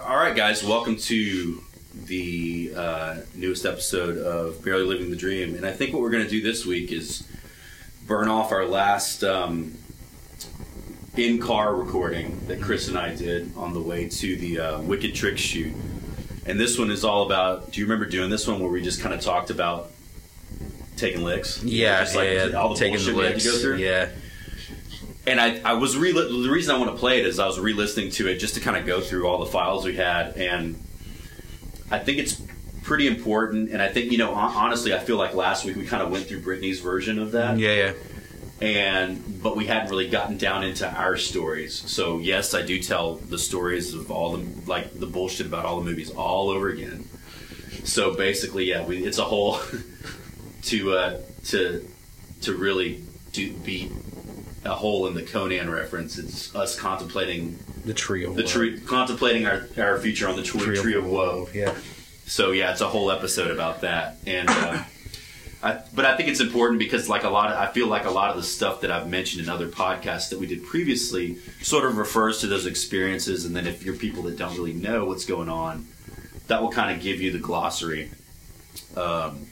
[0.00, 1.62] All right, guys, welcome to
[2.04, 5.54] the uh, newest episode of Barely Living the Dream.
[5.54, 7.26] And I think what we're going to do this week is
[8.06, 9.78] burn off our last um,
[11.16, 15.14] in car recording that Chris and I did on the way to the uh, Wicked
[15.14, 15.72] Trick shoot.
[16.44, 17.72] And this one is all about.
[17.72, 19.90] Do you remember doing this one where we just kind of talked about
[20.96, 21.64] taking licks?
[21.64, 23.76] Yeah, just like yeah, all the taking the we had to go through.
[23.78, 24.10] Yeah,
[25.26, 27.58] And I, I was re the reason I want to play it is I was
[27.58, 30.80] re-listening to it just to kind of go through all the files we had, and
[31.90, 32.40] I think it's
[32.82, 33.70] pretty important.
[33.70, 36.26] And I think you know, honestly, I feel like last week we kind of went
[36.26, 37.92] through Brittany's version of that, yeah,
[38.60, 38.66] yeah.
[38.68, 41.74] and but we hadn't really gotten down into our stories.
[41.74, 45.80] So yes, I do tell the stories of all the like the bullshit about all
[45.80, 47.08] the movies all over again.
[47.82, 49.58] So basically, yeah, we, it's a whole
[50.62, 51.88] to uh, to
[52.42, 53.02] to really
[53.32, 53.90] do beat
[54.66, 56.18] a hole in the Conan reference.
[56.18, 58.32] It's us contemplating The trio.
[58.34, 61.48] the tree, contemplating our, our future on the tree, Tree of tree of woe.
[61.54, 61.74] Yeah.
[62.26, 64.82] So yeah, it's a whole episode about that, and uh,
[65.62, 68.10] I, but I think it's important because like a lot of I feel like a
[68.10, 71.84] lot of the stuff that I've mentioned in other podcasts that we did previously sort
[71.84, 75.24] of refers to those experiences, and then if you're people that don't really know what's
[75.24, 75.86] going on,
[76.48, 78.10] that will kind of give you the glossary,
[78.96, 79.46] um,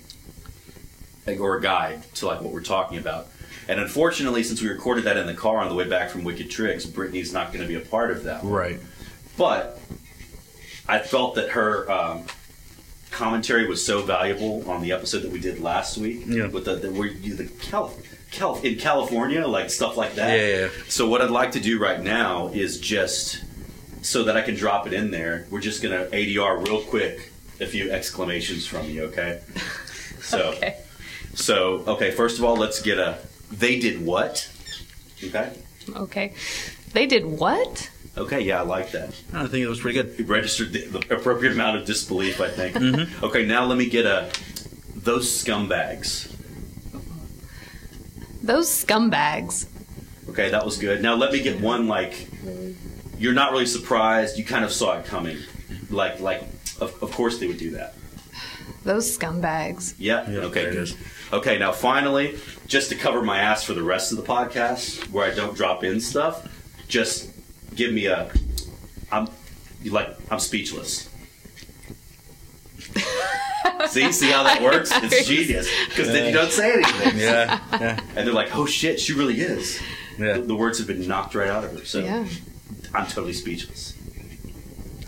[1.38, 3.28] or a guide to like what we're talking about.
[3.68, 6.50] And unfortunately, since we recorded that in the car on the way back from Wicked
[6.50, 8.42] Tricks, Brittany's not going to be a part of that.
[8.44, 8.78] Right.
[9.36, 9.78] But
[10.88, 12.24] I felt that her um,
[13.10, 16.46] commentary was so valuable on the episode that we did last week Yeah.
[16.48, 17.92] with the, the where you the Cal,
[18.30, 20.38] Cal in California, like stuff like that.
[20.38, 20.68] Yeah, yeah.
[20.88, 23.42] So what I'd like to do right now is just
[24.02, 25.46] so that I can drop it in there.
[25.50, 29.40] We're just gonna ADR real quick a few exclamations from you, okay?
[30.20, 30.76] So Okay.
[31.34, 33.18] so okay, first of all, let's get a
[33.58, 34.50] they did what?
[35.22, 35.52] Okay.
[35.94, 36.34] Okay.
[36.92, 37.90] They did what?
[38.16, 39.08] Okay, yeah, I like that.
[39.32, 40.18] I think it was pretty good.
[40.18, 42.76] You registered the, the appropriate amount of disbelief, I think.
[42.76, 43.24] Mm-hmm.
[43.24, 44.30] Okay, now let me get a
[44.94, 46.32] those scumbags.
[48.42, 49.66] Those scumbags.
[50.28, 51.02] Okay, that was good.
[51.02, 52.28] Now let me get one like
[53.18, 54.38] you're not really surprised.
[54.38, 55.38] You kind of saw it coming.
[55.90, 56.42] Like like
[56.80, 57.94] of, of course they would do that.
[58.84, 59.94] Those scumbags.
[59.98, 60.30] Yeah.
[60.30, 60.62] Yeah, okay.
[60.62, 60.96] there it Good.
[61.32, 61.58] Okay.
[61.58, 65.34] Now finally, just to cover my ass for the rest of the podcast, where I
[65.34, 66.46] don't drop in stuff,
[66.88, 67.30] just
[67.74, 68.30] give me a.
[69.12, 69.28] I'm
[69.84, 71.08] like I'm speechless.
[73.88, 74.90] see, see how that works?
[74.94, 77.60] It's genius because then you don't say anything, Yeah.
[77.72, 78.00] Yeah.
[78.16, 79.80] and they're like, "Oh shit, she really is."
[80.18, 80.34] Yeah.
[80.34, 82.26] The, the words have been knocked right out of her, so Yeah.
[82.94, 83.94] I'm totally speechless.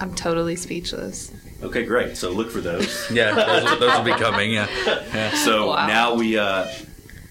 [0.00, 1.32] I'm totally speechless.
[1.62, 2.16] Okay, great.
[2.16, 3.10] So look for those.
[3.10, 3.34] Yeah.
[3.34, 4.52] Those, will- those will be coming.
[4.52, 4.66] Yeah.
[5.14, 5.30] Yeah.
[5.36, 5.86] So Wow.
[5.86, 6.66] now we uh,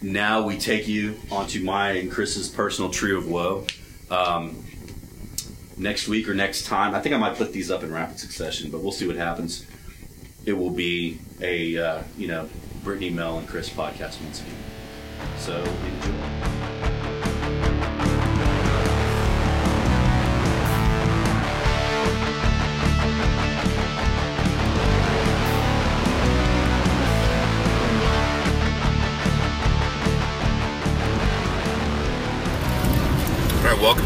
[0.02, 3.66] now we take you onto my and Chris's personal tree of woe.
[4.10, 4.64] Um,
[5.78, 8.72] next week or next time, I think I might put these up in rapid succession,
[8.72, 9.66] but we'll see what happens.
[10.46, 12.50] It will be a uh, you know
[12.84, 14.56] Brittany, Mel, and Chris podcast once again.
[15.38, 16.55] So enjoy.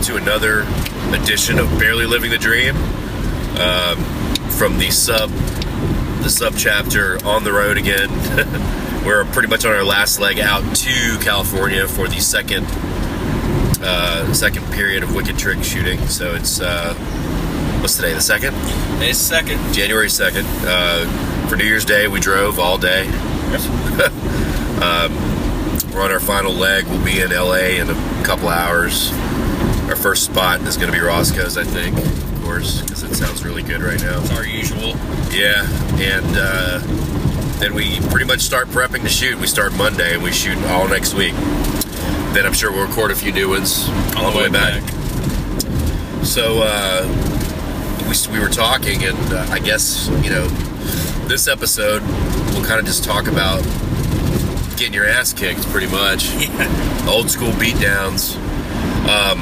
[0.10, 0.62] To another
[1.14, 2.76] edition of Barely Living the Dream
[3.60, 4.04] um,
[4.50, 5.30] from the sub
[6.24, 8.10] the sub chapter on the road again.
[9.06, 12.66] We're pretty much on our last leg out to California for the second
[13.84, 16.00] uh, second period of Wicked Trick shooting.
[16.08, 16.96] So it's uh,
[17.80, 18.14] what's today?
[18.14, 18.54] The second,
[18.98, 19.60] May second.
[19.76, 20.48] January second.
[20.62, 23.06] Uh, for New Year's Day, we drove all day.
[23.06, 23.68] Yes.
[25.94, 26.88] We're on our final leg.
[26.88, 29.12] We'll be in LA in a couple hours.
[29.90, 33.44] Our first spot is going to be Roscoe's, I think, of course, because it sounds
[33.44, 34.22] really good right now.
[34.22, 34.90] It's our usual.
[35.32, 35.66] Yeah,
[36.00, 36.80] and uh,
[37.58, 39.40] then we pretty much start prepping to shoot.
[39.40, 41.34] We start Monday and we shoot all next week.
[42.34, 44.84] Then I'm sure we'll record a few new ones on the way back.
[46.24, 47.08] So uh,
[48.08, 50.48] we, we were talking, and uh, I guess you know
[51.28, 52.04] this episode
[52.54, 53.64] we'll kind of just talk about
[54.78, 56.30] getting your ass kicked, pretty much.
[57.08, 58.38] Old school beatdowns.
[59.10, 59.39] Um,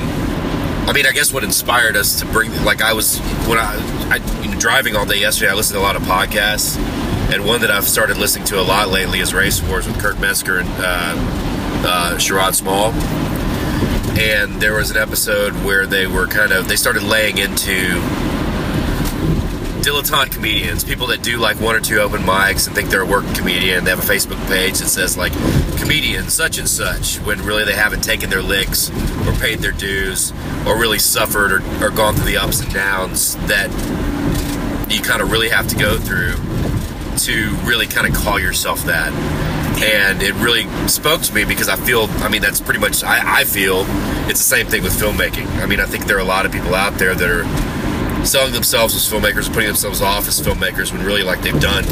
[0.88, 3.76] I mean, I guess what inspired us to bring, like, I was when I,
[4.10, 5.52] I you know, driving all day yesterday.
[5.52, 6.78] I listened to a lot of podcasts,
[7.30, 10.18] and one that I've started listening to a lot lately is Race Wars with Kurt
[10.22, 11.14] Metzger and uh,
[11.86, 12.94] uh, Sherrod Small.
[14.18, 18.00] And there was an episode where they were kind of they started laying into
[19.84, 23.06] dilettante comedians, people that do like one or two open mics and think they're a
[23.06, 23.84] working comedian.
[23.84, 25.34] They have a Facebook page that says like
[25.78, 28.90] comedian such and such, when really they haven't taken their licks
[29.28, 30.32] or paid their dues
[30.66, 33.70] or really suffered or, or gone through the ups and downs that
[34.90, 36.34] you kind of really have to go through
[37.18, 39.12] to really kind of call yourself that.
[39.84, 43.42] And it really spoke to me because I feel, I mean, that's pretty much, I,
[43.42, 43.86] I feel
[44.30, 45.48] it's the same thing with filmmaking.
[45.62, 48.54] I mean, I think there are a lot of people out there that are selling
[48.54, 51.86] themselves as filmmakers, putting themselves off as filmmakers when really, like, they've done,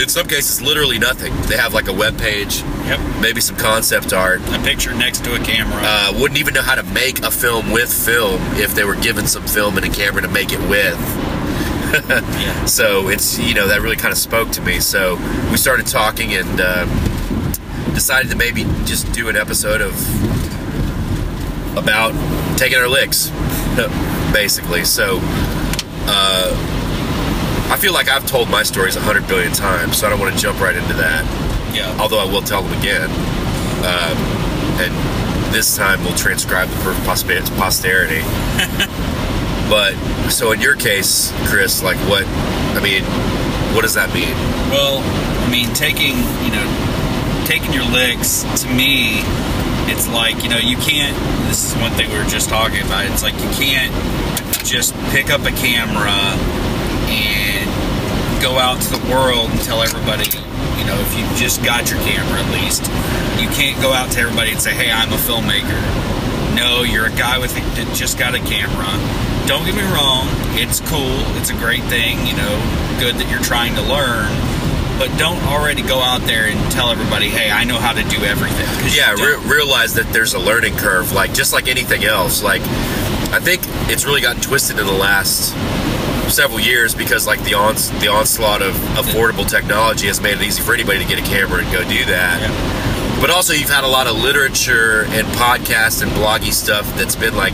[0.00, 1.32] in some cases, literally nothing.
[1.42, 3.00] They have like a web page, Yep.
[3.20, 5.80] maybe some concept art, A picture next to a camera.
[5.84, 9.26] uh, wouldn't even know how to make a film with film if they were given
[9.26, 10.98] some film and a camera to make it with.
[11.92, 12.64] yeah.
[12.66, 14.80] So it's you know that really kind of spoke to me.
[14.80, 15.16] So
[15.50, 16.86] we started talking and uh,
[17.92, 19.92] decided to maybe just do an episode of
[21.76, 22.12] about
[22.58, 23.28] taking our licks,
[24.32, 24.84] basically.
[24.84, 25.18] So
[26.06, 26.50] uh,
[27.82, 30.40] feel like I've told my stories a hundred billion times, so I don't want to
[30.40, 31.26] jump right into that.
[31.74, 31.90] Yeah.
[31.98, 33.10] Although I will tell them again,
[33.82, 34.16] um,
[34.78, 34.94] and
[35.52, 36.94] this time we'll transcribe them for
[37.58, 38.22] posterity.
[39.68, 39.98] but
[40.30, 42.22] so in your case, Chris, like what?
[42.78, 43.02] I mean,
[43.74, 44.30] what does that mean?
[44.70, 45.02] Well,
[45.42, 46.14] I mean, taking
[46.46, 46.68] you know,
[47.50, 49.26] taking your licks to me,
[49.90, 51.18] it's like you know, you can't.
[51.48, 53.06] This is one thing we were just talking about.
[53.06, 53.90] It's like you can't
[54.62, 56.61] just pick up a camera
[58.42, 60.26] go out to the world and tell everybody.
[60.76, 62.82] You know, if you just got your camera, at least
[63.40, 65.78] you can't go out to everybody and say, "Hey, I'm a filmmaker."
[66.56, 68.90] No, you're a guy with a, that just got a camera.
[69.46, 70.26] Don't get me wrong,
[70.58, 72.54] it's cool, it's a great thing, you know,
[73.00, 74.30] good that you're trying to learn.
[74.98, 78.18] But don't already go out there and tell everybody, hey, I know how to do
[78.24, 82.42] everything." Yeah, re- realize that there's a learning curve, like just like anything else.
[82.42, 82.62] Like,
[83.30, 85.54] I think it's really gotten twisted in the last
[86.32, 90.62] several years because like the ons- the onslaught of affordable technology has made it easy
[90.62, 92.40] for anybody to get a camera and go do that.
[92.40, 92.92] Yeah.
[93.22, 97.36] But also, you've had a lot of literature and podcasts and bloggy stuff that's been
[97.36, 97.52] like,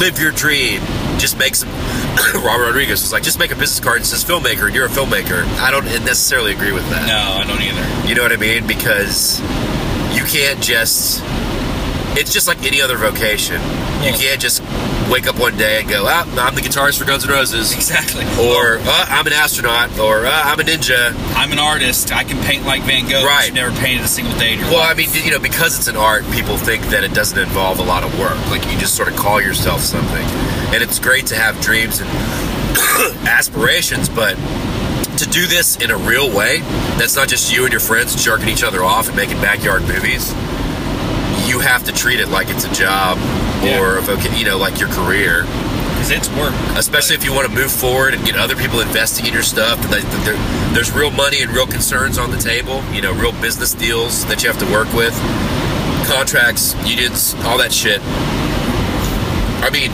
[0.00, 0.80] live your dream.
[1.16, 1.68] Just make some.
[2.34, 4.88] Robert Rodriguez was like, just make a business card and says filmmaker, and you're a
[4.88, 5.44] filmmaker.
[5.60, 7.06] I don't necessarily agree with that.
[7.06, 8.08] No, I don't either.
[8.08, 8.66] You know what I mean?
[8.66, 9.40] Because
[10.10, 11.22] you can't just.
[12.16, 13.60] It's just like any other vocation.
[14.02, 14.60] You can't just
[15.10, 17.74] wake up one day and go, ah, I'm the guitarist for Guns N' Roses.
[17.74, 18.24] Exactly.
[18.40, 19.98] Or, uh, I'm an astronaut.
[19.98, 21.14] Or, uh, I'm a ninja.
[21.36, 22.12] I'm an artist.
[22.12, 23.24] I can paint like Van Gogh.
[23.24, 23.46] Right.
[23.46, 24.90] You've never painted a single day in your Well, life.
[24.90, 27.84] I mean, you know, because it's an art, people think that it doesn't involve a
[27.84, 28.38] lot of work.
[28.50, 30.24] Like, you just sort of call yourself something.
[30.74, 32.08] And it's great to have dreams and
[33.28, 34.34] aspirations, but
[35.18, 36.58] to do this in a real way,
[36.98, 40.32] that's not just you and your friends jerking each other off and making backyard movies.
[41.46, 43.18] You have to treat it like it's a job
[43.64, 43.80] Yeah.
[43.80, 45.46] or a voca- you know, like your career.
[45.94, 46.52] because it's work.
[46.76, 49.82] Especially if you want to move forward and get other people investing in your stuff.
[49.84, 50.38] and that- that there-
[50.74, 52.82] There's real money and real concerns on the table.
[52.92, 55.14] You know, real business deals that you have to work with,
[56.08, 58.00] contracts, unions, all that shit.
[59.62, 59.90] I mean,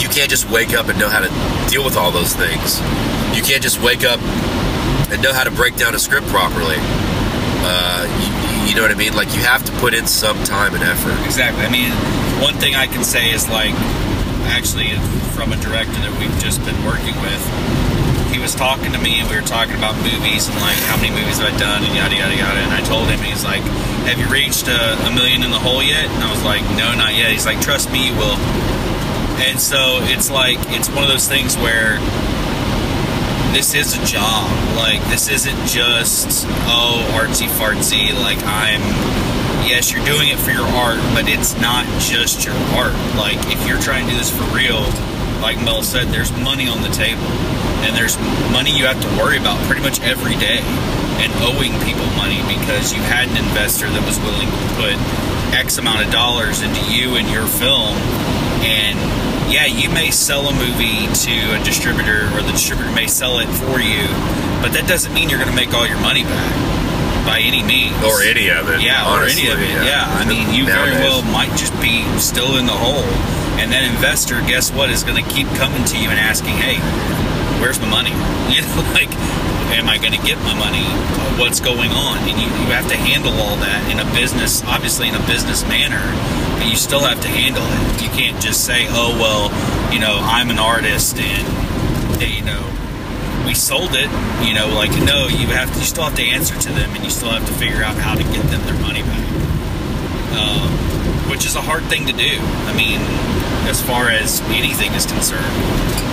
[0.00, 1.30] you can't just wake up and know how to
[1.68, 2.80] deal with all those things.
[3.34, 4.20] You can't just wake up
[5.10, 6.76] and know how to break down a script properly.
[7.64, 9.14] Uh, you, you know what I mean?
[9.14, 11.16] Like you have to put in some time and effort.
[11.24, 11.64] Exactly.
[11.64, 11.90] I mean,
[12.42, 13.74] one thing I can say is like,
[14.52, 14.92] actually,
[15.32, 17.42] from a director that we've just been working with,
[18.32, 21.08] he was talking to me and we were talking about movies and like how many
[21.08, 22.60] movies have I done and yada yada yada.
[22.60, 23.62] And I told him he's like,
[24.04, 26.92] "Have you reached a, a million in the hole yet?" And I was like, "No,
[26.94, 28.36] not yet." He's like, "Trust me, you will."
[29.40, 31.96] And so it's like it's one of those things where
[33.56, 34.44] this is a job.
[34.76, 38.12] Like this isn't just oh artsy fartsy.
[38.12, 38.84] Like I'm
[39.64, 42.92] yes, you're doing it for your art, but it's not just your art.
[43.16, 44.84] Like if you're trying to do this for real,
[45.40, 47.24] like Mel said, there's money on the table,
[47.80, 48.20] and there's
[48.52, 50.60] money you have to worry about pretty much every day,
[51.24, 54.92] and owing people money because you had an investor that was willing to put
[55.56, 57.96] X amount of dollars into you and your film,
[58.60, 59.00] and
[59.50, 63.48] yeah, you may sell a movie to a distributor, or the distributor may sell it
[63.48, 64.06] for you,
[64.62, 66.54] but that doesn't mean you're going to make all your money back
[67.26, 67.96] by any means.
[68.06, 68.80] Or any of it.
[68.80, 69.84] Yeah, honestly, or any of it.
[69.84, 73.06] Yeah, I mean, you very well might just be still in the hole,
[73.58, 76.78] and that investor, guess what, is going to keep coming to you and asking, "Hey,
[77.60, 78.12] where's my money?
[78.46, 79.10] You know, like,
[79.74, 80.86] am I going to get my money?
[81.36, 85.08] What's going on?" And you, you have to handle all that in a business, obviously
[85.08, 86.00] in a business manner,
[86.56, 88.02] but you still have to handle it.
[88.02, 89.50] You can't just say, "Oh well,
[89.92, 92.62] you know, I'm an artist and you know."
[93.46, 94.10] we sold it,
[94.42, 97.04] you know, like no, you have to, you still have to answer to them, and
[97.04, 99.22] you still have to figure out how to get them their money back,
[100.34, 100.66] um,
[101.30, 102.38] which is a hard thing to do.
[102.66, 103.00] I mean,
[103.68, 105.44] as far as anything is concerned.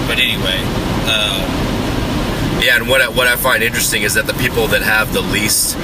[0.08, 0.60] But anyway,
[1.08, 5.14] uh, Yeah, and what I, what I find interesting is that the people that have
[5.14, 5.78] the least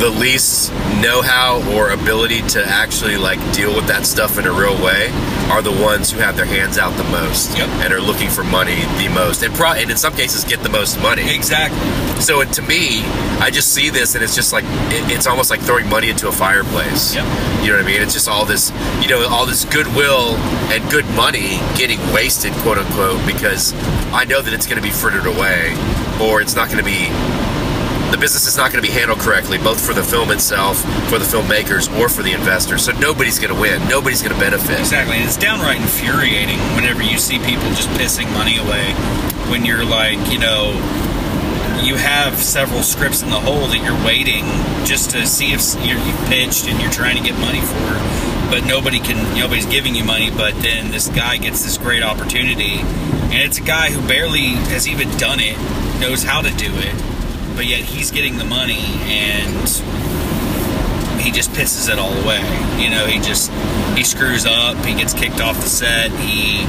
[0.00, 4.74] the least know-how or ability to actually like deal with that stuff in a real
[4.82, 5.08] way
[5.54, 7.68] are the ones who have their hands out the most Yep.
[7.86, 10.68] and are looking for money the most and, pro- and in some cases get the
[10.68, 11.78] most money Exactly.
[12.20, 13.02] So it, to me
[13.40, 16.28] i just see this and it's just like it, it's almost like throwing money into
[16.28, 17.24] a fireplace Yep.
[17.62, 18.70] you know what i mean it's just all this
[19.02, 20.36] you know all this goodwill
[20.72, 23.72] and good money getting wasted quote unquote because
[24.12, 25.72] i know that it's going to be frittered away
[26.22, 27.08] or it's not going to be
[28.10, 30.78] the business is not going to be handled correctly, both for the film itself,
[31.10, 32.84] for the filmmakers, or for the investors.
[32.84, 33.82] So nobody's going to win.
[33.88, 34.78] Nobody's going to benefit.
[34.78, 35.16] Exactly.
[35.16, 38.92] And it's downright infuriating whenever you see people just pissing money away
[39.50, 40.78] when you're like, you know,
[41.84, 44.44] you have several scripts in the hole that you're waiting
[44.86, 48.64] just to see if you're, you pitched and you're trying to get money for, but
[48.66, 50.30] nobody can, nobody's giving you money.
[50.30, 54.88] But then this guy gets this great opportunity, and it's a guy who barely has
[54.88, 55.58] even done it,
[56.00, 59.68] knows how to do it, but yet he's getting the money and
[61.24, 62.40] he just pisses it all away.
[62.80, 63.50] You know, he just
[63.96, 66.62] he screws up, he gets kicked off the set, he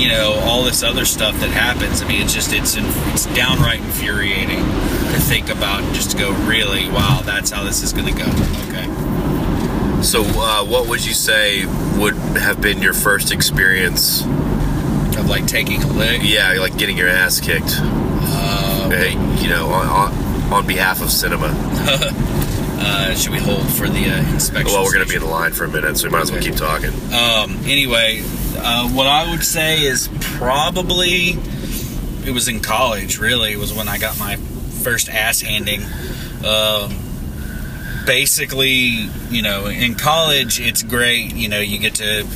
[0.00, 2.02] you know, all this other stuff that happens.
[2.02, 6.32] I mean, it's just it's it's downright infuriating to think about and just to go,
[6.46, 8.28] really, wow, that's how this is going to go.
[8.68, 10.02] Okay.
[10.02, 11.66] So, uh, what would you say
[11.98, 14.22] would have been your first experience?
[15.14, 16.22] Of like taking a lick.
[16.24, 17.76] Yeah, like getting your ass kicked.
[17.78, 21.48] Uh, uh, you know, on, on, on behalf of cinema.
[22.84, 24.72] uh, should we hold for the uh, inspection?
[24.74, 26.30] Well, we're going to be in the line for a minute, so we might as
[26.30, 26.50] well Okay.
[26.50, 26.90] keep talking.
[27.12, 28.22] Um, anyway,
[28.56, 31.36] uh, what I would say is probably
[32.26, 33.18] it was in college.
[33.18, 35.82] Really, it was when I got my first ass handing.
[36.44, 36.98] Um,
[38.06, 41.34] basically, you know, in college, it's great.
[41.34, 42.26] You know, you get to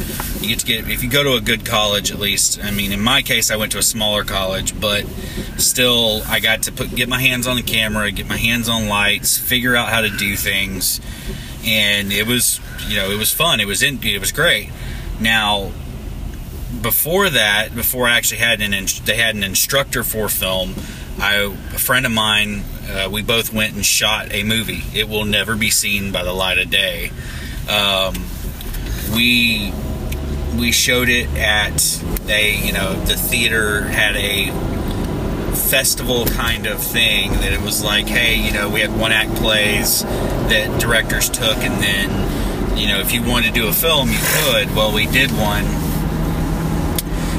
[0.46, 2.62] you get to get if you go to a good college at least.
[2.62, 5.04] I mean, in my case, I went to a smaller college, but
[5.56, 8.88] still, I got to put get my hands on the camera, get my hands on
[8.88, 11.00] lights, figure out how to do things,
[11.64, 13.60] and it was you know it was fun.
[13.60, 14.70] It was in it was great.
[15.20, 15.72] Now,
[16.82, 18.74] before that, before I actually had an
[19.04, 20.74] they had an instructor for film.
[21.18, 21.34] I
[21.74, 24.82] a friend of mine, uh, we both went and shot a movie.
[24.94, 27.10] It will never be seen by the light of day.
[27.68, 28.14] Um,
[29.14, 29.72] we
[30.58, 34.50] we showed it at a you know the theater had a
[35.54, 39.34] festival kind of thing that it was like hey you know we had one act
[39.36, 44.10] plays that directors took and then you know if you wanted to do a film
[44.10, 44.74] you could.
[44.74, 45.64] Well we did one.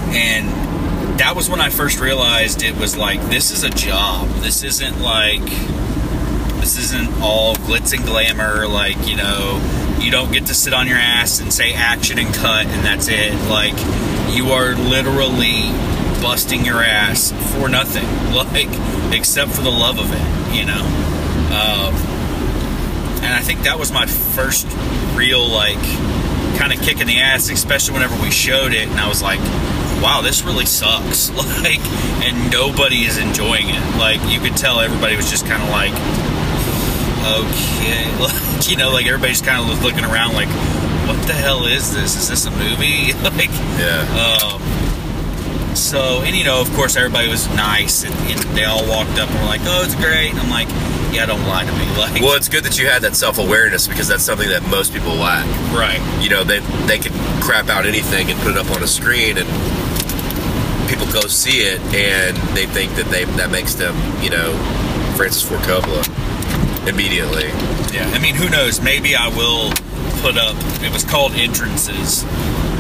[0.10, 0.48] And
[1.20, 4.28] that was when I first realized it was like this is a job.
[4.42, 5.46] This isn't like
[6.60, 9.60] this isn't all glitz and glamour like you know
[10.00, 13.08] you don't get to sit on your ass and say action and cut and that's
[13.08, 13.34] it.
[13.50, 13.78] Like
[14.36, 15.70] you are literally
[16.22, 18.06] busting your ass for nothing.
[18.38, 18.70] Like
[19.14, 20.84] except for the love of it you know?
[21.50, 21.94] Um,
[23.24, 24.68] and i think that was my first
[25.16, 25.82] real like
[26.58, 29.40] kind of kick in the ass especially whenever we showed it and i was like
[30.02, 31.32] wow this really sucks.
[31.58, 31.80] Like
[32.24, 33.98] and nobody is enjoying it.
[33.98, 35.92] Like you could tell everybody was just kind of like
[37.28, 40.48] okay like, you know like everybody's kind of looking around like
[41.08, 44.06] what the hell is this is this a movie like Yeah.
[44.56, 44.62] um,
[45.76, 49.30] so, and you know, of course, everybody was nice, and, and they all walked up
[49.30, 50.68] and were like, "Oh, it's great." And I'm like,
[51.14, 53.88] "Yeah, don't lie to me." Like, well, it's good that you had that self awareness
[53.88, 55.46] because that's something that most people lack.
[55.72, 56.02] right?
[56.20, 59.38] You know, they they can crap out anything and put it up on a screen,
[59.38, 59.48] and
[60.90, 63.94] people go see it, and they think that they that makes them,
[64.24, 64.58] you know,
[65.16, 66.02] Francis Ford Coppola
[66.88, 67.48] immediately.
[67.94, 68.10] Yeah.
[68.14, 68.82] I mean, who knows?
[68.82, 69.72] Maybe I will
[70.22, 70.56] put up.
[70.82, 72.24] It was called entrances,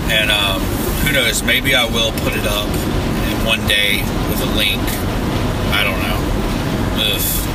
[0.09, 0.61] and um,
[1.05, 1.43] who knows?
[1.43, 4.81] Maybe I will put it up in one day with a link.
[5.73, 6.17] I don't know.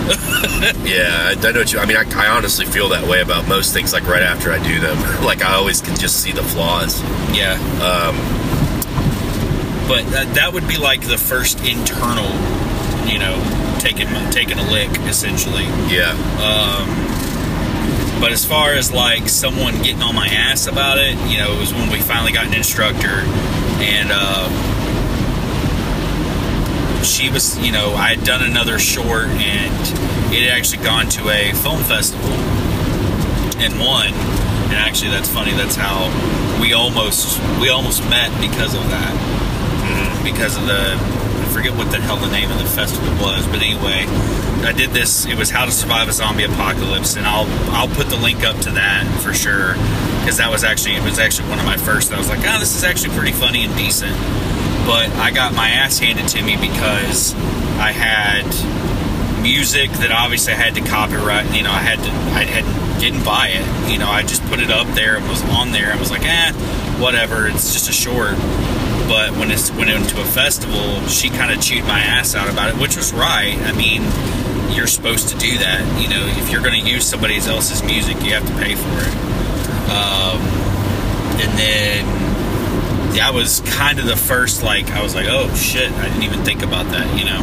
[0.84, 1.78] Yeah, I, I know what you.
[1.78, 3.92] I mean, I, I honestly feel that way about most things.
[3.92, 7.00] Like right after I do them, like I always can just see the flaws.
[7.34, 7.54] Yeah.
[7.82, 8.16] Um,
[9.88, 12.30] but that, that would be like the first internal,
[13.08, 13.36] you know,
[13.82, 15.64] taking taking a lick essentially.
[15.90, 16.14] yeah,
[18.20, 21.58] But as far as like someone getting on my ass about it, you know, it
[21.58, 23.26] was when we finally got an instructor,
[23.82, 24.46] and uh,
[27.02, 29.74] she was, you know, I had done another short, and
[30.32, 32.30] it had actually gone to a film festival
[33.58, 34.14] and won.
[34.70, 35.50] And actually, that's funny.
[35.52, 36.06] That's how
[36.60, 41.21] we almost we almost met because of that, because of the
[41.52, 44.06] forget what the hell the name of the festival was, but anyway,
[44.64, 45.26] I did this.
[45.26, 48.56] It was How to Survive a Zombie Apocalypse, and I'll I'll put the link up
[48.60, 49.74] to that for sure
[50.20, 52.12] because that was actually it was actually one of my first.
[52.12, 54.16] I was like, oh, this is actually pretty funny and decent.
[54.86, 57.34] But I got my ass handed to me because
[57.78, 58.48] I had
[59.42, 61.54] music that obviously I had to copyright.
[61.54, 62.64] You know, I had to, I had
[62.98, 63.90] didn't buy it.
[63.90, 65.92] You know, I just put it up there and was on there.
[65.92, 66.52] I was like, eh,
[66.98, 67.46] whatever.
[67.46, 68.34] It's just a short.
[69.08, 72.70] But when it went into a festival, she kind of chewed my ass out about
[72.70, 73.56] it, which was right.
[73.60, 74.02] I mean,
[74.74, 75.80] you're supposed to do that.
[76.00, 78.88] You know, if you're going to use somebody else's music, you have to pay for
[78.88, 79.14] it.
[79.92, 80.40] Um,
[81.40, 82.22] and then
[83.14, 86.44] that was kind of the first like I was like, oh shit, I didn't even
[86.44, 87.42] think about that, you know.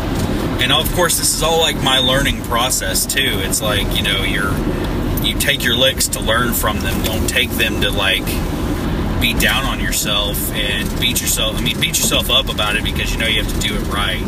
[0.61, 3.39] And of course, this is all like my learning process too.
[3.43, 4.53] It's like you know, you're
[5.23, 7.03] you take your licks to learn from them.
[7.03, 8.25] Don't take them to like
[9.21, 11.57] be down on yourself and beat yourself.
[11.57, 13.81] I mean, beat yourself up about it because you know you have to do it
[13.88, 14.21] right.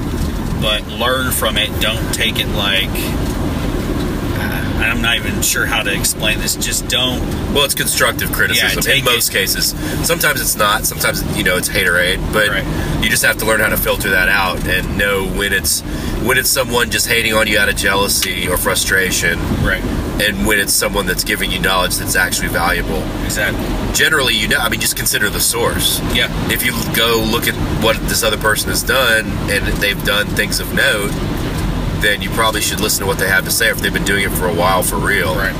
[0.62, 1.70] But learn from it.
[1.82, 2.90] Don't take it like.
[2.90, 6.56] uh, I'm not even sure how to explain this.
[6.56, 7.22] Just don't.
[7.54, 9.70] Well, it's constructive criticism Yeah, in most it- cases.
[10.06, 10.86] Sometimes it's not.
[10.86, 13.04] Sometimes you know it's haterade, but Right.
[13.04, 15.82] you just have to learn how to filter that out and know when it's
[16.24, 19.84] when it's someone just hating on you out of jealousy or frustration, Right.
[20.20, 23.04] And when it's someone that's giving you knowledge that's actually valuable.
[23.24, 23.64] Exactly.
[23.94, 26.00] Generally, you know, I mean, just consider the source.
[26.14, 26.30] Yeah.
[26.52, 30.60] If you go look at what this other person has done and they've done things
[30.60, 31.12] of note,
[32.02, 34.24] then you probably should listen to what they have to say if they've been doing
[34.24, 35.36] it for a while for real.
[35.36, 35.56] Right.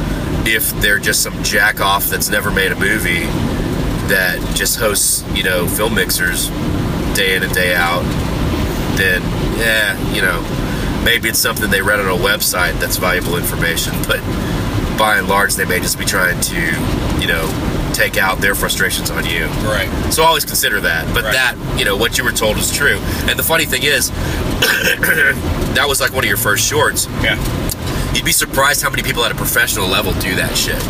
[0.48, 3.26] If they're just some jack off that's never made a movie
[4.10, 6.50] that just hosts, you know, film mixers
[7.16, 8.02] day in and day out,
[8.98, 9.22] then
[9.60, 10.42] yeah, you know,
[11.04, 14.20] maybe it's something they read on a website that's valuable information, but
[14.98, 16.62] by and large they may just be trying to,
[17.20, 17.48] you know,
[17.94, 19.46] take out their frustrations on you.
[19.68, 19.90] Right.
[20.14, 21.06] So always consider that.
[21.14, 21.34] But Right.
[21.34, 22.98] that, you know, what you were told is true.
[23.28, 24.10] And the funny thing is,
[25.76, 27.08] that was like one of your first shorts.
[27.24, 27.38] Yeah.
[28.14, 30.82] You'd be surprised how many people at a professional level do that shit.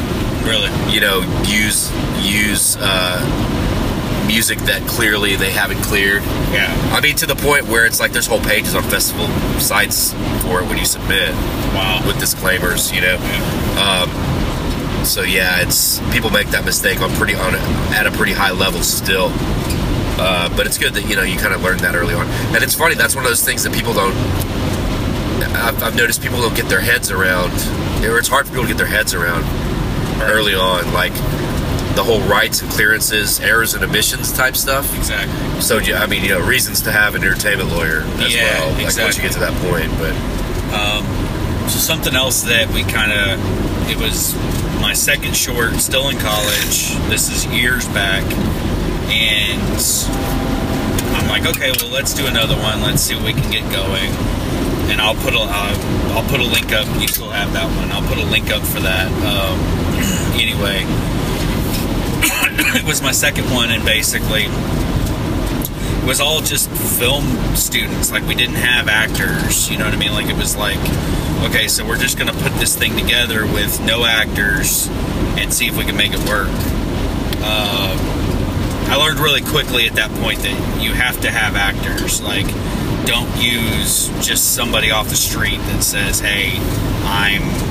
[0.46, 0.70] Really.
[0.92, 3.20] You know, use use uh,
[4.32, 6.24] music that clearly they haven't cleared.
[6.56, 6.72] Yeah.
[6.96, 9.28] I mean, to the point where it's like there's whole pages on festival
[9.60, 11.32] sites for it when you submit
[11.76, 12.02] Wow.
[12.08, 12.92] with disclaimers.
[12.96, 13.18] You know.
[13.20, 14.08] Yeah.
[14.08, 17.56] Um, so yeah, it's people make that mistake on pretty on
[17.94, 19.30] at a pretty high level still.
[20.22, 22.64] Uh, but it's good that you know you kind of learned that early on, and
[22.64, 22.96] it's funny.
[22.96, 24.16] That's one of those things that people don't.
[25.58, 27.52] I've, I've noticed people don't get their heads around,
[28.06, 29.44] or it's hard for people to get their heads around
[30.22, 31.12] early on, like
[31.96, 34.96] the whole rights and clearances, errors and omissions type stuff.
[34.98, 35.62] Exactly.
[35.62, 38.72] So yeah, I mean, you know, reasons to have an entertainment lawyer as Yeah, well.
[38.84, 40.14] Like once you get to that point, but
[41.70, 43.40] So something else that we kind of
[43.90, 44.36] it was
[44.82, 46.96] my second short, still in college.
[47.10, 48.24] This is years back,
[49.12, 49.62] and
[51.16, 52.82] I'm like, okay, well, let's do another one.
[52.82, 54.12] Let's see what we can get going.
[54.90, 55.76] And I'll put a uh,
[56.16, 56.88] I'll put a link up.
[57.00, 57.92] You still have that one.
[57.92, 59.08] I'll put a link up for that.
[59.24, 59.56] Um,
[60.36, 60.84] anyway,
[62.76, 64.44] it was my second one, and basically
[66.02, 68.12] it was all just film students.
[68.12, 69.70] Like we didn't have actors.
[69.70, 70.14] You know what I mean?
[70.14, 70.80] Like it was like,
[71.50, 74.88] okay, so we're just gonna put this thing together with no actors
[75.38, 76.50] and see if we can make it work.
[77.44, 77.98] Uh,
[78.90, 82.22] I learned really quickly at that point that you have to have actors.
[82.22, 82.46] Like,
[83.08, 86.54] don't use just somebody off the street that says, "Hey,
[87.06, 87.71] I'm."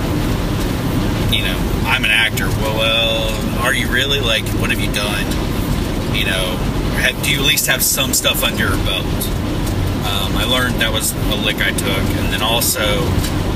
[1.91, 2.49] I'm an actor.
[2.49, 4.21] Well, well, are you really?
[4.21, 5.51] Like, what have you done?
[6.15, 6.57] you know,
[7.01, 9.07] have, do you at least have some stuff under your belt?
[9.07, 12.81] Um, I learned that was a lick I took, and then also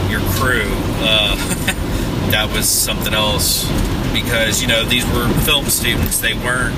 [0.09, 0.71] your crew.
[1.05, 1.37] Uh,
[2.31, 3.69] that was something else
[4.13, 6.19] because you know these were film students.
[6.21, 6.75] They weren't.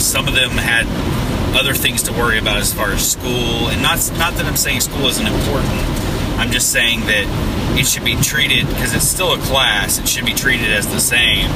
[0.00, 0.86] Some of them had
[1.54, 4.80] other things to worry about as far as school, and not not that I'm saying
[4.80, 5.70] school isn't important.
[6.38, 7.26] I'm just saying that
[7.76, 9.98] it should be treated because it's still a class.
[9.98, 11.50] It should be treated as the same,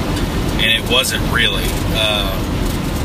[0.58, 1.66] and it wasn't really.
[1.94, 2.58] Uh,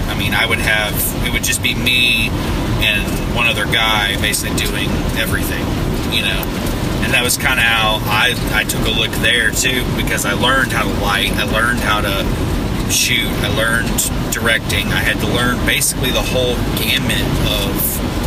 [0.10, 0.94] I mean, I would have
[1.26, 2.30] it would just be me
[2.84, 5.64] and one other guy basically doing everything,
[6.12, 6.42] you know.
[7.04, 10.34] And that was kind of how I I took a look there too because I
[10.34, 14.88] learned how to light, I learned how to shoot, I learned directing.
[14.88, 18.23] I had to learn basically the whole gamut of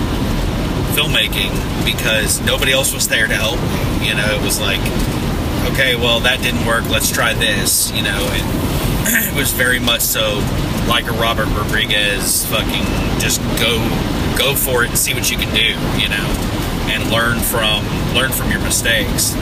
[0.97, 1.53] filmmaking
[1.85, 3.61] because nobody else was there to help.
[4.01, 4.81] You know, it was like,
[5.73, 6.89] okay, well that didn't work.
[6.89, 7.93] Let's try this.
[7.93, 10.41] You know, and it was very much so
[10.89, 12.85] like a Robert Rodriguez fucking
[13.21, 13.77] just go
[14.39, 16.27] go for it and see what you can do, you know,
[16.89, 19.35] and learn from learn from your mistakes.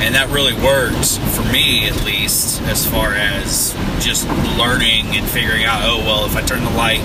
[0.00, 4.26] And that really worked for me at least as far as just
[4.58, 7.02] learning and figuring out, oh well, if I turn the light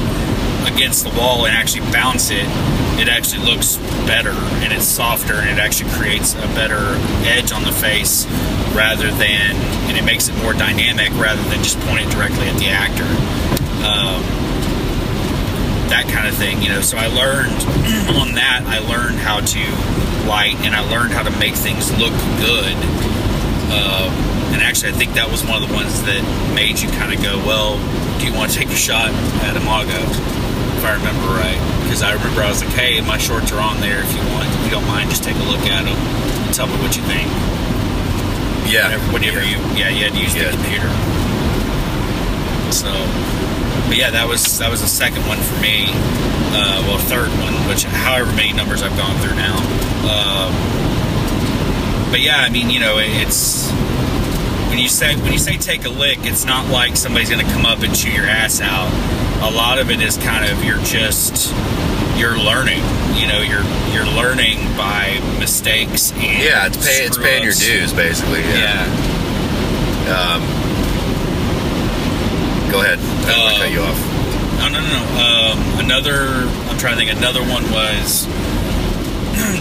[0.66, 2.48] against the wall and actually bounce it,
[3.00, 4.32] it actually looks better
[4.64, 6.96] and it's softer and it actually creates a better
[7.28, 8.26] edge on the face
[8.74, 9.56] rather than,
[9.92, 13.04] and it makes it more dynamic rather than just point it directly at the actor.
[13.84, 14.24] Um,
[15.90, 16.82] that kind of thing, you know.
[16.82, 17.52] So I learned
[18.18, 21.90] on that, I learned how how to light, and I learned how to make things
[21.98, 22.78] look good.
[23.74, 24.14] Um,
[24.54, 26.22] and actually, I think that was one of the ones that
[26.54, 27.82] made you kind of go, "Well,
[28.20, 29.10] do you want to take a shot
[29.42, 30.43] at Imago?"
[30.84, 31.56] If I remember right,
[31.88, 34.04] because I remember I was like, "Hey, my shorts are on there.
[34.04, 35.96] If you want, if you don't mind, just take a look at them.
[35.96, 37.24] And tell me what you think."
[38.68, 38.92] Yeah.
[38.92, 39.48] Whenever, whenever yeah.
[39.48, 40.52] you, yeah, you had to use Yeah.
[40.52, 40.92] the computer.
[42.76, 42.92] So,
[43.88, 45.88] but yeah, that was that was the second one for me.
[46.52, 49.56] Uh, well, third one, which however many numbers I've gone through now.
[50.04, 50.52] Um,
[52.12, 53.72] but yeah, I mean, you know, it, it's
[54.74, 57.52] when you say when you say take a lick, it's not like somebody's going to
[57.54, 58.90] come up and chew your ass out.
[59.48, 61.54] A lot of it is kind of you're just
[62.18, 62.82] you're learning.
[63.14, 63.62] You know, you're
[63.94, 66.12] you're learning by mistakes.
[66.14, 68.40] And Yeah, it's pay, it's paying your dues basically.
[68.42, 68.82] Yeah.
[70.08, 70.34] Yeah.
[70.34, 70.42] Um,
[72.72, 72.98] go ahead.
[72.98, 74.00] I don't want to Uh, cut you off.
[74.58, 75.04] No, no, no, no.
[75.22, 76.50] Um, another.
[76.70, 77.16] I'm trying to think.
[77.16, 78.26] Another one was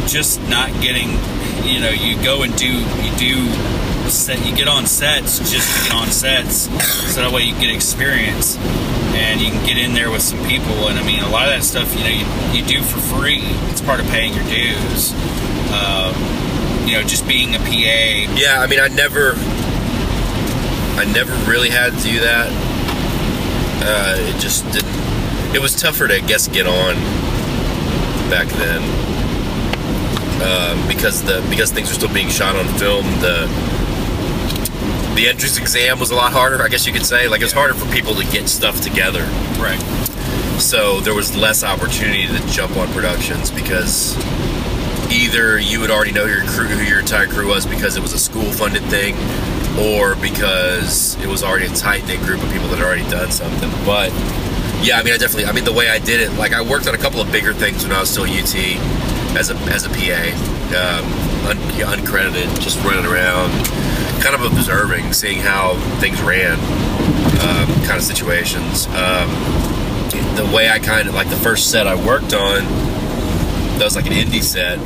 [0.10, 1.10] just not getting.
[1.68, 2.66] You know, you go and do.
[2.72, 3.91] You do.
[4.12, 6.68] Set, you get on sets just to get on sets,
[7.12, 8.56] so that way you get experience
[9.14, 10.88] and you can get in there with some people.
[10.88, 13.40] And I mean, a lot of that stuff, you know, you, you do for free.
[13.70, 15.12] It's part of paying your dues.
[15.72, 16.14] Um,
[16.86, 18.34] you know, just being a PA.
[18.36, 19.32] Yeah, I mean, I never,
[21.00, 22.48] I never really had to do that.
[23.84, 25.54] Uh, it just didn't.
[25.54, 26.94] It was tougher to, I guess, get on
[28.30, 28.82] back then
[30.42, 33.04] um, because the because things were still being shot on film.
[33.20, 33.46] The
[35.14, 37.28] the entrance exam was a lot harder, I guess you could say.
[37.28, 39.22] Like it was harder for people to get stuff together.
[39.60, 39.80] Right.
[40.58, 44.16] So there was less opportunity to jump on productions because
[45.10, 48.12] either you would already know your crew, who your entire crew was because it was
[48.12, 49.14] a school-funded thing,
[49.78, 53.70] or because it was already a tight-knit group of people that had already done something.
[53.84, 54.10] But
[54.82, 56.86] yeah, I mean, I definitely, I mean, the way I did it, like I worked
[56.88, 58.54] on a couple of bigger things when I was still at UT
[59.36, 60.22] as a as a PA,
[60.74, 61.04] um,
[61.48, 61.56] un,
[61.98, 63.50] uncredited, just running around,
[64.22, 66.52] kind of observing, seeing how things ran,
[67.40, 68.86] um, kind of situations.
[68.86, 69.28] Um,
[70.36, 72.62] the way I kind of like the first set I worked on,
[73.78, 74.78] that was like an indie set.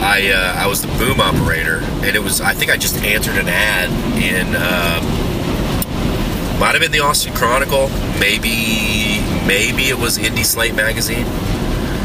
[0.00, 3.36] I uh, I was the boom operator, and it was I think I just answered
[3.36, 3.90] an ad
[4.22, 5.28] in um,
[6.60, 7.88] might have been the Austin Chronicle,
[8.20, 11.24] maybe maybe it was Indie Slate magazine,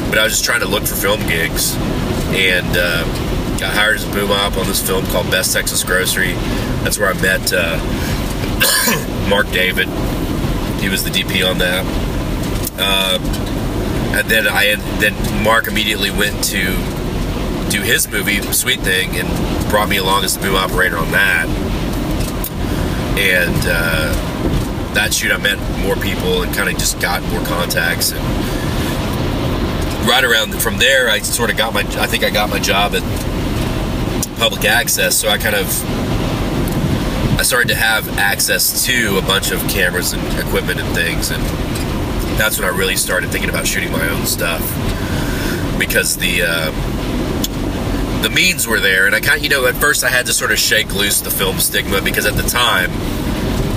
[0.10, 1.76] but I was just trying to look for film gigs,
[2.34, 3.04] and uh,
[3.64, 6.34] got hired as a boom op on this film called Best Texas Grocery.
[6.84, 7.80] That's where I met uh,
[9.30, 9.88] Mark David.
[10.82, 11.86] He was the DP on that.
[12.78, 13.20] Uh,
[14.18, 15.14] and then I then
[15.46, 16.60] Mark immediately went to
[17.72, 21.48] do his movie Sweet Thing and brought me along as the boom operator on that.
[23.18, 28.12] And uh, that shoot, I met more people and kind of just got more contacts.
[28.12, 28.20] And
[30.06, 32.94] right around from there, I sort of got my I think I got my job
[32.94, 33.33] at
[34.44, 35.16] public access.
[35.16, 35.68] So I kind of
[37.40, 41.42] I started to have access to a bunch of cameras and equipment and things and
[42.38, 44.62] that's when I really started thinking about shooting my own stuff
[45.80, 46.72] because the uh,
[48.22, 50.34] the means were there, and I kind of, you know at first I had to
[50.34, 52.92] sort of shake loose the film stigma because at the time,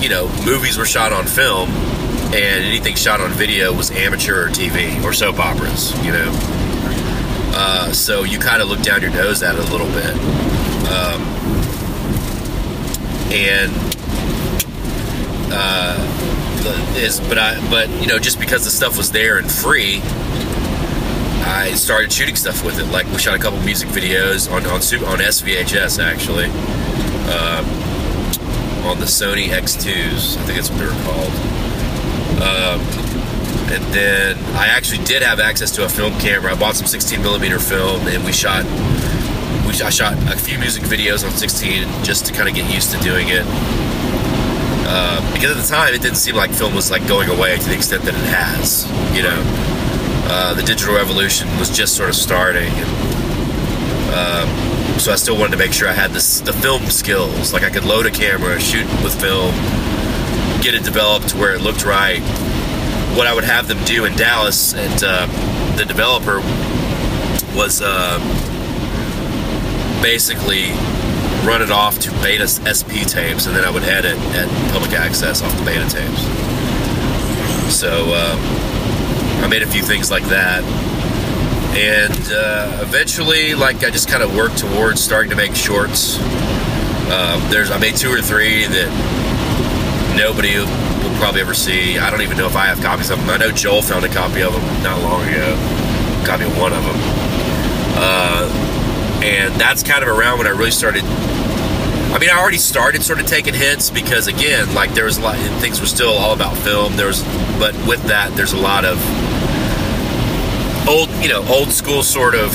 [0.02, 4.48] you know, movies were shot on film, and anything shot on video was amateur or
[4.48, 6.32] TV or soap operas, you know.
[7.58, 10.14] Uh, so you kind of look down your nose at it a little bit,
[10.88, 11.22] um,
[13.32, 13.72] and
[15.52, 20.00] uh, is but I but you know just because the stuff was there and free,
[21.44, 22.86] I started shooting stuff with it.
[22.86, 26.46] Like we shot a couple music videos on on on SVHS actually,
[27.30, 27.64] um,
[28.86, 30.36] on the Sony X2s.
[30.36, 31.32] I think that's what they were called.
[32.36, 32.80] Um,
[33.68, 36.52] and then I actually did have access to a film camera.
[36.52, 38.64] I bought some 16 millimeter film, and we shot.
[39.82, 42.98] I shot a few music videos on 16 just to kind of get used to
[43.00, 43.44] doing it.
[44.88, 47.68] Uh, because at the time it didn't seem like film was like going away to
[47.68, 48.86] the extent that it has.
[49.14, 49.42] You know,
[50.28, 55.52] uh, the digital revolution was just sort of starting, and um, so I still wanted
[55.52, 57.52] to make sure I had this, the film skills.
[57.52, 59.52] Like I could load a camera, shoot with film,
[60.62, 62.20] get it developed where it looked right.
[63.16, 65.26] What I would have them do in Dallas, and uh,
[65.76, 66.38] the developer
[67.56, 68.18] was uh,
[70.06, 70.70] basically
[71.42, 75.42] run it off to beta SP tapes, and then I would edit at public access
[75.42, 76.22] off the beta tapes.
[77.74, 78.38] So uh,
[79.42, 80.62] I made a few things like that,
[81.74, 86.20] and uh, eventually, like I just kind of worked towards starting to make shorts.
[87.10, 91.98] Um, there's I made two or three that nobody will probably ever see.
[91.98, 93.28] I don't even know if I have copies of them.
[93.28, 95.50] I know Joel found a copy of them not long ago,
[96.24, 96.96] copy of one of them.
[97.98, 98.65] Uh,
[99.26, 101.02] and that's kind of around when I really started.
[101.04, 105.20] I mean, I already started sort of taking hits because, again, like there was a
[105.20, 106.96] lot, things were still all about film.
[106.96, 107.24] There was,
[107.58, 108.96] but with that, there's a lot of
[110.88, 112.54] old, you know, old school sort of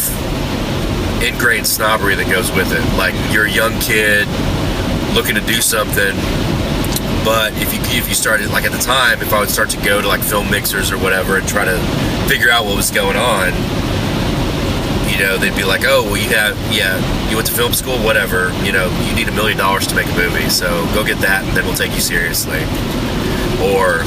[1.21, 2.97] ingrained snobbery that goes with it.
[2.97, 4.25] Like you're a young kid
[5.13, 6.15] looking to do something,
[7.25, 9.81] but if you if you started like at the time, if I would start to
[9.83, 11.77] go to like film mixers or whatever and try to
[12.29, 13.51] figure out what was going on,
[15.21, 16.97] know, they'd be like, "Oh, well, you have yeah,
[17.29, 18.51] you went to film school, whatever.
[18.63, 21.43] You know, you need a million dollars to make a movie, so go get that,
[21.43, 22.61] and then we'll take you seriously."
[23.61, 24.03] Or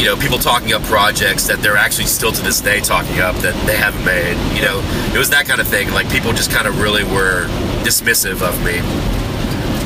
[0.00, 3.36] you know, people talking up projects that they're actually still to this day talking up
[3.36, 4.32] that they haven't made.
[4.56, 4.80] You know,
[5.14, 5.90] it was that kind of thing.
[5.90, 7.46] Like people just kind of really were
[7.84, 8.80] dismissive of me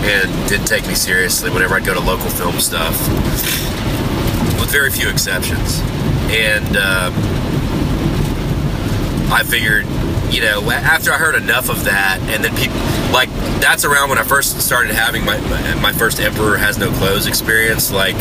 [0.07, 2.95] and didn't take me seriously whenever I'd go to local film stuff,
[4.61, 5.81] with very few exceptions.
[6.31, 7.13] And um,
[9.35, 9.85] I figured,
[10.33, 12.77] you know, after I heard enough of that, and then people
[13.13, 13.29] like
[13.61, 15.41] that's around when I first started having my
[15.83, 17.91] my first Emperor Has No Clothes experience.
[17.91, 18.15] Like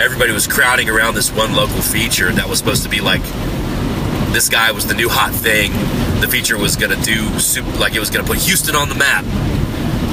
[0.00, 3.22] everybody was crowding around this one local feature that was supposed to be like
[4.32, 5.72] this guy was the new hot thing.
[6.20, 9.24] The feature was gonna do super, like it was gonna put Houston on the map,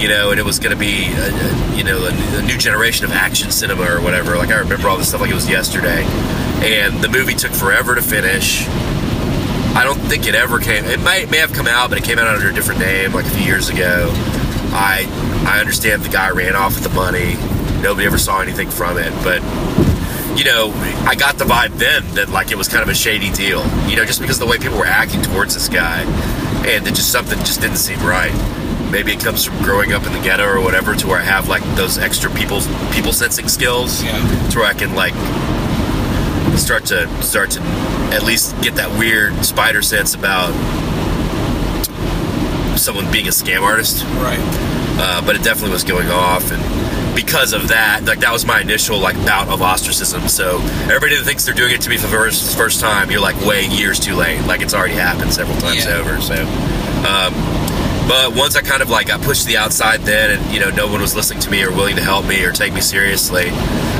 [0.01, 3.05] you know, and it was gonna be a, a, you know a, a new generation
[3.05, 4.35] of action cinema or whatever.
[4.35, 6.01] Like I remember all this stuff like it was yesterday,
[6.65, 8.65] and the movie took forever to finish.
[9.75, 10.85] I don't think it ever came.
[10.85, 13.25] It might may have come out, but it came out under a different name like
[13.25, 14.09] a few years ago.
[14.73, 15.07] I
[15.47, 17.35] I understand the guy ran off with the money.
[17.81, 19.41] Nobody ever saw anything from it, but
[20.37, 20.71] you know,
[21.05, 23.65] I got the vibe then that like it was kind of a shady deal.
[23.87, 26.01] You know, just because of the way people were acting towards this guy,
[26.67, 28.33] and that just something just didn't seem right.
[28.91, 31.47] Maybe it comes from growing up in the ghetto or whatever, to where I have
[31.47, 34.49] like those extra people people sensing skills, Yeah.
[34.49, 35.13] to where I can like
[36.57, 37.61] start to start to
[38.13, 40.49] at least get that weird spider sense about
[42.77, 44.39] someone being a scam artist Right.
[44.99, 48.61] uh, but it definitely was going off and because of that like that was my
[48.61, 52.03] initial like bout of ostracism so everybody that thinks they're doing it to me for
[52.03, 55.57] the first, first time you're like way years too late like it's already happened several
[55.57, 55.97] times Yeah.
[55.97, 56.35] over so
[57.05, 57.33] um,
[58.09, 60.85] but once i kind of like got pushed the outside then and you know no
[60.87, 63.49] one was listening to me or willing to help me or take me seriously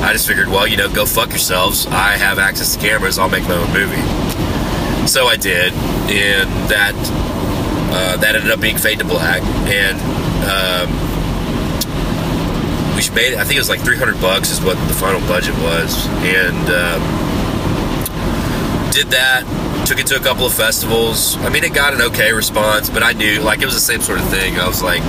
[0.01, 1.87] i just figured well you know go fuck yourselves.
[1.87, 3.19] I have access to cameras.
[3.19, 5.07] I'll make my own movie.
[5.07, 5.73] So i did.
[6.11, 6.93] And that
[7.91, 9.97] uh, that ended up being Fade to Black, and
[10.45, 10.89] um,
[12.95, 13.35] we made.
[13.35, 17.01] I think it was like 300 bucks is what the final budget was, and um,
[18.91, 19.58] did that.
[19.89, 21.35] Took it to a couple of festivals.
[21.37, 24.01] I mean, it got an okay response, but I knew like it was the same
[24.01, 24.59] sort of thing.
[24.59, 25.01] I was like,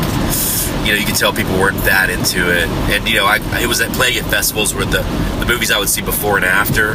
[0.86, 3.66] you know, you could tell people weren't that into it, and you know, I it
[3.66, 5.02] was at playing at festivals where the
[5.38, 6.94] the movies I would see before and after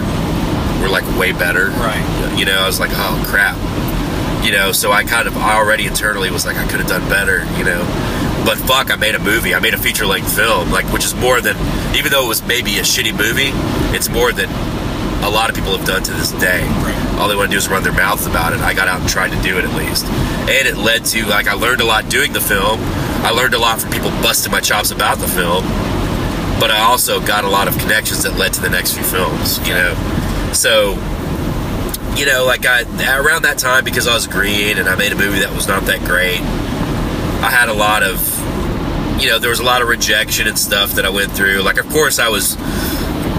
[0.82, 1.68] were like way better.
[1.78, 2.36] Right.
[2.36, 3.56] You know, I was like, oh crap
[4.44, 7.10] you know so i kind of I already internally was like i could have done
[7.10, 7.82] better you know
[8.46, 11.42] but fuck i made a movie i made a feature-length film like which is more
[11.42, 11.58] than
[11.96, 13.50] even though it was maybe a shitty movie
[13.98, 14.48] it's more than
[15.24, 17.05] a lot of people have done to this day Right.
[17.16, 19.00] Um, all they want to do is run their mouths about it i got out
[19.00, 21.86] and tried to do it at least and it led to like i learned a
[21.86, 22.80] lot doing the film
[23.24, 25.64] i learned a lot from people busting my chops about the film
[26.60, 29.60] but i also got a lot of connections that led to the next few films
[29.68, 29.94] you know
[30.54, 30.96] so
[32.18, 32.84] you know, like I
[33.18, 35.84] around that time because I was green and I made a movie that was not
[35.84, 36.40] that great.
[37.44, 38.24] I had a lot of,
[39.22, 41.62] you know, there was a lot of rejection and stuff that I went through.
[41.62, 42.56] Like, of course, I was,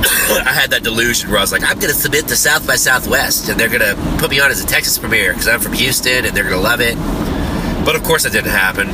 [0.46, 2.76] I had that delusion where I was like, I'm going to submit to South by
[2.76, 5.72] Southwest and they're going to put me on as a Texas premiere because I'm from
[5.72, 6.96] Houston and they're going to love it.
[7.84, 8.88] But of course, that didn't happen.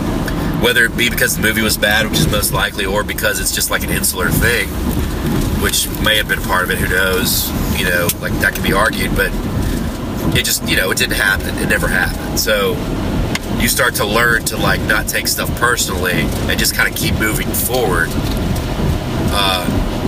[0.63, 3.55] Whether it be because the movie was bad, which is most likely, or because it's
[3.55, 4.69] just like an insular thing,
[5.61, 6.79] which may have been part of it.
[6.79, 7.51] Who knows?
[7.77, 9.33] You know, like that can be argued, but
[10.35, 12.73] it just you know it didn't happen it never happened so
[13.61, 17.15] you start to learn to like not take stuff personally and just kind of keep
[17.19, 18.09] moving forward
[19.35, 20.02] uh,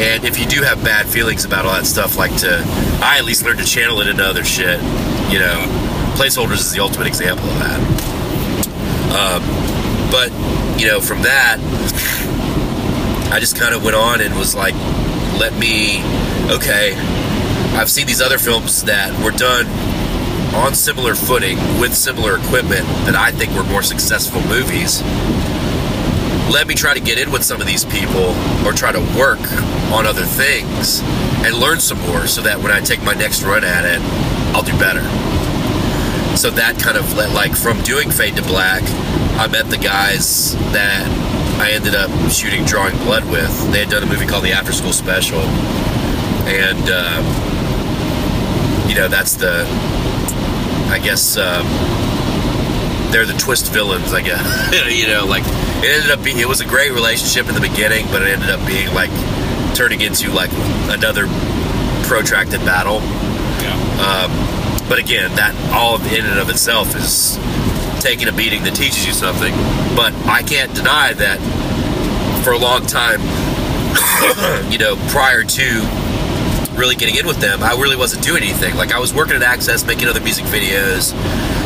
[0.00, 2.62] and if you do have bad feelings about all that stuff like to
[3.02, 4.80] i at least learned to channel it into other shit
[5.30, 5.64] you know
[6.16, 7.80] placeholders is the ultimate example of that
[9.14, 9.42] um,
[10.10, 10.30] but
[10.80, 11.58] you know from that
[13.32, 14.74] i just kind of went on and was like
[15.38, 16.02] let me
[16.50, 16.94] okay
[17.74, 19.66] I've seen these other films that were done
[20.54, 25.02] on similar footing with similar equipment that I think were more successful movies.
[26.54, 28.30] Let me try to get in with some of these people
[28.64, 29.40] or try to work
[29.94, 31.00] on other things
[31.46, 34.00] and learn some more so that when I take my next run at it,
[34.52, 35.02] I'll do better.
[36.36, 38.82] So that kind of let, like, from doing Fade to Black,
[39.38, 41.06] I met the guys that
[41.60, 43.72] I ended up shooting Drawing Blood with.
[43.72, 45.40] They had done a movie called The After School Special.
[46.50, 47.22] And, uh,
[48.88, 49.64] you know, that's the,
[50.90, 51.64] I guess um,
[53.12, 54.12] they're the twist villains.
[54.12, 54.42] I guess
[54.90, 56.40] you know, like it ended up being.
[56.40, 59.10] It was a great relationship in the beginning, but it ended up being like
[59.74, 60.50] turning into like
[60.88, 61.26] another
[62.06, 63.00] protracted battle.
[63.60, 63.74] Yeah.
[64.00, 67.38] Um, but again, that all in and of itself is
[68.00, 69.52] taking a beating that teaches you something.
[69.96, 71.40] But I can't deny that
[72.44, 73.20] for a long time,
[74.70, 75.64] you know, prior to
[76.76, 78.76] really getting in with them, I really wasn't doing anything.
[78.76, 81.12] Like I was working at Access, making other music videos,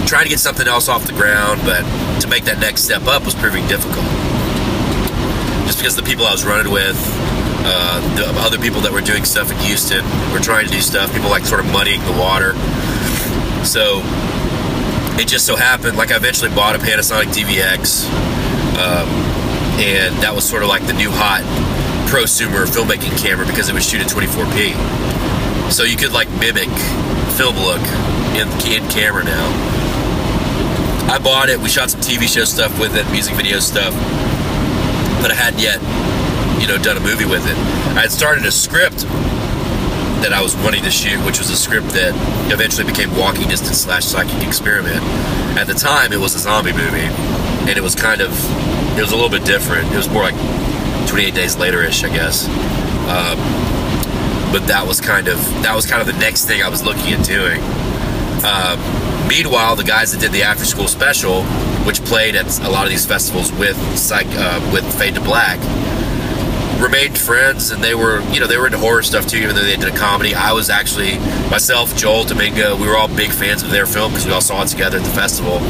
[0.07, 1.83] trying to get something else off the ground, but
[2.21, 4.07] to make that next step up was proving difficult.
[5.67, 6.97] Just because the people I was running with,
[7.69, 10.03] uh, the other people that were doing stuff in Houston
[10.33, 12.57] were trying to do stuff, people like sort of muddying the water.
[13.65, 14.01] So
[15.21, 18.09] it just so happened, like I eventually bought a Panasonic DVX,
[18.81, 19.09] um,
[19.77, 21.45] and that was sort of like the new hot
[22.09, 24.73] prosumer filmmaking camera because it would shoot at 24p.
[25.71, 26.73] So you could like mimic
[27.37, 27.85] film look
[28.33, 29.45] in, in camera now.
[31.13, 31.59] I bought it.
[31.61, 33.93] We shot some TV show stuff with it, music video stuff,
[35.21, 35.81] but I hadn't yet,
[36.61, 37.57] you know, done a movie with it.
[37.97, 39.03] I had started a script
[40.23, 42.13] that I was wanting to shoot, which was a script that
[42.53, 45.03] eventually became Walking Distance slash Psychic Experiment.
[45.57, 47.07] At the time, it was a zombie movie,
[47.67, 48.31] and it was kind of,
[48.99, 49.93] it was a little bit different.
[49.93, 50.35] It was more like
[51.09, 52.47] 28 days later ish, I guess.
[53.09, 53.39] Um,
[54.53, 57.13] but that was kind of that was kind of the next thing I was looking
[57.13, 57.61] at doing.
[58.45, 58.81] Um,
[59.29, 61.45] meanwhile, the guys that did the after school special,
[61.85, 65.59] which played at a lot of these festivals with Psych, uh, with Fade to Black,
[66.79, 69.63] remained friends, and they were you know they were into horror stuff too, even though
[69.63, 70.35] they did a comedy.
[70.35, 71.19] I was actually
[71.51, 74.63] myself, Joel, Domingo, we were all big fans of their film because we all saw
[74.63, 75.61] it together at the festival.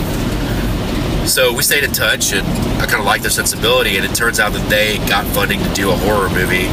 [1.26, 2.46] So we stayed in touch, and
[2.80, 3.96] I kind of liked their sensibility.
[3.96, 6.66] And it turns out that they got funding to do a horror movie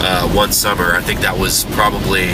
[0.00, 0.94] uh, one summer.
[0.94, 2.28] I think that was probably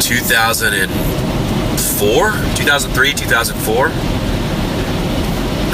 [0.00, 4.09] 2004, 2003, 2004.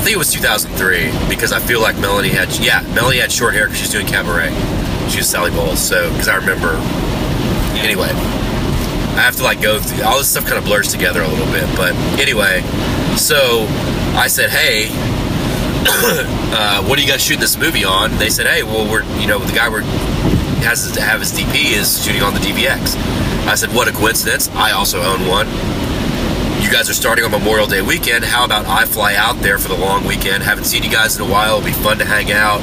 [0.07, 3.55] I think it was 2003 because I feel like Melanie had yeah Melanie had short
[3.55, 4.55] hair because she's doing cabaret.
[5.11, 6.79] She was Sally Bowles, so because I remember.
[7.83, 11.27] Anyway, I have to like go through all this stuff kind of blurs together a
[11.27, 11.92] little bit, but
[12.23, 12.62] anyway,
[13.16, 13.66] so
[14.14, 14.87] I said, hey,
[16.55, 18.16] uh, what are you guys shooting this movie on?
[18.16, 19.83] They said, hey, well, we're, you know, the guy we're
[20.62, 22.95] has to have his DP is shooting on the DVX.
[23.49, 24.49] I said, what a coincidence.
[24.51, 25.49] I also own one.
[26.66, 28.24] You guys are starting on Memorial Day weekend.
[28.24, 30.42] How about I fly out there for the long weekend?
[30.42, 31.59] Haven't seen you guys in a while.
[31.59, 32.61] It'll be fun to hang out.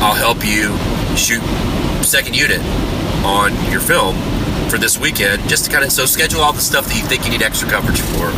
[0.00, 0.78] I'll help you
[1.16, 1.42] shoot
[2.06, 2.60] second unit
[3.24, 4.14] on your film
[4.70, 7.24] for this weekend, just to kind of so schedule all the stuff that you think
[7.24, 8.30] you need extra coverage for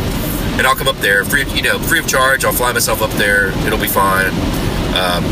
[0.57, 2.43] and I'll come up there free, you know, free of charge.
[2.43, 3.49] I'll fly myself up there.
[3.67, 4.33] It'll be fine.
[4.97, 5.23] Um,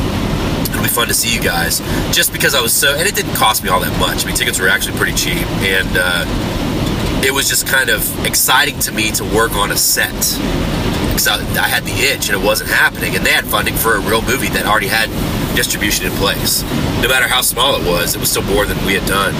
[0.69, 1.79] it'll be fun to see you guys.
[2.15, 4.23] Just because I was so, and it didn't cost me all that much.
[4.23, 6.23] I mean, tickets were actually pretty cheap, and uh,
[7.23, 10.13] it was just kind of exciting to me to work on a set
[11.17, 13.95] because I, I had the itch and it wasn't happening, and they had funding for
[13.95, 15.09] a real movie that already had
[15.55, 16.61] distribution in place.
[17.01, 19.33] No matter how small it was, it was still more than we had done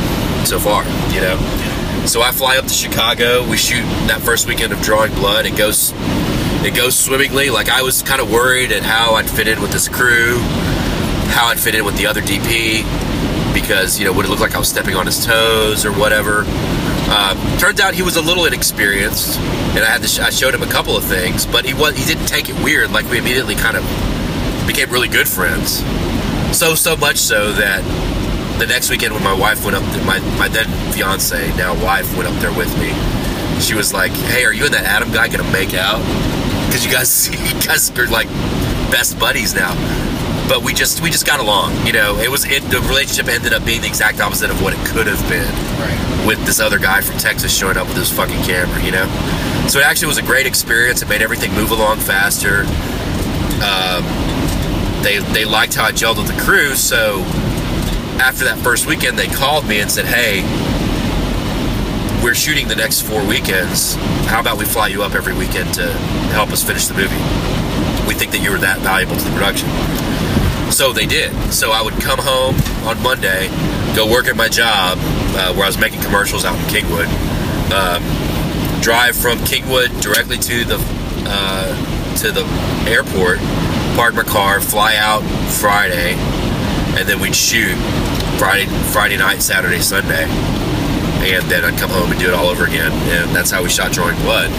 [0.44, 0.84] so far.
[1.14, 2.04] You know.
[2.08, 3.48] So I fly up to Chicago.
[3.48, 5.46] We shoot that first weekend of Drawing Blood.
[5.46, 5.94] It goes,
[6.66, 7.52] it goes swimmingly.
[7.52, 10.40] Like I was kind of worried at how I'd fit in with this crew,
[11.30, 12.84] how I'd fit in with the other DP,
[13.54, 16.44] because you know would it look like I was stepping on his toes or whatever.
[17.10, 20.54] Uh, turns out he was a little inexperienced, and I had to sh- I showed
[20.54, 22.92] him a couple of things, but he was he didn't take it weird.
[22.92, 23.84] Like we immediately kind of
[24.68, 25.80] became really good friends.
[26.58, 27.82] So so much so that
[28.60, 32.16] the next weekend when my wife went up, there, my my then fiance, now wife,
[32.18, 32.92] went up there with me.
[33.62, 36.04] She was like, "Hey, are you and that Adam guy gonna make out?
[36.68, 38.28] Because you guys, you guys are like
[38.92, 39.72] best buddies now."
[40.48, 42.18] But we just we just got along, you know.
[42.18, 45.06] It was it, the relationship ended up being the exact opposite of what it could
[45.08, 46.26] have been, Right.
[46.26, 49.06] with this other guy from Texas showing up with his fucking camera, you know.
[49.68, 51.02] So it actually was a great experience.
[51.02, 52.62] It made everything move along faster.
[53.60, 54.04] Um,
[55.04, 57.24] they they liked how I gelled with the crew, so
[58.20, 60.44] after that first weekend, they called me and said, "Hey,
[62.24, 63.96] we're shooting the next four weekends.
[64.28, 65.92] How about we fly you up every weekend to
[66.32, 67.20] help us finish the movie?
[68.08, 69.68] We think that you were that valuable to the production."
[70.72, 71.32] So they did.
[71.52, 72.56] So I would come home
[72.88, 73.48] on Monday,
[73.96, 77.08] go work at my job uh, where I was making commercials out in Kingwood.
[77.72, 78.04] Um,
[78.82, 80.78] drive from Kingwood directly to the
[81.30, 82.46] uh, to the
[82.90, 83.40] airport,
[83.96, 86.14] park my car, fly out Friday,
[86.96, 87.76] and then we'd shoot
[88.38, 92.66] Friday, Friday night, Saturday, Sunday, and then I'd come home and do it all over
[92.66, 92.92] again.
[92.92, 94.52] And that's how we shot Drawing Blood.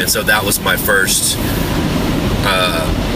[0.00, 1.36] And so that was my first.
[2.44, 3.07] Uh,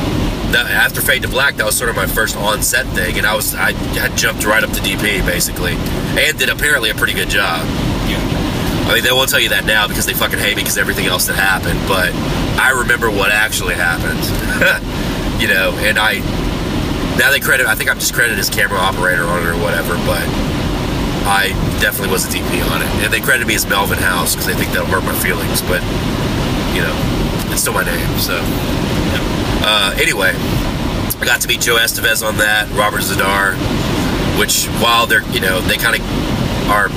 [0.53, 3.35] that, after Fade to Black, that was sort of my first on-set thing, and I
[3.35, 5.75] was I had jumped right up to DP basically,
[6.19, 7.67] and did apparently a pretty good job.
[8.09, 8.21] Yeah.
[8.89, 11.07] I mean, they won't tell you that now because they fucking hate me because everything
[11.07, 11.81] else that happened.
[11.87, 12.13] But
[12.61, 14.21] I remember what actually happened.
[15.41, 16.21] you know, and I
[17.19, 17.67] now they credit.
[17.67, 19.95] I think I'm just credited as camera operator on it or whatever.
[20.05, 20.25] But
[21.25, 24.47] I definitely was a DP on it, and they credit me as Melvin House because
[24.47, 25.63] they think that'll hurt my feelings.
[25.63, 25.81] But
[26.75, 26.95] you know,
[27.53, 28.19] it's still my name.
[28.19, 28.37] So
[29.65, 33.55] uh, anyway, I got to meet Joe Estevez on that, Robert Z'Dar,
[34.39, 36.03] which while they're you know they kind of
[36.71, 36.89] are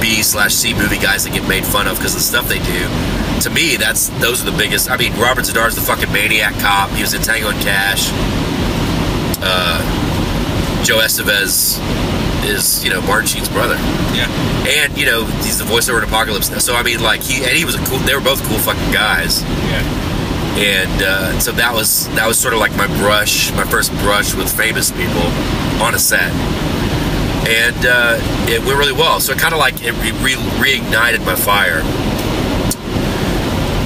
[0.00, 2.58] B slash C movie guys that get made fun of because of the stuff they
[2.60, 2.86] do.
[3.42, 4.90] To me, that's those are the biggest.
[4.90, 6.90] I mean, Robert Z'Dar's the fucking maniac cop.
[6.90, 8.08] He was in Tango and Cash.
[9.42, 9.80] Uh,
[10.84, 11.78] Joe Estevez
[12.44, 13.76] is you know Martin Sheen's brother,
[14.14, 14.28] Yeah.
[14.68, 16.58] and you know he's the voiceover in Apocalypse now.
[16.58, 17.98] So I mean, like he and he was a cool.
[17.98, 19.82] They were both cool fucking guys Yeah.
[20.58, 24.34] And uh, so that was that was sort of like my brush, my first brush
[24.34, 25.22] with famous people
[25.80, 26.32] on a set,
[27.46, 28.18] and uh,
[28.50, 29.20] it went really well.
[29.20, 31.82] So it kind of like it re- re- reignited my fire.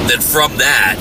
[0.08, 0.96] Then from that,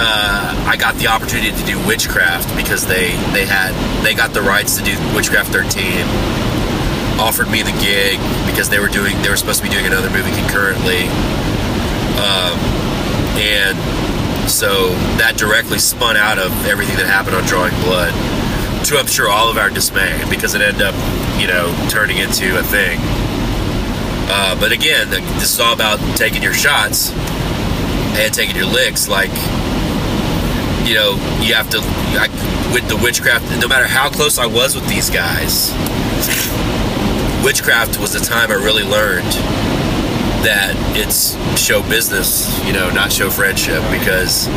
[0.00, 4.42] uh, I got the opportunity to do Witchcraft because they they had they got the
[4.42, 6.06] rights to do Witchcraft 13.
[7.20, 10.10] Offered me the gig because they were doing they were supposed to be doing another
[10.10, 11.06] movie concurrently.
[12.18, 12.71] Um,
[13.38, 13.78] and
[14.50, 18.12] so that directly spun out of everything that happened on Drawing Blood
[18.86, 20.94] to I'm sure all of our dismay because it ended up,
[21.40, 22.98] you know, turning into a thing.
[24.28, 27.12] Uh, but again, this is all about taking your shots
[28.18, 29.08] and taking your licks.
[29.08, 29.30] Like,
[30.86, 31.78] you know, you have to,
[32.18, 32.28] I,
[32.74, 35.70] with the witchcraft, no matter how close I was with these guys,
[37.44, 39.61] witchcraft was the time I really learned
[40.42, 44.48] that it's show business, you know, not show friendship because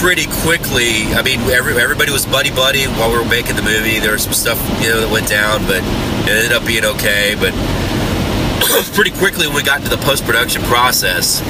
[0.00, 3.98] pretty quickly, I mean, every, everybody was buddy buddy while we were making the movie.
[4.00, 5.80] There was some stuff, you know, that went down, but
[6.28, 7.32] it ended up being okay.
[7.34, 7.56] But
[8.94, 11.40] pretty quickly, when we got into the post production process,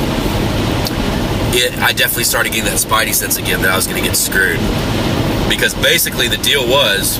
[1.50, 4.16] it, I definitely started getting that spidey sense again that I was going to get
[4.16, 4.62] screwed.
[5.50, 7.18] Because basically, the deal was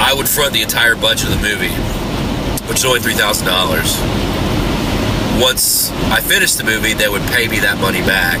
[0.00, 1.95] I would front the entire budget of the movie
[2.68, 3.98] which is only three thousand dollars.
[5.40, 8.40] Once I finished the movie, they would pay me that money back,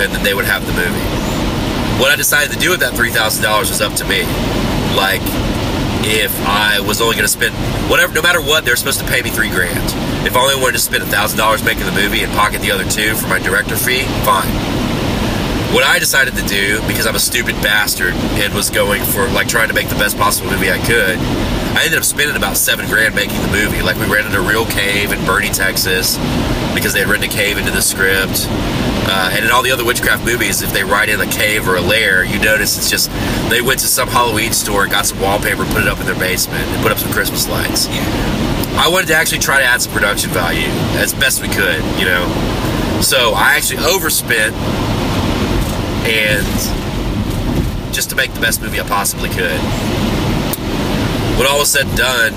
[0.00, 1.06] and then they would have the movie.
[2.00, 4.24] What I decided to do with that three thousand dollars was up to me.
[4.96, 5.22] Like,
[6.02, 7.54] if I was only going to spend
[7.90, 9.84] whatever, no matter what, they're supposed to pay me three grand.
[10.26, 12.72] If I only wanted to spend a thousand dollars making the movie and pocket the
[12.72, 14.48] other two for my director fee, fine.
[15.74, 19.48] What I decided to do, because I'm a stupid bastard and was going for like
[19.48, 21.20] trying to make the best possible movie I could,
[21.78, 23.82] I ended up spending about seven grand making the movie.
[23.82, 26.16] Like we rented a real cave in Boerne, Texas,
[26.74, 28.48] because they had written a cave into the script.
[29.06, 31.76] Uh, and in all the other witchcraft movies, if they write in a cave or
[31.76, 33.08] a lair, you notice it's just
[33.48, 36.64] they went to some Halloween store, got some wallpaper, put it up in their basement,
[36.66, 37.86] and put up some Christmas lights.
[38.74, 40.66] I wanted to actually try to add some production value
[40.98, 42.26] as best we could, you know.
[43.02, 44.52] So I actually overspent
[46.10, 46.44] and
[47.94, 50.17] just to make the best movie I possibly could.
[51.38, 52.32] When all was said and done,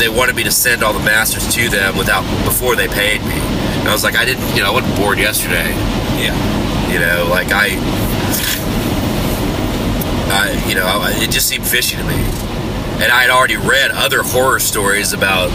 [0.00, 3.36] they wanted me to send all the masters to them without before they paid me.
[3.80, 5.68] And I was like, I didn't, you know, I wasn't bored yesterday.
[6.16, 6.32] Yeah.
[6.90, 7.76] You know, like I,
[10.32, 12.14] I, you know, I, it just seemed fishy to me.
[13.04, 15.50] And I had already read other horror stories about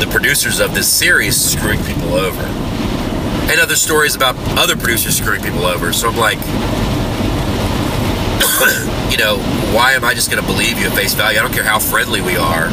[0.00, 5.42] the producers of this series screwing people over, and other stories about other producers screwing
[5.42, 5.92] people over.
[5.92, 6.38] So I'm like,
[9.10, 9.38] you know,
[9.74, 11.38] why am I just going to believe you at face value?
[11.38, 12.68] I don't care how friendly we are,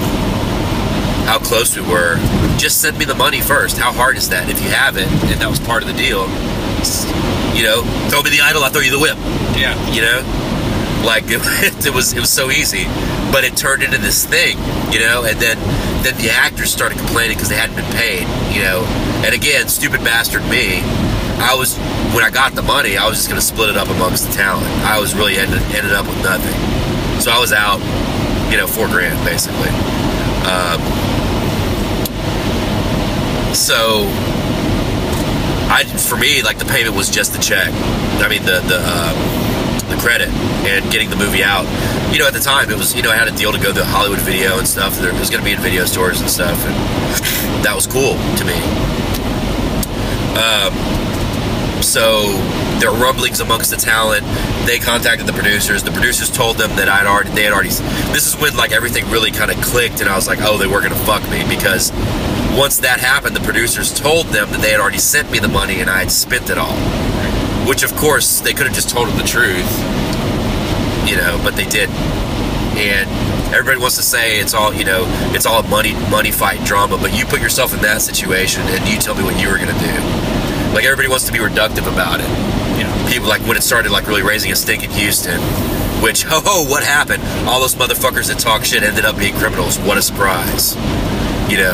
[1.26, 2.18] how close we were.
[2.58, 3.78] Just send me the money first.
[3.78, 4.50] How hard is that?
[4.50, 6.26] If you have it, and that was part of the deal,
[7.56, 9.18] you know, throw me the idol, I'll throw you the whip
[9.58, 9.74] Yeah.
[9.92, 10.22] you know
[11.06, 12.86] like it, it was it was so easy
[13.32, 14.58] but it turned into this thing
[14.92, 15.56] you know and then
[16.04, 18.82] then the actors started complaining because they hadn't been paid you know
[19.24, 20.82] and again stupid bastard me
[21.40, 21.78] i was
[22.18, 24.34] when i got the money i was just going to split it up amongst the
[24.34, 26.58] talent i was really ended, ended up with nothing
[27.22, 27.78] so i was out
[28.50, 29.70] you know four grand basically
[30.50, 30.82] um,
[33.54, 34.08] so
[35.70, 37.70] I, for me, like the payment was just the check.
[38.24, 39.18] I mean, the the um,
[39.90, 40.30] the credit
[40.64, 41.66] and getting the movie out.
[42.14, 43.74] You know, at the time, it was you know I had a deal to go
[43.74, 44.98] to Hollywood Video and stuff.
[44.98, 48.46] There was going to be in video stores and stuff, and that was cool to
[48.46, 48.56] me.
[50.40, 50.97] Um,
[51.98, 52.30] so
[52.78, 54.22] there were rumblings amongst the talent.
[54.68, 55.82] They contacted the producers.
[55.82, 57.70] The producers told them that I'd already they had already.
[58.14, 60.68] This is when like everything really kind of clicked, and I was like, oh, they
[60.68, 61.90] were going to fuck me because
[62.54, 65.82] once that happened, the producers told them that they had already sent me the money
[65.82, 66.78] and I had spent it all.
[67.66, 69.66] Which, of course, they could have just told them the truth,
[71.10, 71.98] you know, but they didn't.
[72.78, 73.10] And
[73.56, 75.02] everybody wants to say it's all you know,
[75.34, 79.00] it's all money money fight drama, but you put yourself in that situation and you
[79.00, 80.07] tell me what you were gonna do.
[80.78, 82.30] Like everybody wants to be reductive about it.
[82.78, 83.10] Yeah.
[83.10, 85.42] People like when it started like really raising a stink in Houston,
[86.04, 87.24] which ho ho, what happened?
[87.50, 89.80] All those motherfuckers that talk shit ended up being criminals.
[89.80, 90.76] What a surprise,
[91.50, 91.74] you know.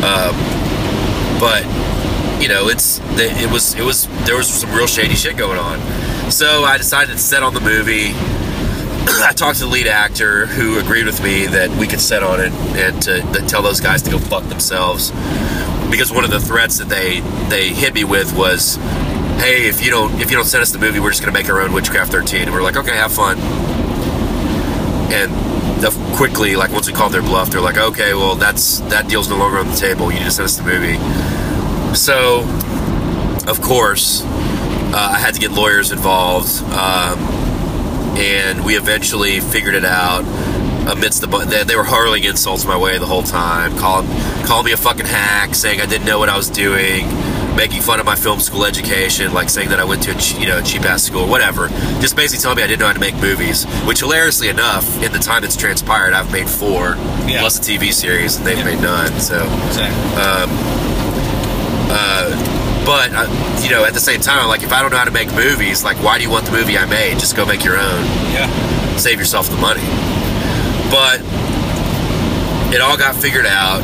[0.00, 0.32] Um,
[1.38, 1.62] but
[2.40, 5.78] you know, it's it was it was there was some real shady shit going on.
[6.30, 8.12] So I decided to set on the movie.
[8.14, 12.40] I talked to the lead actor who agreed with me that we could set on
[12.40, 15.12] it and to, to tell those guys to go fuck themselves.
[15.90, 18.76] Because one of the threats that they they hit me with was,
[19.38, 21.48] "Hey, if you don't if you don't send us the movie, we're just gonna make
[21.48, 23.38] our own Witchcraft 13." And we're like, "Okay, have fun."
[25.10, 25.32] And
[25.80, 29.28] the, quickly, like once we called their bluff, they're like, "Okay, well that's that deal's
[29.28, 30.12] no longer on the table.
[30.12, 30.98] You need to send us the movie."
[31.94, 32.40] So,
[33.46, 34.22] of course,
[34.92, 37.18] uh, I had to get lawyers involved, um,
[38.18, 40.24] and we eventually figured it out.
[40.88, 44.08] Amidst the, they, they were hurling insults my way the whole time, calling
[44.46, 47.06] calling me a fucking hack, saying I didn't know what I was doing,
[47.54, 50.46] making fun of my film school education, like saying that I went to a you
[50.46, 51.68] know cheap ass school, whatever.
[52.00, 53.64] Just basically telling me I didn't know how to make movies.
[53.86, 56.94] Which hilariously enough, in the time that's transpired, I've made four
[57.28, 57.40] Yeah.
[57.40, 58.64] plus a TV series, and they've Yeah.
[58.64, 59.20] made none.
[59.20, 59.44] So.
[59.66, 59.98] Exactly.
[62.88, 65.10] But uh, you know, at the same time, like if I don't know how to
[65.10, 67.18] make movies, like why do you want the movie I made?
[67.18, 68.04] Just go make your own.
[68.32, 68.48] yeah.
[68.96, 69.82] Save yourself the money.
[70.90, 71.20] But
[72.74, 73.82] it all got figured out.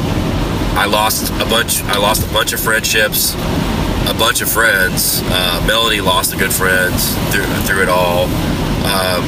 [0.77, 1.83] I lost a bunch.
[1.85, 3.35] I lost a bunch of friendships,
[4.09, 5.21] a bunch of friends.
[5.25, 6.93] Uh, Melanie lost a good friend
[7.31, 8.25] through through it all.
[8.85, 9.23] Um,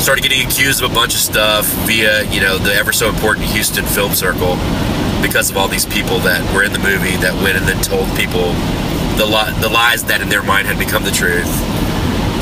[0.00, 3.46] started getting accused of a bunch of stuff via you know the ever so important
[3.46, 4.56] Houston Film Circle
[5.22, 8.10] because of all these people that were in the movie that went and then told
[8.18, 8.52] people
[9.16, 11.46] the li- the lies that in their mind had become the truth.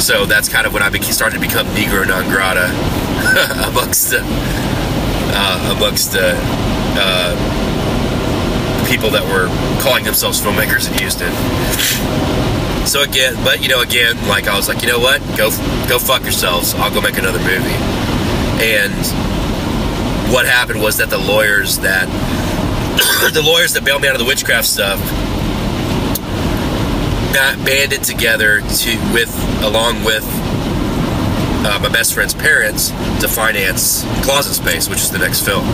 [0.00, 2.72] So that's kind of when I beca- started to become Negro non grata
[3.68, 6.34] amongst uh, uh, amongst uh,
[6.98, 7.34] uh,
[8.88, 9.46] people that were
[9.82, 11.30] calling themselves filmmakers in Houston.
[12.86, 15.20] So again, but you know, again, like I was like, you know what?
[15.36, 15.50] Go,
[15.88, 16.74] go fuck yourselves.
[16.74, 17.78] I'll go make another movie.
[18.58, 18.94] And
[20.32, 22.08] what happened was that the lawyers that
[23.32, 24.98] the lawyers that bailed me out of the witchcraft stuff
[27.64, 30.24] banded together to with along with
[31.66, 32.90] uh, my best friend's parents
[33.20, 35.64] to finance Closet Space, which is the next film.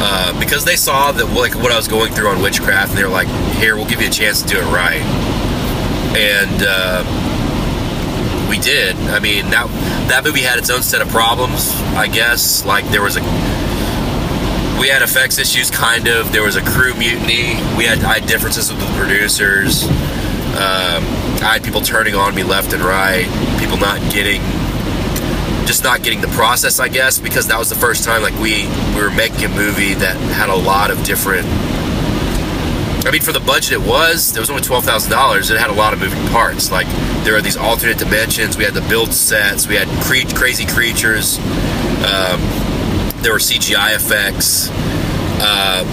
[0.00, 3.04] Uh, because they saw that like what I was going through on witchcraft, and they
[3.04, 5.02] were like, "Here, we'll give you a chance to do it right."
[6.16, 7.02] And uh,
[8.48, 8.96] we did.
[8.96, 9.66] I mean, that
[10.08, 12.64] that movie had its own set of problems, I guess.
[12.64, 13.20] Like there was a
[14.80, 16.32] we had effects issues, kind of.
[16.32, 17.56] There was a crew mutiny.
[17.76, 19.84] We had I had differences with the producers.
[20.56, 21.04] Um,
[21.42, 23.26] I had people turning on me left and right.
[23.60, 24.40] People not getting,
[25.66, 28.66] just not getting the process, I guess, because that was the first time like we
[28.94, 31.46] we were making a movie that had a lot of different.
[33.06, 35.50] I mean, for the budget it was, there was only twelve thousand dollars.
[35.50, 36.72] It had a lot of moving parts.
[36.72, 36.88] Like
[37.24, 38.56] there are these alternate dimensions.
[38.56, 39.68] We had the build sets.
[39.68, 41.38] We had cre- crazy creatures.
[41.38, 42.40] Um,
[43.22, 44.70] there were CGI effects,
[45.40, 45.84] uh,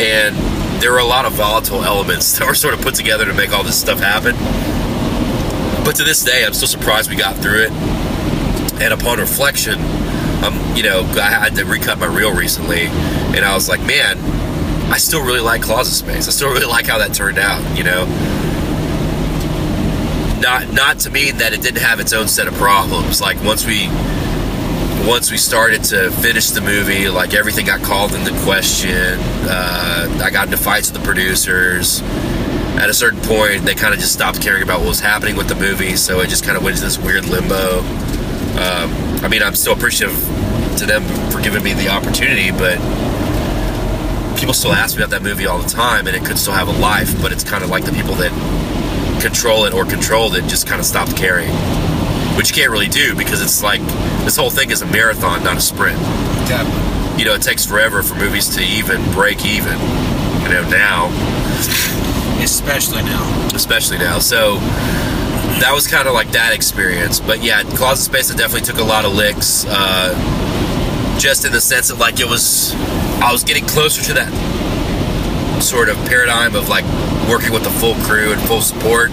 [0.00, 0.36] and
[0.80, 3.52] there were a lot of volatile elements that were sort of put together to make
[3.52, 4.34] all this stuff happen.
[5.84, 7.72] But to this day, I'm still surprised we got through it.
[8.80, 9.78] And upon reflection,
[10.42, 14.18] um, you know, I had to recut my reel recently, and I was like, man,
[14.90, 16.28] I still really like Closet Space.
[16.28, 17.60] I still really like how that turned out.
[17.76, 18.06] You know,
[20.40, 23.20] not not to mean that it didn't have its own set of problems.
[23.20, 23.88] Like once we
[25.10, 29.18] once we started to finish the movie, like everything got called into question.
[29.42, 32.00] Uh, I got into fights with the producers.
[32.78, 35.48] At a certain point, they kind of just stopped caring about what was happening with
[35.48, 37.80] the movie, so it just kind of went into this weird limbo.
[37.80, 38.94] Um,
[39.24, 40.16] I mean, I'm still appreciative
[40.78, 41.02] to them
[41.32, 42.78] for giving me the opportunity, but
[44.38, 46.68] people still ask me about that movie all the time, and it could still have
[46.68, 48.30] a life, but it's kind of like the people that
[49.20, 51.50] control it or controlled it just kind of stopped caring
[52.40, 53.82] which you can't really do because it's like
[54.24, 55.98] this whole thing is a marathon, not a sprint.
[56.48, 57.16] Yeah.
[57.16, 59.78] You know, it takes forever for movies to even break even.
[60.42, 61.08] You know, now,
[62.42, 63.48] Especially now.
[63.54, 64.18] especially now.
[64.18, 64.56] So
[65.60, 67.20] that was kind of like that experience.
[67.20, 69.66] But yeah, Closet Space, definitely took a lot of licks.
[69.68, 70.14] Uh,
[71.18, 72.72] just in the sense that like it was,
[73.20, 74.32] I was getting closer to that
[75.62, 76.84] sort of paradigm of like
[77.28, 79.10] working with the full crew and full support.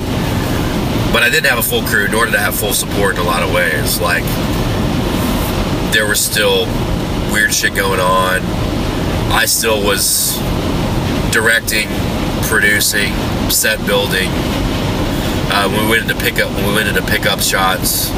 [1.11, 3.23] But I didn't have a full crew, nor did I have full support in a
[3.25, 3.99] lot of ways.
[3.99, 4.23] Like
[5.97, 6.67] there was still
[7.33, 8.39] weird shit going on.
[9.33, 10.37] I still was
[11.31, 11.87] directing,
[12.43, 13.11] producing,
[13.49, 14.29] set building.
[15.49, 18.11] Uh, we went into pickup, when we went into pickup shots,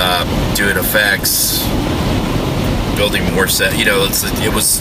[0.00, 1.62] um, doing effects,
[2.96, 3.78] building more set.
[3.78, 4.80] You know, it was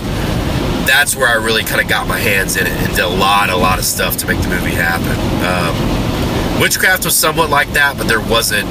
[0.88, 3.50] that's where I really kind of got my hands in it and did a lot,
[3.50, 5.12] a lot of stuff to make the movie happen.
[5.44, 8.70] Um, Witchcraft was somewhat like that, but there wasn't.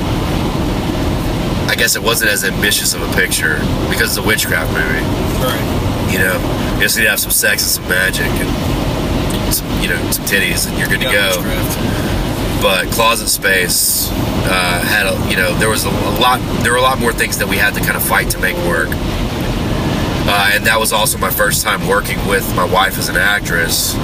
[1.72, 3.56] I guess it wasn't as ambitious of a picture
[3.88, 5.00] because it's a witchcraft movie.
[5.40, 6.12] Right.
[6.12, 6.36] You know,
[6.76, 10.26] you just need to have some sex and some magic and some, you know, some
[10.26, 12.60] titties, and you're good to go witchcraft.
[12.60, 16.78] but closet space uh, had a you know there was a, a lot there were
[16.78, 20.50] a lot more things that we had to kind of fight to make work uh,
[20.52, 23.94] and that was also my first time working with my wife as an actress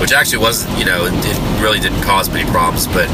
[0.00, 3.06] which actually wasn't you know it, it really didn't cause many problems but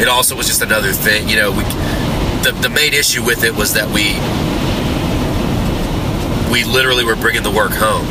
[0.00, 1.64] it also was just another thing you know we
[2.44, 4.14] the, the main issue with it was that we
[6.52, 8.06] we literally were bringing the work home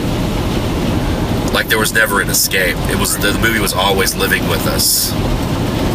[1.53, 5.13] like there was never an escape it was the movie was always living with us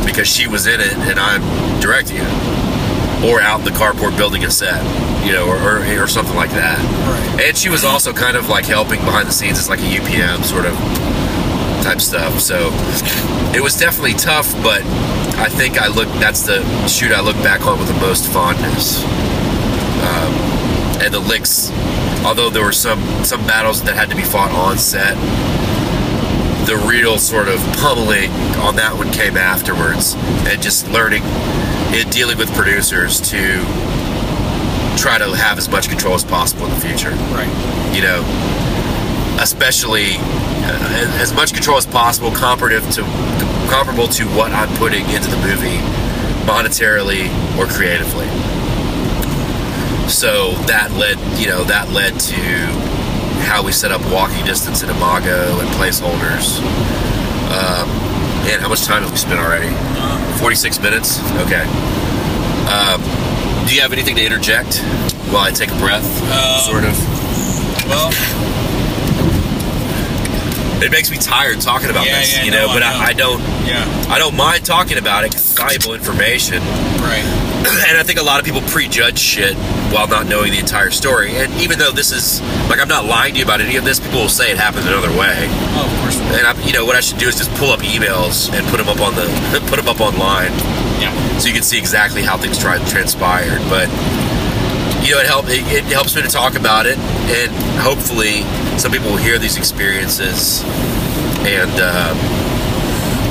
[0.09, 1.43] because she was in it and I'm
[1.81, 4.83] directing it, or out in the carport building a set,
[5.25, 6.79] you know, or, or, or something like that.
[6.79, 7.47] Right.
[7.47, 10.43] And she was also kind of like helping behind the scenes as like a UPM
[10.45, 10.75] sort of
[11.85, 12.41] type stuff.
[12.41, 12.71] So
[13.55, 14.83] it was definitely tough, but
[15.41, 19.05] I think I look that's the shoot I look back on with the most fondness.
[19.05, 20.35] Um,
[21.01, 21.71] and the licks,
[22.25, 25.15] although there were some some battles that had to be fought on set,
[26.67, 30.15] the real sort of pummeling on that one came afterwards,
[30.47, 33.39] and just learning, and dealing with producers to
[34.99, 37.11] try to have as much control as possible in the future.
[37.31, 37.95] Right.
[37.95, 38.21] You know,
[39.41, 40.19] especially
[41.21, 43.03] as much control as possible, comparative to
[43.69, 45.79] comparable to what I'm putting into the movie,
[46.49, 48.27] monetarily or creatively.
[50.09, 52.43] So that led, you know, that led to
[53.45, 56.59] how we set up walking distance in Imago and placeholders.
[57.53, 57.89] Um,
[58.45, 59.69] man, how much time have we spent already?
[60.41, 61.21] 46 minutes?
[61.45, 61.65] Okay.
[62.69, 63.01] Um,
[63.69, 64.79] do you have anything to interject
[65.29, 66.09] while I take a breath?
[66.33, 66.97] Um, sort of.
[67.89, 68.11] Well,
[70.83, 72.83] It makes me tired talking about Yeah, this, yeah, you no, know, I but.
[72.83, 74.07] I, I don't yeah.
[74.09, 76.63] I don't mind talking about it 'cause it's valuable information.
[77.03, 77.25] Right.
[77.89, 79.55] and I think a lot of people prejudge shit
[79.93, 81.37] while not knowing the entire story.
[81.37, 83.99] And even though this is like I'm not lying to you about any of this,
[84.01, 85.47] people will say it happened another way.
[85.75, 86.19] Oh, of course.
[86.39, 88.77] And I, you know what I should do is just pull up emails and put
[88.79, 89.27] them up on the
[89.69, 90.53] put them up online
[91.03, 91.13] Yeah.
[91.39, 93.61] so you can see exactly how things tried transpired.
[93.69, 93.89] But
[95.09, 96.99] you know, it help it, it helps me to talk about it,
[97.33, 97.51] and
[97.81, 98.45] hopefully,
[98.79, 100.63] some people will hear these experiences
[101.49, 102.13] and uh,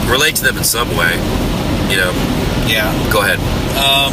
[0.09, 1.13] relate to them in some way.
[1.93, 2.11] You know,
[2.65, 2.89] Yeah.
[3.13, 3.37] go ahead.
[3.77, 4.11] Um,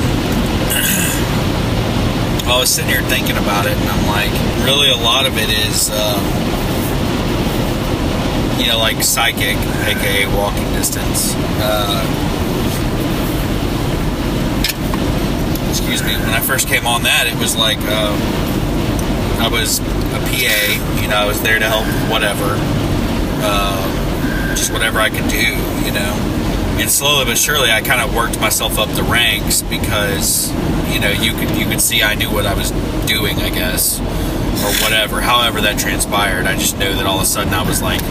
[2.47, 4.31] I was sitting here thinking about it, and I'm like,
[4.67, 6.21] really, a lot of it is, um,
[8.61, 9.57] you know, like psychic,
[9.89, 11.33] aka walking distance.
[11.65, 12.05] Uh,
[15.95, 16.25] excuse me.
[16.25, 18.19] When I first came on that, it was like um,
[19.39, 21.01] I was a PA.
[21.01, 22.59] You know, I was there to help, whatever,
[23.47, 25.55] uh, just whatever I could do.
[25.87, 26.31] You know
[26.75, 30.51] and slowly but surely I kind of worked myself up the ranks because
[30.93, 32.73] you know you could you could see I knew what I was
[33.07, 37.27] doing I guess or whatever however that transpired I just knew that all of a
[37.27, 38.03] sudden I was like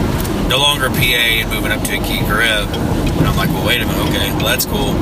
[0.48, 3.66] no longer a PA and moving up to a key grip and I'm like well
[3.66, 4.96] wait a minute okay well that's cool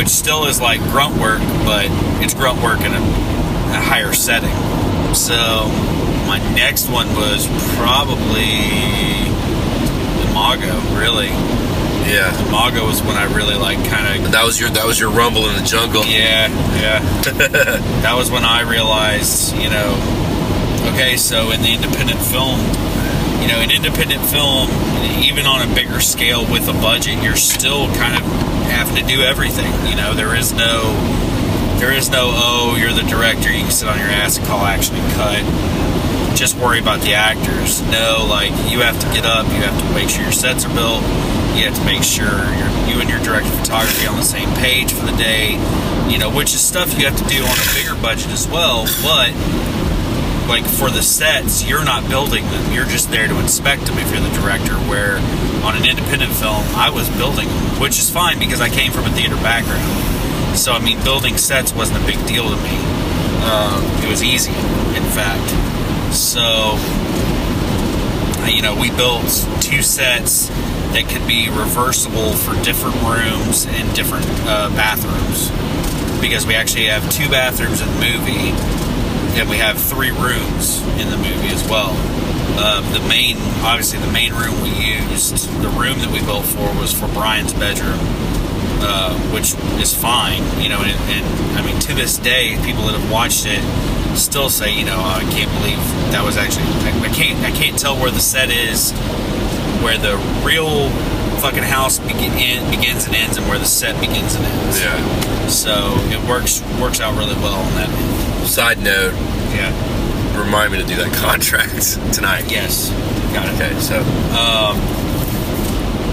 [0.00, 1.84] which still is like grunt work but
[2.24, 4.48] it's grunt work in a, a higher setting.
[5.14, 5.36] So
[6.26, 7.46] my next one was
[7.76, 8.48] probably
[10.24, 11.28] Imago really.
[12.08, 15.10] Yeah, Imago was when I really like kind of that was your that was your
[15.10, 16.02] rumble in the jungle.
[16.06, 16.48] yeah
[16.80, 17.00] yeah.
[18.00, 19.92] That was when I realized you know
[20.94, 22.58] okay so in the independent film
[23.40, 24.68] you know in independent film
[25.22, 28.22] even on a bigger scale with a budget you're still kind of
[28.70, 30.92] having to do everything you know there is no
[31.78, 34.64] there is no oh you're the director you can sit on your ass and call
[34.64, 35.70] action and cut
[36.40, 37.82] just worry about the actors.
[37.92, 40.72] No, like you have to get up, you have to make sure your sets are
[40.72, 41.02] built,
[41.52, 42.40] you have to make sure
[42.88, 45.60] you and your director of photography on the same page for the day,
[46.08, 48.86] you know, which is stuff you have to do on a bigger budget as well.
[49.02, 49.36] But
[50.50, 54.10] like for the sets, you're not building them, you're just there to inspect them if
[54.10, 54.74] you're the director.
[54.90, 55.18] Where
[55.62, 59.04] on an independent film, I was building them, which is fine because I came from
[59.04, 60.58] a theater background.
[60.58, 62.76] So I mean, building sets wasn't a big deal to me.
[63.46, 65.48] Uh, it was easy, in fact.
[66.12, 66.74] So,
[68.50, 69.30] you know, we built
[69.62, 70.48] two sets
[70.90, 75.48] that could be reversible for different rooms and different uh, bathrooms.
[76.20, 78.79] Because we actually have two bathrooms in the movie,
[79.38, 81.94] and we have three rooms in the movie as well.
[82.58, 86.66] Uh, the main, obviously, the main room we used, the room that we built for
[86.78, 87.98] was for Brian's bedroom,
[88.82, 90.80] uh, which is fine, you know.
[90.82, 93.62] And, and I mean, to this day, people that have watched it
[94.16, 95.78] still say, you know, I can't believe
[96.12, 96.64] that was actually.
[96.64, 97.38] I, I can't.
[97.44, 98.92] I can't tell where the set is,
[99.80, 100.90] where the real
[101.40, 104.80] fucking house begin, begins and ends, and where the set begins and ends.
[104.80, 105.46] Yeah.
[105.46, 108.29] So it works works out really well on that.
[108.46, 109.12] Side note,
[109.54, 109.70] Yeah.
[110.38, 112.50] remind me to do that contract tonight.
[112.50, 112.90] Yes.
[113.32, 113.54] Got it.
[113.54, 114.00] Okay, so
[114.36, 114.76] Um,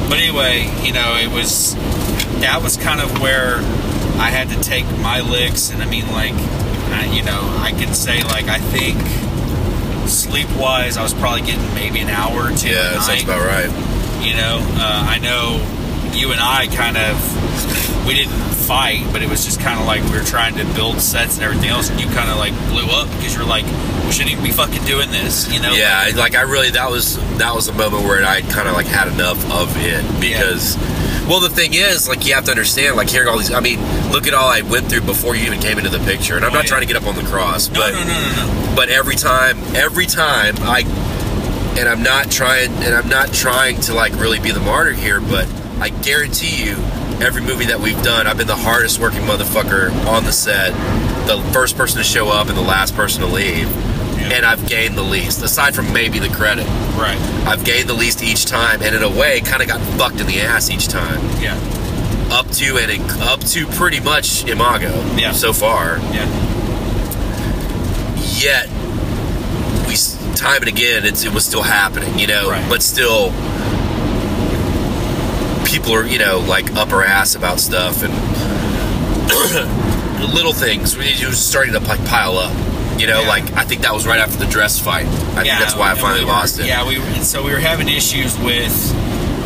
[0.10, 1.76] But anyway, you know, it was
[2.42, 3.58] that was kind of where
[4.20, 6.34] I had to take my licks, and I mean, like,
[6.94, 8.98] I, you know, I can say like I think
[10.08, 12.70] sleep wise, I was probably getting maybe an hour or two.
[12.70, 13.70] yeah, a that sounds about right.
[14.24, 15.60] You know, uh, I know
[16.14, 17.16] you and I kind of
[18.08, 18.34] we didn't
[18.66, 21.44] fight, but it was just kind of like we were trying to build sets and
[21.44, 23.66] everything else, and you kind of like blew up because you're like,
[24.06, 25.52] we shouldn't even be fucking doing this.
[25.54, 25.74] You know?
[25.74, 28.88] Yeah, like I really that was that was a moment where I kind of like
[28.88, 30.78] had enough of it because,
[31.28, 33.52] well, the thing is, like you have to understand, like hearing all these.
[33.52, 33.80] I mean,
[34.12, 36.52] look at all I went through before you even came into the picture, and I'm
[36.52, 36.70] Oh, not yeah.
[36.70, 38.74] trying to get up on the cross, No, but no, no.
[38.76, 40.82] but every time, every time I,
[41.78, 45.20] and I'm not trying, and I'm not trying to like really be the martyr here,
[45.20, 45.46] but
[45.80, 46.76] I guarantee you,
[47.22, 50.72] every movie that we've done, I've been the hardest working motherfucker on the set,
[51.28, 53.68] the first person to show up and the last person to leave,
[54.18, 54.34] Yeah.
[54.36, 56.66] and I've gained the least, aside from maybe the credit.
[56.96, 57.18] Right.
[57.48, 60.28] I've gained the least each time, and in a way, kind of got fucked in
[60.28, 61.20] the ass each time.
[61.42, 61.58] Yeah.
[62.32, 65.32] Up to and in- up to pretty much Imago Yeah.
[65.32, 65.98] so far.
[66.12, 66.26] Yeah.
[68.40, 68.70] Yet,
[69.88, 69.96] we
[70.36, 72.50] time and again, it's, it was still happening, you know.
[72.52, 72.64] Right.
[72.70, 73.32] But still,
[75.78, 78.14] people are you know like up our ass about stuff and
[80.34, 80.98] little things.
[80.98, 82.52] We it was starting to like pile up.
[83.00, 83.28] You know, Yeah.
[83.30, 85.06] like I think that was right after the dress fight.
[85.06, 86.66] I think that's why I finally we were- lost it.
[86.66, 88.74] Yeah, we were, so we were having issues with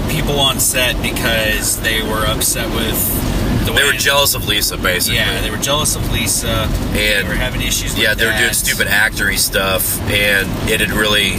[0.09, 5.17] people on set because they were upset with the They were jealous of Lisa, basically.
[5.17, 6.47] Yeah, they were jealous of Lisa.
[6.47, 7.97] And they were having issues.
[7.99, 11.33] yeah, they were doing stupid actory stuff, and it had really,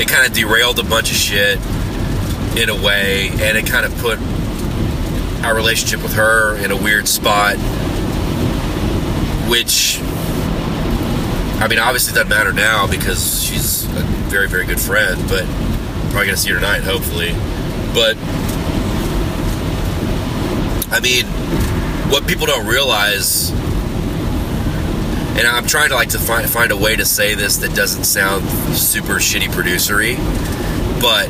[0.00, 1.58] it kind of derailed a bunch of shit
[2.56, 4.18] in a way, and it kind of put
[5.44, 7.56] our relationship with her in a weird spot,
[9.48, 10.00] which,
[11.60, 15.44] I mean, obviously doesn't matter now because she's a very, very good friend, but
[16.10, 17.32] probably gonna see her tonight, hopefully.
[17.92, 18.16] But,
[20.90, 21.26] I mean,
[22.10, 23.52] what people don't realize
[25.36, 28.04] and I'm trying to like to find find a way to say this that doesn't
[28.04, 30.14] sound super shitty producery,
[31.00, 31.28] but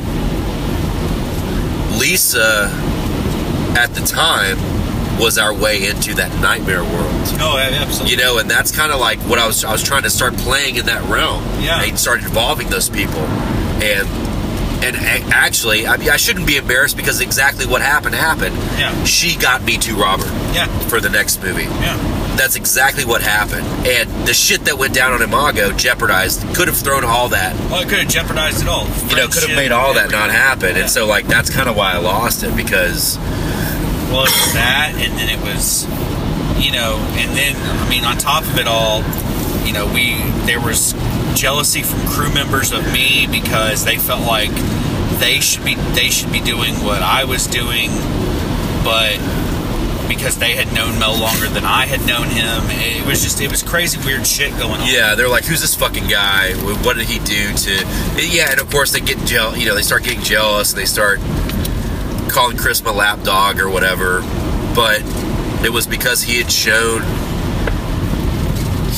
[1.99, 2.69] Lisa
[3.75, 4.57] at the time
[5.19, 7.11] was our way into that nightmare world.
[7.39, 8.11] Oh, absolutely.
[8.11, 10.35] You know, and that's kind of like what I was I was trying to start
[10.37, 11.43] playing in that realm.
[11.61, 11.81] Yeah.
[11.83, 13.21] and start involving those people,
[13.81, 14.07] and
[14.83, 14.95] and
[15.33, 18.55] actually, I mean, I shouldn't be embarrassed because exactly what happened happened.
[18.77, 19.03] Yeah.
[19.05, 21.63] She got me to Robert Yeah, for the next movie.
[21.63, 21.97] yeah,
[22.37, 23.65] That's exactly what happened.
[23.87, 27.81] And the shit that went down on Imago jeopardized, could have thrown all that, well,
[27.81, 28.85] it could have jeopardized it all.
[29.09, 30.75] you know, could have made all that not happen.
[30.75, 30.81] Yeah.
[30.81, 33.17] And so, like, that's kind of why I lost it because,
[34.11, 35.83] Was that, and then it was,
[36.63, 39.03] you know, and then I mean, on top of it all,
[39.65, 40.93] you know, we there was
[41.35, 44.51] jealousy from crew members of me because they felt like
[45.19, 47.89] they should be they should be doing what I was doing,
[48.83, 49.19] but
[50.07, 53.49] because they had known Mel longer than I had known him, it was just it
[53.49, 54.87] was crazy weird shit going on.
[54.87, 56.53] yeah, they're like, who's this fucking guy?
[56.83, 57.85] What did he do to.
[58.17, 60.85] Yeah, and of course, they get jealous, you know, they start getting jealous and they
[60.85, 61.19] start
[62.29, 64.21] calling Chris my lap dog or whatever.
[64.75, 65.01] But
[65.63, 67.01] it was because he had shown.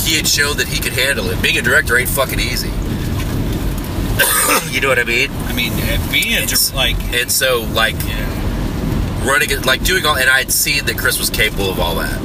[0.06, 1.42] He had shown that he could handle it.
[1.42, 2.70] Being a director ain't fucking easy.
[4.72, 5.30] you know what I mean?
[5.32, 5.74] I mean,
[6.12, 10.40] being a, It's- like, And so, like, yeah, running it, like doing all, and I
[10.40, 12.18] had seen that Chris was capable of all that.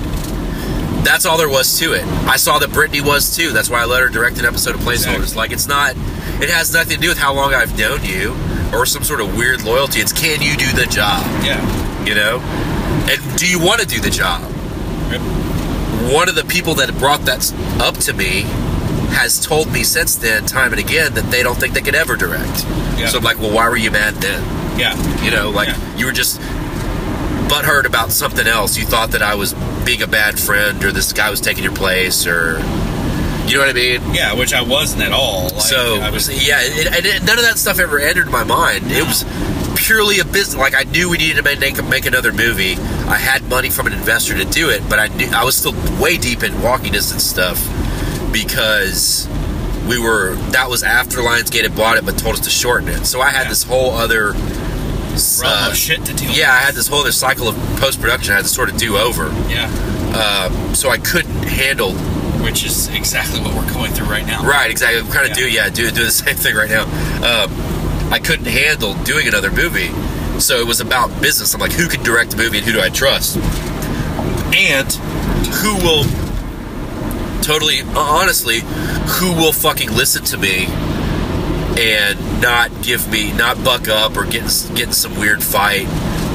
[1.05, 2.05] That's all there was to it.
[2.29, 3.51] I saw that Brittany was too.
[3.51, 5.17] That's why I let her direct an episode of Placeholders.
[5.17, 5.37] Exactly.
[5.39, 5.97] Like, it's not,
[6.41, 8.37] it has nothing to do with how long I've known you
[8.73, 10.01] or some sort of weird loyalty.
[10.01, 11.61] It's can you do the job, yeah,
[12.05, 12.41] you know?
[13.11, 14.43] And do you want to do the job?
[15.11, 15.21] Yep.
[16.13, 18.43] One of the people that brought that up to me
[19.15, 22.17] has told me since then, time and again, that they don't think they could ever
[22.17, 22.65] direct.
[22.97, 23.07] Yeah.
[23.09, 24.43] So I'm like, well, why were you mad then?
[24.79, 25.97] yeah, You know, like Yeah.
[25.97, 26.41] you were just
[27.49, 28.79] butthurt about something else.
[28.79, 29.53] You thought that I was
[29.85, 32.59] being a bad friend, or this guy was taking your place, or
[33.47, 34.15] you know what I mean.
[34.15, 35.45] yeah, which I wasn't at all.
[35.45, 38.85] Like, so I was, yeah, it, it, none of that stuff ever entered my mind.
[38.91, 39.25] It was
[39.77, 40.57] purely a business.
[40.57, 42.75] Like I knew we needed to make make another movie.
[43.09, 45.73] I had money from an investor to do it, but I knew I was still
[46.01, 47.59] way deep in walking distance stuff
[48.33, 49.29] because
[49.89, 53.05] we were that was after Lionsgate had bought it but told us to shorten it.
[53.07, 53.49] So I had Yeah.
[53.49, 57.49] this whole other uh, of shit to deal yeah, I had this whole other cycle
[57.49, 59.29] of post production I had to sort of do over.
[59.49, 59.69] Yeah.
[60.13, 61.93] Um, so I couldn't handle
[62.43, 64.43] which is exactly what we're going through right now.
[64.45, 65.03] Right, exactly.
[65.03, 65.45] We kind of Yeah.
[65.45, 66.83] do, yeah, do do the same thing right now.
[67.23, 67.51] Um,
[68.13, 69.91] I couldn't handle doing another movie,
[70.41, 71.55] so it was about business.
[71.55, 73.37] I'm like, who can direct a movie and who do I trust,
[74.55, 74.91] and
[75.63, 76.05] who will
[77.43, 78.61] totally, honestly,
[79.19, 80.67] who will fucking listen to me
[81.79, 84.43] and not give me, not buck up or get
[84.75, 85.87] get in some weird fight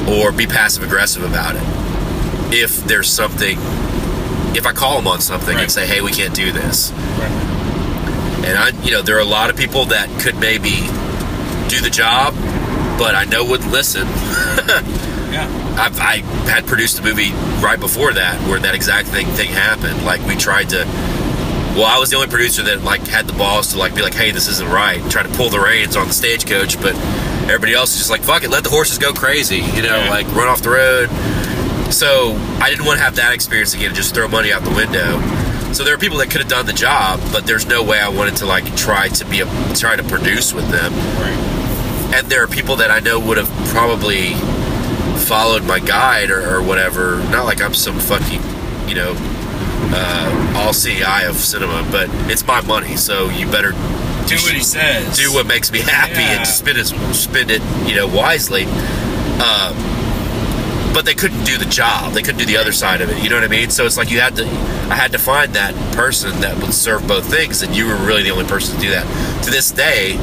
[0.08, 1.62] or be passive aggressive about it.
[2.52, 3.56] If there's something,
[4.56, 5.62] if I call them on something Right.
[5.64, 6.90] and say, hey, we can't do this.
[6.92, 8.44] Right.
[8.46, 10.76] And I, you know, there are a lot of people that could maybe
[11.68, 12.34] do the job,
[12.98, 14.06] but I know wouldn't listen.
[15.28, 15.44] Yeah.
[15.78, 16.16] I've, I
[16.50, 17.32] had produced a movie
[17.62, 20.02] right before that where that exact thing thing happened.
[20.06, 20.86] Like we tried to.
[21.76, 24.14] Well, I was the only producer that like had the balls to like be like,
[24.14, 26.94] "Hey, this isn't right." Try to pull the reins on the stagecoach, but
[27.44, 30.08] everybody else is just like, "Fuck it, let the horses go crazy," you know, Yeah.
[30.08, 31.10] like run off the road.
[31.90, 35.20] So I didn't want to have that experience again just throw money out the window.
[35.72, 38.08] So there are people that could have done the job, but there's no way I
[38.08, 40.92] wanted to like try to be a try to produce with them.
[40.92, 42.14] Right.
[42.14, 44.34] And there are people that I know would have probably
[45.26, 47.18] followed my guide or, or whatever.
[47.30, 48.40] Not like I'm some fucking,
[48.88, 49.14] you know,
[49.92, 54.52] uh, all seeing eye of cinema, but it's my money, so you better Do what
[54.54, 55.16] he says.
[55.18, 56.38] do what makes me happy Yeah.
[56.38, 58.64] and spend it, spend it, you know, wisely.
[58.64, 59.76] Um,
[60.98, 62.12] but they couldn't do the job.
[62.12, 63.22] They couldn't do the other side of it.
[63.22, 63.70] You know what I mean?
[63.70, 64.44] So it's like you had to.
[64.44, 68.24] I had to find that person that would serve both things, and you were really
[68.24, 69.44] the only person to do that.
[69.44, 70.14] To this day,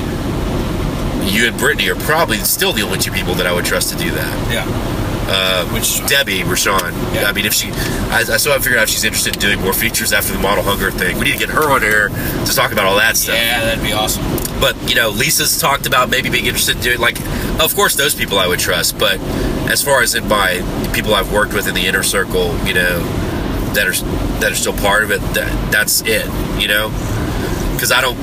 [1.32, 3.98] you and Brittany are probably still the only two people that I would trust to
[3.98, 4.52] do that.
[4.52, 4.95] Yeah.
[5.28, 6.92] Uh, Which Debbie Rochon.
[7.14, 7.24] Yeah.
[7.26, 7.70] I mean, if she,
[8.12, 10.40] I, I still haven't figured out if she's interested in doing more features after the
[10.40, 11.18] model hunger thing.
[11.18, 13.36] We need to get her on air to talk about all that stuff.
[13.36, 14.24] yeah, that'd be awesome.
[14.62, 17.20] But you know, Lisa's talked about maybe being interested in doing like,
[17.60, 19.00] of course, those people I would trust.
[19.00, 19.20] But
[19.68, 20.62] as far as in my
[20.94, 23.00] people I've worked with in the inner circle, you know,
[23.74, 23.96] that are
[24.42, 26.26] that are still part of it, that that's it.
[26.62, 26.90] You know,
[27.74, 28.16] because I don't.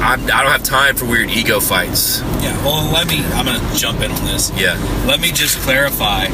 [0.00, 2.20] I, I'm, don't have time for weird ego fights.
[2.42, 2.56] Yeah.
[2.64, 3.24] Well, let me.
[3.34, 4.50] I'm gonna jump in on this.
[4.56, 4.74] Yeah,
[5.06, 6.26] Let me just clarify.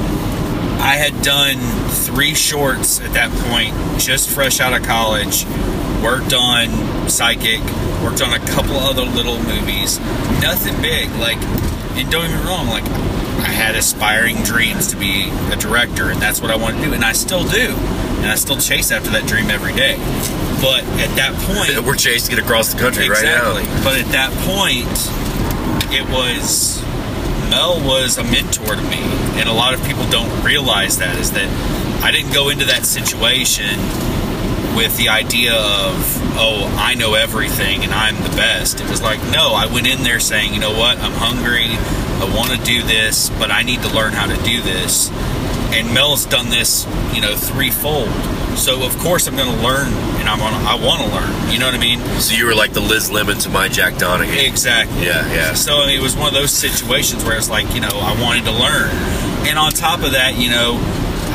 [0.81, 1.57] I had done
[1.89, 5.47] three shorts at that point, just fresh out of college.
[6.03, 7.61] Worked on Psychic.
[8.03, 9.99] Worked on a couple other little movies.
[10.43, 11.09] Nothing big.
[11.13, 11.39] Like,
[11.97, 12.69] and don't get me wrong.
[12.69, 16.83] Like, I had aspiring dreams to be a director, and that's what I want to
[16.85, 17.75] do, and I still do,
[18.21, 19.97] and I still chase after that dream every day.
[20.65, 23.65] But at that point, we're chasing it across the country exactly.
[23.65, 23.85] right now.
[23.85, 24.89] But at that point,
[25.93, 26.81] it was
[27.51, 29.05] Mel was a mentor to me,
[29.37, 31.53] and a lot of people don't realize that is that
[32.03, 33.77] I didn't go into that situation
[34.75, 35.93] with the idea of
[36.41, 38.81] oh I know everything and I'm the best.
[38.81, 42.35] It was like no, I went in there saying you know what I'm hungry, I
[42.35, 45.11] want to do this, but I need to learn how to do this.
[45.77, 48.09] And Mel's done this, you know, threefold.
[48.57, 49.89] So of course I'm going to learn,
[50.19, 50.55] and I'm on.
[50.67, 51.53] I want to learn.
[51.53, 52.01] You know what I mean?
[52.21, 54.47] So you were like the Liz Lemon to my Jack Donaghy.
[54.49, 55.05] Exactly.
[55.05, 55.55] Yeah, yeah.
[55.55, 58.21] So I mean, it was one of those situations where it's like, you know, I
[58.21, 58.91] wanted to learn,
[59.47, 60.79] and on top of that, you know,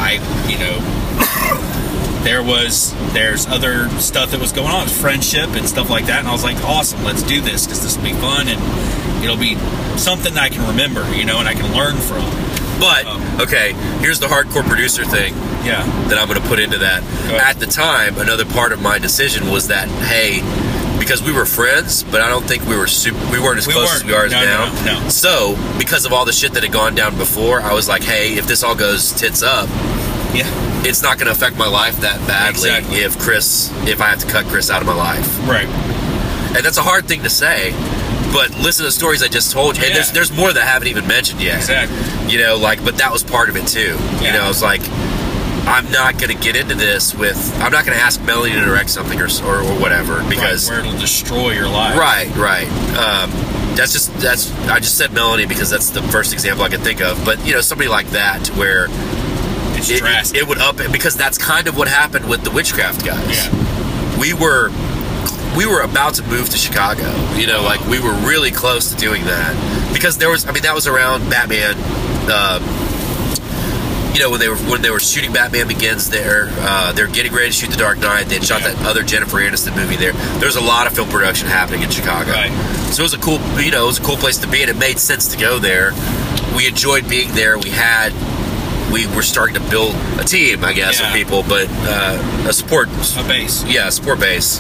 [0.02, 0.14] I,
[0.50, 0.80] you know,
[2.24, 6.28] there was there's other stuff that was going on, friendship and stuff like that, and
[6.28, 9.56] I was like, awesome, let's do this because this will be fun and it'll be
[9.98, 12.24] something I can remember, you know, and I can learn from.
[12.80, 15.34] But Um, okay, here's the hardcore producer thing.
[15.64, 15.84] Yeah.
[16.10, 17.04] that I'm going to put into that.
[17.42, 20.40] At the time, another part of my decision was that hey,
[21.00, 23.74] because we were friends, but I don't think we were super, we weren't as We
[23.74, 24.08] close as weren't.
[24.08, 24.84] we are No, now.
[24.86, 25.10] no, no.
[25.10, 28.38] So because of all the shit that had gone down before, I was like, hey,
[28.38, 29.68] if this all goes tits up,
[30.34, 30.48] Yeah.
[30.86, 33.00] it's not going to affect my life that badly Exactly.
[33.00, 35.40] if Chris, if I have to cut Chris out of my life.
[35.48, 35.68] Right.
[36.56, 37.72] And that's a hard thing to say.
[38.32, 39.86] But listen to the stories I just told you.
[39.86, 40.14] And there's Yeah.
[40.14, 41.58] there's more that I haven't even mentioned yet.
[41.58, 41.98] Exactly.
[42.32, 43.98] You know, like, but that was part of it too.
[44.22, 44.22] Yeah.
[44.28, 44.82] You know, it's like,
[45.70, 48.62] I'm not going to get into this with, I'm not going to ask Melanie to
[48.62, 51.96] direct something or, or, or whatever because, right, where it'll destroy your life.
[51.96, 52.68] right, right.
[52.98, 53.30] Um,
[53.76, 57.02] that's just, that's, I just said Melanie because that's the first example I could think
[57.02, 57.24] of.
[57.24, 58.88] But, you know, somebody like that where
[59.78, 60.42] It's it, drastic.
[60.42, 64.20] it would up, because that's kind of what happened with the witchcraft guys yeah.
[64.20, 64.72] we were
[65.56, 67.10] we were about to move to Chicago.
[67.36, 70.46] You know, like we were really close to doing that because there was.
[70.46, 71.76] I mean, that was around Batman.
[72.30, 72.64] Um,
[74.14, 77.32] you know, when they were when they were shooting Batman Begins, there uh, they're getting
[77.34, 78.26] ready to shoot The Dark Knight.
[78.28, 78.74] They had shot Yeah.
[78.74, 80.14] that other Jennifer Aniston movie there.
[80.40, 82.32] There's a lot of film production happening in Chicago.
[82.32, 82.52] Right.
[82.94, 84.70] So it was a cool, you know, it was a cool place to be, and
[84.70, 85.92] it made sense to go there.
[86.56, 87.58] We enjoyed being there.
[87.58, 88.14] We had.
[88.92, 91.10] We were starting to build a team, I guess, Yeah.
[91.10, 93.64] of people, but uh, a support A base.
[93.66, 94.60] yeah, a support base.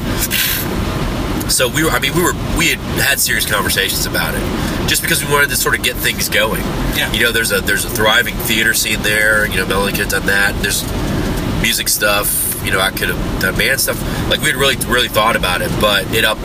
[1.50, 5.02] So we were, I mean, we were, we had had serious conversations about it, just
[5.02, 6.62] because we wanted to sort of get things going.
[6.96, 7.12] Yeah.
[7.12, 9.46] You know, there's a there's a thriving theater scene there.
[9.48, 10.56] You know, Melanie could have done that.
[10.62, 10.84] There's
[11.62, 12.48] music stuff.
[12.64, 14.00] You know, I could have done band stuff.
[14.30, 16.38] Like we had really, really thought about it, but it up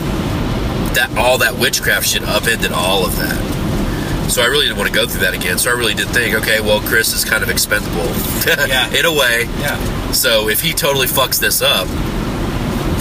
[0.95, 4.31] that all that witchcraft shit upended all of that.
[4.31, 5.59] So I really didn't want to go through that again.
[5.59, 8.07] So I really did think, okay, well, Chris is kind of expendable,
[8.67, 8.89] Yeah.
[8.89, 9.43] in a way.
[9.59, 9.77] Yeah.
[10.13, 11.87] So if he totally fucks this up,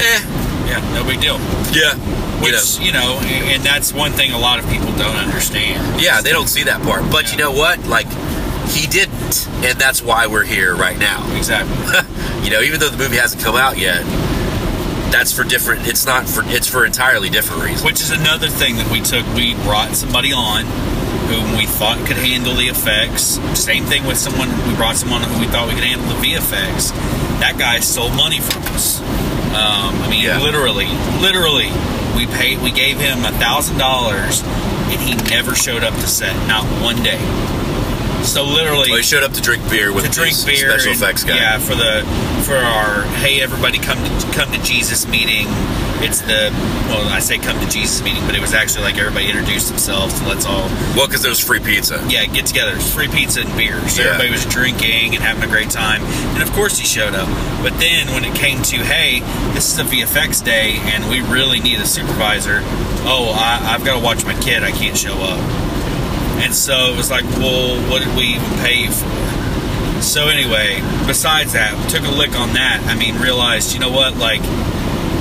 [0.02, 0.20] eh,
[0.68, 0.82] Yeah.
[0.92, 1.38] No big deal.
[1.74, 2.34] Yeah, you know.
[2.42, 6.00] Which you know, and that's one thing a lot of people don't understand.
[6.00, 7.10] Yeah, they don't see that part.
[7.10, 7.86] But you know what?
[7.86, 8.08] Like,
[8.68, 11.24] he didn't, and that's why we're here right now.
[11.36, 11.76] Exactly.
[12.44, 14.04] you know, even though the movie hasn't come out yet,
[15.10, 15.86] that's for different.
[15.86, 16.42] It's not for.
[16.46, 17.84] It's for entirely different reasons.
[17.84, 19.24] Which is another thing that we took.
[19.34, 20.64] We brought somebody on
[21.30, 23.40] whom we thought could handle the effects.
[23.58, 24.48] Same thing with someone.
[24.68, 26.90] We brought someone who we thought we could handle the VFX.
[27.40, 29.00] That guy stole money from us.
[29.54, 30.40] Um, I mean, Yeah.
[30.40, 30.88] literally,
[31.20, 31.70] literally,
[32.16, 32.60] we paid.
[32.60, 34.42] We gave him a thousand dollars,
[34.90, 36.34] and he never showed up to set.
[36.48, 37.18] Not one day.
[38.24, 40.70] So literally, Well, he showed up to drink beer with to drink beer.
[40.70, 41.36] special and- effects guy.
[41.36, 42.02] Yeah, for the
[42.44, 45.46] for our hey everybody come to come to Jesus meeting.
[46.00, 46.50] It's the
[46.88, 50.14] well I say come to Jesus meeting, but it was actually like everybody introduced themselves.
[50.18, 52.02] So let's all Well, because there was free pizza.
[52.08, 52.74] yeah get together.
[52.76, 53.78] Free pizza and beer.
[53.88, 54.08] So Yeah.
[54.08, 56.02] everybody was drinking and having a great time.
[56.34, 57.28] And of course he showed up.
[57.62, 59.20] But then when it came to hey
[59.54, 62.62] this is a VFX day and we really need a supervisor.
[63.06, 64.62] Oh I, I've got to watch my kid.
[64.64, 65.40] I can't show up.
[66.44, 69.08] And so it was like, well, what did we even pay for?
[70.04, 72.84] So anyway, besides that, took a lick on that.
[72.84, 74.44] I mean, realized, you know what, like,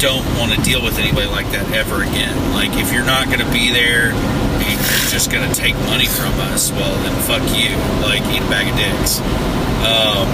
[0.03, 2.35] don't want to deal with anybody like that ever again.
[2.51, 6.11] Like, if you're not going to be there and you're just going to take money
[6.11, 7.71] from us, well, then fuck you.
[8.03, 9.23] Like, eat a bag of dicks.
[9.87, 10.27] Um,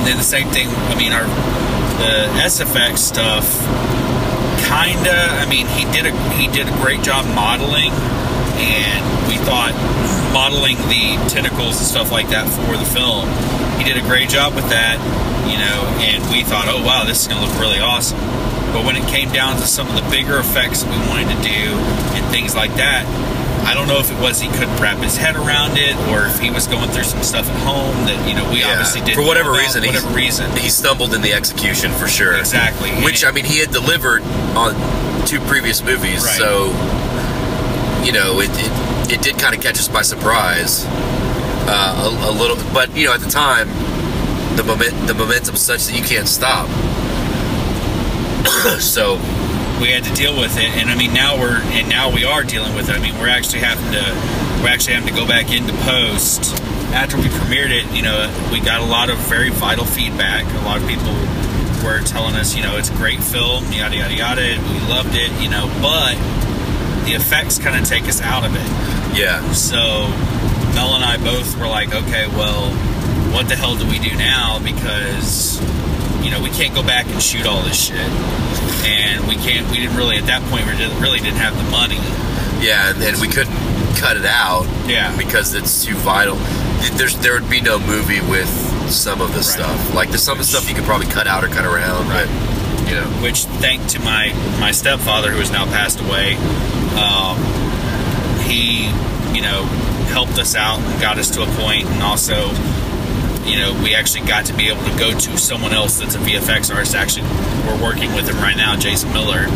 [0.00, 1.28] and then the same thing, I mean, our
[2.00, 3.60] the SFX stuff
[4.66, 7.92] kinda i mean he did a he did a great job modeling
[8.58, 9.72] and we thought
[10.32, 13.28] modeling the tentacles and stuff like that for the film
[13.78, 14.96] he did a great job with that
[15.50, 18.18] you know and we thought oh wow this is going to look really awesome
[18.72, 21.40] but when it came down to some of the bigger effects that we wanted to
[21.44, 21.76] do
[22.16, 23.04] and things like that
[23.62, 26.40] I don't know if it was he couldn't wrap his head around it, or if
[26.40, 28.72] he was going through some stuff at home that you know we Yeah.
[28.72, 29.86] obviously did for whatever reason.
[29.86, 30.50] whatever reason.
[30.56, 32.34] he stumbled in the execution for sure.
[32.34, 32.90] Exactly.
[33.06, 34.22] Which I mean, he had delivered
[34.58, 34.74] on
[35.28, 36.34] two previous movies, Right.
[36.36, 36.72] so
[38.04, 40.84] you know, it it, it did kind of catch us by surprise
[41.68, 42.56] uh, a, a little.
[42.72, 43.68] But you know, at the time,
[44.56, 46.68] the moment the momentum's such that you can't stop.
[48.80, 49.16] so
[49.80, 52.44] we had to deal with it and i mean now we're and now we are
[52.44, 54.02] dealing with it i mean we're actually having to
[54.62, 56.54] we're actually having to go back into post
[56.94, 60.64] after we premiered it you know we got a lot of very vital feedback a
[60.64, 61.10] lot of people
[61.82, 65.32] were telling us you know it's a great film yada yada yada we loved it
[65.42, 66.14] you know but
[67.04, 69.76] the effects kind of take us out of it yeah, so
[70.74, 72.70] Mel and I both were like, okay, well,
[73.34, 74.58] what the hell do we do now?
[74.64, 75.60] Because
[76.24, 77.98] you know we can't go back and shoot all this shit,
[78.88, 79.70] and we can't.
[79.70, 80.64] We didn't really at that point.
[80.64, 82.00] We didn't, really didn't have the money.
[82.64, 83.54] yeah, and, we couldn't
[84.00, 85.14] cut it out Yeah.
[85.18, 86.36] because it's too vital.
[86.96, 88.48] There's there would be no movie with
[88.90, 89.64] some of this Right.
[89.64, 89.94] stuff.
[89.94, 92.26] Like there's some of the stuff you could probably cut out or cut around, Right.
[92.26, 93.06] but you know.
[93.20, 96.36] Which, thank to my my stepfather who has now passed away,
[96.96, 97.36] um,
[98.42, 98.86] he
[99.34, 99.64] you know
[100.12, 102.52] helped us out and got us to a point, and also
[103.44, 106.18] you know, we actually got to be able to go to someone else that's a
[106.18, 106.94] VFX artist.
[106.94, 107.26] Actually,
[107.66, 109.46] we're working with him right now, Jason Miller,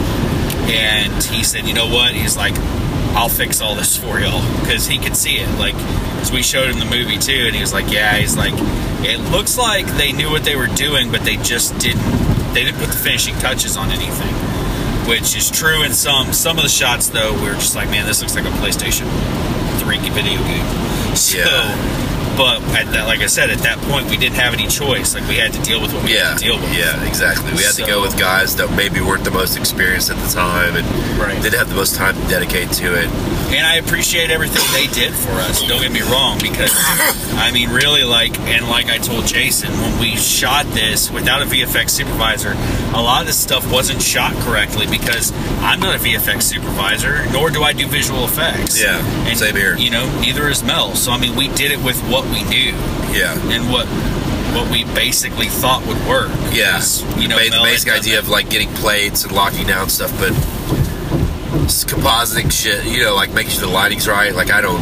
[0.69, 2.13] and he said, you know what?
[2.15, 2.55] He's like,
[3.15, 5.49] I'll fix all this for y'all because he could see it.
[5.59, 5.75] Like,
[6.21, 8.17] as we showed him the movie too, and he was like, yeah.
[8.17, 8.55] He's like,
[9.05, 12.03] it looks like they knew what they were doing, but they just didn't.
[12.55, 14.35] They didn't put the finishing touches on anything,
[15.07, 16.33] which is true in some.
[16.33, 19.07] Some of the shots, though, we are just like, man, this looks like a PlayStation
[19.81, 20.67] 3 video game.
[21.17, 22.35] So, Yeah.
[22.37, 25.15] but at that, like I said, at that point, we didn't have any choice.
[25.15, 26.77] Like, we had to deal with what we Yeah, had to deal with.
[26.77, 27.53] yeah, exactly.
[27.55, 30.77] We had to go with guys that maybe weren't the most experienced at the time
[30.77, 30.85] and
[31.19, 31.41] Right.
[31.41, 33.09] didn't have the most time to dedicate to it.
[33.47, 35.61] And I appreciate everything they did for us.
[35.67, 36.73] Don't get me wrong, because
[37.37, 41.45] I mean, really, like, and like I told Jason, when we shot this without a
[41.47, 42.53] VFX supervisor,
[42.95, 45.33] a lot of this stuff wasn't shot correctly because
[45.63, 48.81] I'm not a VFX supervisor, nor do I do visual effects.
[48.81, 49.77] Yeah, and, same here.
[49.77, 50.95] You know, neither is Mel.
[50.95, 52.73] So I mean, we did it with what we knew
[53.13, 53.39] Yeah.
[53.51, 53.87] and what
[54.57, 56.31] what we basically thought would work.
[56.51, 56.81] Yeah,
[57.19, 60.33] you know, the basic done idea of like getting plates and locking down stuff, but
[60.33, 60.76] s-
[61.65, 64.35] compositing shit, you know, like making sure the lighting's right.
[64.35, 64.81] Like I don't,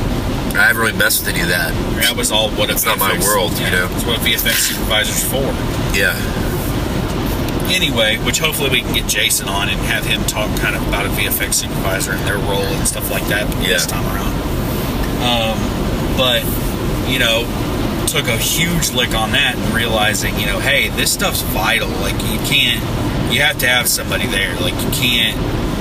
[0.57, 1.73] I haven't really messed with any of that.
[2.03, 3.89] That was all what a It's not my world, you know?
[3.93, 5.43] It's what VFX supervisors for.
[5.97, 6.15] Yeah,
[7.73, 11.07] anyway, which hopefully we can get Jason on and have him talk kind of about
[11.07, 14.01] a VFX supervisor and their role and stuff like that this Yeah.
[14.01, 14.35] time around.
[15.25, 16.43] Um, but
[17.11, 17.45] you know,
[18.07, 21.89] took a huge lick on that and realizing, you know, hey, this stuff's vital.
[22.01, 22.81] Like you can't,
[23.33, 24.55] you have to have somebody there.
[24.61, 25.37] Like you can't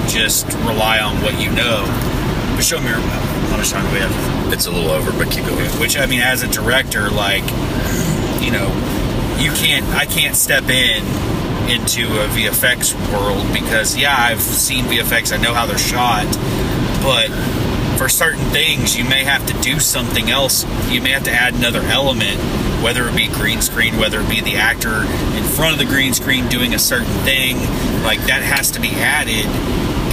[0.08, 1.86] just rely on what you know.
[2.56, 4.54] But show me your how much time we have?
[4.54, 5.70] It's a little over, but keep going.
[5.80, 7.43] Which I mean, as a director, like
[8.41, 8.68] you know,
[9.39, 11.04] you can't, I can't step in
[11.70, 16.26] into a VFX world because yeah, I've seen VFX, I know how they're shot,
[17.01, 17.30] but
[17.97, 20.66] for certain things, you may have to do something else.
[20.91, 22.38] You may have to add another element,
[22.84, 26.14] whether it be green screen, whether it be the actor in front of the green
[26.14, 27.58] screen doing a certain thing.
[28.04, 29.45] Like that has to be added,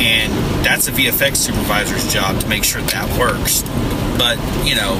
[0.00, 0.32] and
[0.64, 3.62] that's a VFX supervisor's job to make sure that works.
[4.18, 4.96] But you know,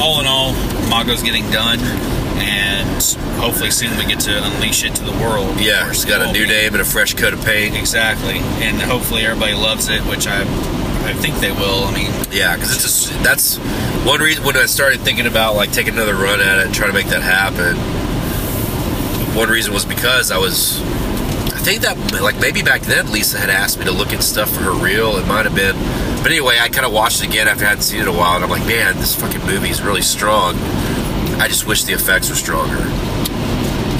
[0.00, 0.54] all in all,
[0.86, 1.78] Imago's getting done,
[2.38, 3.02] and
[3.40, 5.60] hopefully soon we get to unleash it to the world.
[5.60, 7.76] Yeah, it's got a new name and a fresh coat of paint.
[7.76, 11.84] Exactly, and hopefully everybody loves it, which I, I think they will.
[11.84, 13.56] I mean, Yeah, because it's just that's
[14.06, 16.90] one reason when I started thinking about like taking another run at it and trying
[16.90, 17.76] to make that happen.
[19.36, 20.80] One reason was because I was,
[21.60, 24.48] I think that like maybe back then Lisa had asked me to look at stuff
[24.50, 25.16] for her reel.
[25.18, 25.76] It might have been,
[26.22, 28.16] but anyway, I kind of watched it again after I hadn't seen it in a
[28.16, 30.56] while, and I'm like, man, this fucking movie is really strong.
[31.38, 32.78] I just wish the effects were stronger,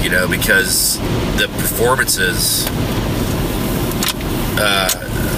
[0.03, 0.97] you know, because
[1.37, 2.65] the performances.
[4.57, 4.89] Uh,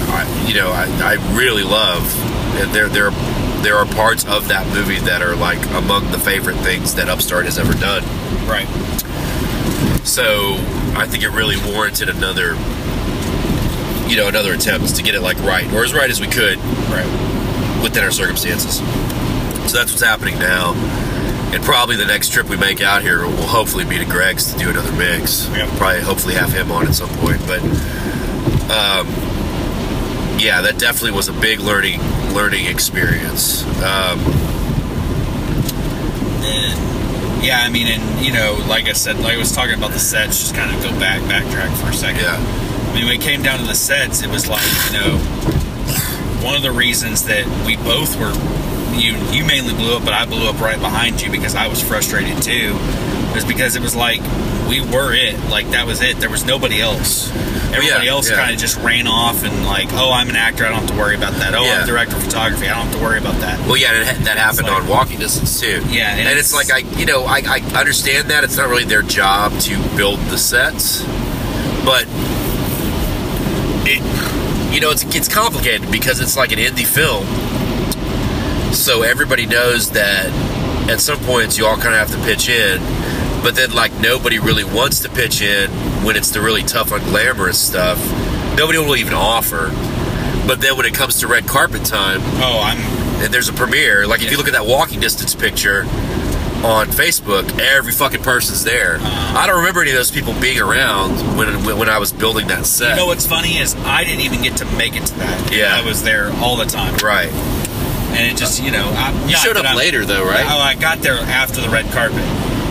[0.08, 2.02] I, you know, I, I really love.
[2.56, 3.10] and There, there,
[3.62, 7.44] there are parts of that movie that are like among the favorite things that Upstart
[7.44, 8.02] has ever done.
[8.48, 8.66] right.
[10.06, 10.56] So
[10.96, 12.54] I think it really warranted another,
[14.08, 16.58] you know, another attempt to get it like right or as right as we could
[16.88, 17.06] Right.
[17.82, 18.76] within our circumstances.
[19.70, 20.72] So that's what's happening now.
[21.52, 24.58] And probably the next trip we make out here will hopefully be to Greg's to
[24.58, 25.48] do another mix.
[25.54, 25.68] Yep.
[25.78, 27.40] Probably, hopefully, have him on at some point.
[27.46, 27.60] But,
[28.70, 29.06] um,
[30.38, 32.00] yeah, that definitely was a big learning
[32.34, 33.62] learning experience.
[33.82, 34.18] Um,
[36.46, 39.92] And, yeah, I mean, and you know, like I said, like I was talking about
[39.92, 42.22] the sets, just kind of go back, backtrack for a second.
[42.22, 45.18] yeah, I mean, when it came down to the sets, it was like, you know,
[46.42, 48.32] one of the reasons that we both were,
[48.96, 51.82] you you mainly blew up, but I blew up right behind you because I was
[51.82, 52.72] frustrated too,
[53.34, 54.22] was because it was like
[54.68, 56.18] we were it, like that was it.
[56.18, 57.30] There was nobody else.
[57.74, 58.36] Everybody else yeah.
[58.36, 60.96] kind of just ran off and like, oh, I'm an actor, I don't have to
[60.96, 61.54] worry about that.
[61.54, 61.80] Oh, Yeah.
[61.80, 63.58] I'm director of photography, I don't have to worry about that.
[63.66, 65.82] Well, yeah, it, that happened like- on walking distance too.
[65.88, 68.68] Yeah, and and, it's, it's- like I, you know, I, I understand that it's not
[68.68, 71.02] really their job to build the sets,
[71.84, 72.06] but
[73.86, 74.00] it,
[74.72, 77.26] you know, it's it's complicated because it's like an indie film,
[78.72, 80.26] so everybody knows that
[80.88, 82.80] at some points you all kind of have to pitch in,
[83.44, 85.70] but then like nobody really wants to pitch in
[86.02, 87.98] when it's the really tough, unglamorous stuff.
[88.56, 89.68] Nobody will even offer.
[90.46, 92.78] But then when it comes to red carpet time, Oh, I'm
[93.22, 94.06] and there's a premiere.
[94.06, 95.82] Like if you look at that walking distance picture
[96.64, 98.96] on Facebook, every fucking person's there.
[98.96, 99.38] Uh-huh.
[99.38, 102.64] I don't remember any of those people being around when when I was building that
[102.66, 102.90] set.
[102.90, 105.52] You know what's funny is I didn't even get to make it to that.
[105.52, 105.76] Yeah.
[105.76, 107.30] I was there all the time, right?
[108.14, 110.46] and it just you know I, You showed up later though, right?
[110.46, 112.22] Oh, I got there after the red carpet,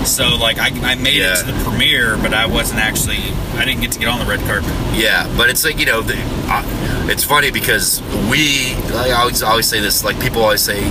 [0.06, 1.34] so like I, I made Yeah.
[1.34, 3.20] it to the premiere, but I wasn't actually
[3.58, 4.72] I didn't get to get on the red carpet.
[4.94, 6.16] Yeah, but it's like you know, the,
[6.48, 6.64] uh,
[7.10, 8.76] it's funny because we.
[8.94, 10.04] like, I always always say this.
[10.04, 10.82] Like people always say,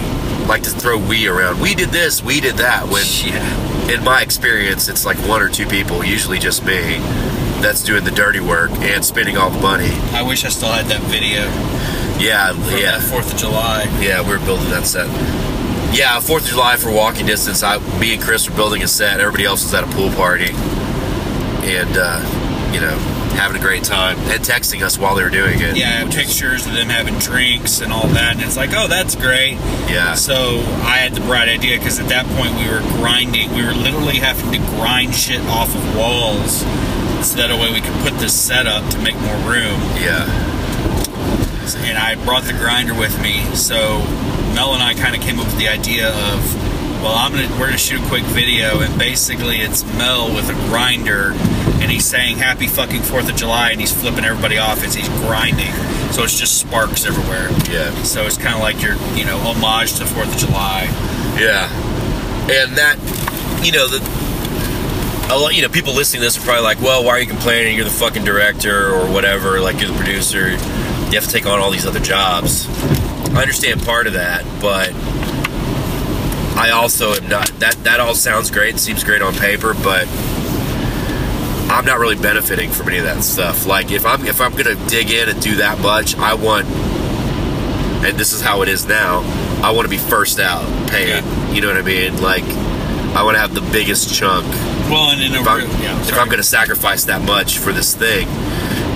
[0.46, 1.60] like to throw we around.
[1.60, 2.22] We did this.
[2.22, 2.88] We did that.
[2.88, 6.98] When Yeah, in my experience, it's like one or two people, usually just me,
[7.60, 9.90] that's doing the dirty work and spending all the money.
[10.12, 11.42] I wish I still had that video
[12.18, 13.00] Yeah, yeah.
[13.00, 13.84] Fourth of July.
[14.00, 15.08] Yeah, we were building that set.
[15.92, 17.62] Yeah, Fourth of July for walking distance.
[17.62, 19.20] I, me and Chris were building a set.
[19.20, 20.50] Everybody else was at a pool party,
[21.68, 22.96] and uh, you know,
[23.36, 25.76] having a great time and texting us while they were doing it.
[25.76, 29.52] Yeah, pictures of them having drinks and all that, and it's like, oh, that's great.
[29.92, 33.52] yeah, So I had the bright idea because at that point we were grinding.
[33.54, 36.60] We were literally having to grind shit off of walls
[37.26, 39.78] so that a way we could put this set up to make more room.
[40.00, 40.24] yeah,
[41.84, 43.44] And I brought the grinder with me.
[43.54, 44.00] So
[44.54, 46.54] Mel and I kind of came up with the idea of,
[47.02, 50.54] well, I'm gonna we're gonna shoot a quick video, and basically it's Mel with a
[50.68, 51.32] grinder,
[51.80, 55.08] and he's saying Happy fucking Fourth of July, and he's flipping everybody off as he's
[55.24, 55.72] grinding.
[56.12, 57.48] So it's just sparks everywhere.
[57.70, 60.84] yeah, So it's kind of like your, you know, homage to Fourth of July.
[61.38, 61.68] yeah.
[62.50, 62.98] And that,
[63.64, 64.00] you know, the.
[65.32, 67.26] A lot, you know, people listening to this are probably like, "Well, why are you
[67.26, 67.76] complaining?
[67.76, 69.60] You're the fucking director or whatever.
[69.60, 70.50] Like, you're the producer.
[70.50, 70.56] You
[71.14, 72.66] have to take on all these other jobs."
[73.34, 74.92] I understand part of that, but
[76.58, 77.48] I also am not.
[77.60, 78.78] That that all sounds great.
[78.78, 80.06] Seems great on paper, but
[81.70, 83.66] I'm not really benefiting from any of that stuff.
[83.66, 86.66] Like, if I'm if I'm gonna dig in and do that much, I want,
[88.04, 89.20] and this is how it is now.
[89.62, 91.24] I want to be first out, paying.
[91.54, 92.20] You know what I mean?
[92.20, 92.42] Like,
[93.14, 94.44] I want to have the biggest chunk
[94.90, 96.12] Well, and if I'm, yeah, if.
[96.14, 98.26] I'm going to sacrifice that much for this thing.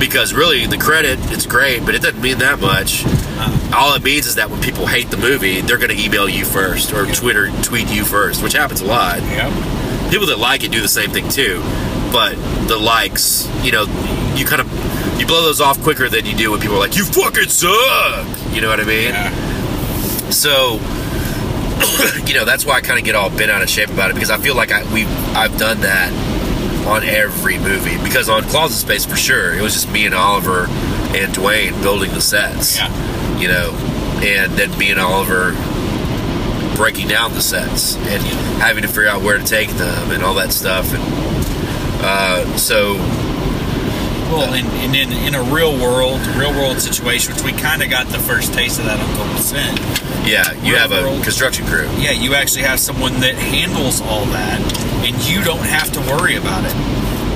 [0.01, 3.05] Because really, the credit, it's great, but it doesn't mean that much.
[3.05, 3.56] Uh-huh.
[3.77, 6.47] All it means is that when people hate the movie, they're going to email you
[6.47, 9.21] first or Twitter tweet you first, which happens a lot.
[9.21, 10.11] Yep.
[10.11, 11.61] People that like it do the same thing too.
[12.11, 12.37] But
[12.69, 13.85] the likes, you know,
[14.35, 16.97] you kind of you blow those off quicker than you do when people are like,
[16.97, 19.13] "You fucking suck." You know what I mean?
[19.13, 20.31] Yeah.
[20.31, 20.75] So,
[22.27, 24.15] you know, that's why I kind of get all bent out of shape about it
[24.15, 25.05] because I feel like I we
[25.35, 26.13] I've done that
[26.87, 27.99] on every movie.
[28.03, 30.67] Because on Closet Space for sure, it was just me and Oliver
[31.17, 32.77] and Dwayne building the sets.
[32.77, 33.26] Yeah.
[33.39, 33.71] You know,
[34.25, 35.53] and then me and Oliver
[36.77, 38.23] breaking down the sets and
[38.61, 40.93] having to figure out where to take them and all that stuff.
[40.93, 41.03] And
[42.05, 42.95] uh, so,
[44.33, 47.91] Well, and, and in, in a real world, real world situation, which we kind of
[47.91, 49.77] got the first taste of that on Gold Sin.
[50.27, 51.23] yeah, you Real have a world.
[51.23, 51.89] construction crew.
[51.99, 54.61] Yeah, you actually have someone that handles all that,
[55.05, 56.75] and you don't have to worry about it.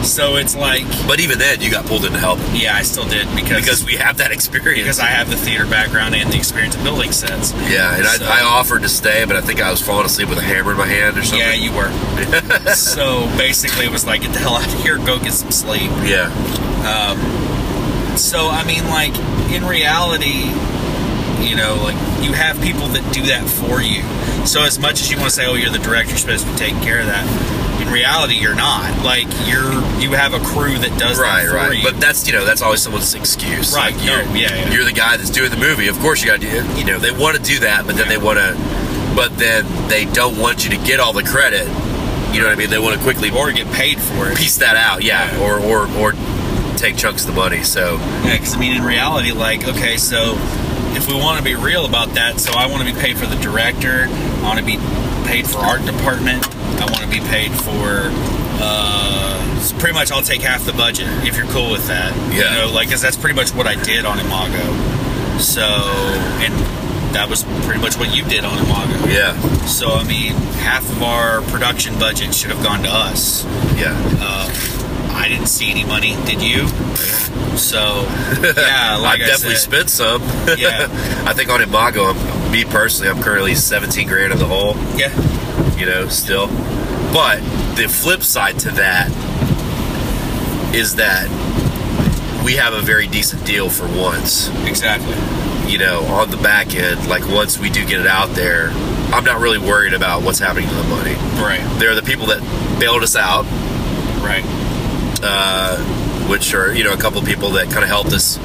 [0.02, 3.06] So it's like, But even then, you got pulled in to help yeah, I still
[3.08, 4.80] did because because we have that experience.
[4.82, 7.52] because I have the theater background and the experience of building sets.
[7.70, 10.28] Yeah, and So- I, I offered to stay, but I think I was falling asleep
[10.28, 11.38] with a hammer in my hand or something.
[11.40, 11.90] Yeah, you were.
[12.74, 15.90] so basically, it was like, get the hell out of here, go get some sleep.
[16.04, 16.26] Yeah,
[16.84, 19.14] Um, So I mean, like
[19.52, 20.48] in reality,
[21.46, 24.02] you know, like you have people that do that for you.
[24.46, 26.52] So as much as you want to say, "Oh, you're the director, you're supposed to
[26.52, 27.24] be taking care of that,"
[27.90, 29.04] reality, you're not.
[29.04, 31.78] Like you're you have a crew that does right, that right.
[31.78, 31.84] you.
[31.84, 33.74] But that's you know that's always someone's excuse.
[33.74, 34.72] Right, Like, no, you're, yeah, yeah.
[34.72, 35.88] You're the guy that's doing the movie.
[35.88, 36.78] Of course, you got to do.
[36.78, 38.54] You know, they want to do that, but then they want to.
[39.14, 41.66] But then they don't want you to get all the credit.
[42.32, 42.70] You know what I mean?
[42.70, 44.36] They want to quickly or get paid for it.
[44.38, 45.02] piece that out.
[45.02, 45.42] Yeah, Yeah.
[45.42, 46.12] or or or
[46.76, 47.62] take chunks of the money.
[47.64, 50.34] So Yeah, because I mean, in reality, like, okay, so
[50.94, 53.26] if we want to be real about that, so I want to be paid for
[53.26, 54.76] the director, I want to be
[55.30, 56.44] paid for art department,
[56.80, 58.10] I want to be paid for.
[58.62, 62.12] Uh, so pretty much, I'll take half the budget if you're cool with that.
[62.34, 62.50] Yeah.
[62.52, 65.38] You know, like, because that's pretty much what I did on Imago.
[65.38, 66.52] So, and
[67.14, 69.06] that was pretty much what you did on Imago.
[69.08, 70.32] yeah, So, I mean,
[70.62, 73.44] half of our production budget should have gone to us.
[73.78, 73.94] yeah.
[74.20, 74.50] Uh,
[75.14, 76.16] I didn't see any money.
[76.24, 76.66] Did you?
[77.56, 77.78] So,
[78.42, 80.22] yeah, like I've I definitely said, spent some.
[80.58, 80.86] Yeah.
[81.26, 82.16] I think on Imago, I'm,
[82.50, 84.74] me personally, I'm currently 17 grand in the hole.
[84.96, 85.10] Yeah,
[85.76, 86.48] you know, still.
[87.12, 87.40] But
[87.76, 89.10] the flip side to that
[90.74, 91.28] is that
[92.44, 94.48] we have a very decent deal for once.
[94.66, 95.16] exactly.
[95.70, 98.70] You know, on the back end, like once we do get it out there,
[99.12, 101.14] I'm not really worried about what's happening to the money.
[101.42, 102.40] Right, There are the people that
[102.80, 103.44] bailed us out,
[104.22, 104.44] right.
[105.22, 105.76] uh,
[106.28, 108.38] which are, you know, a couple people that kind of helped us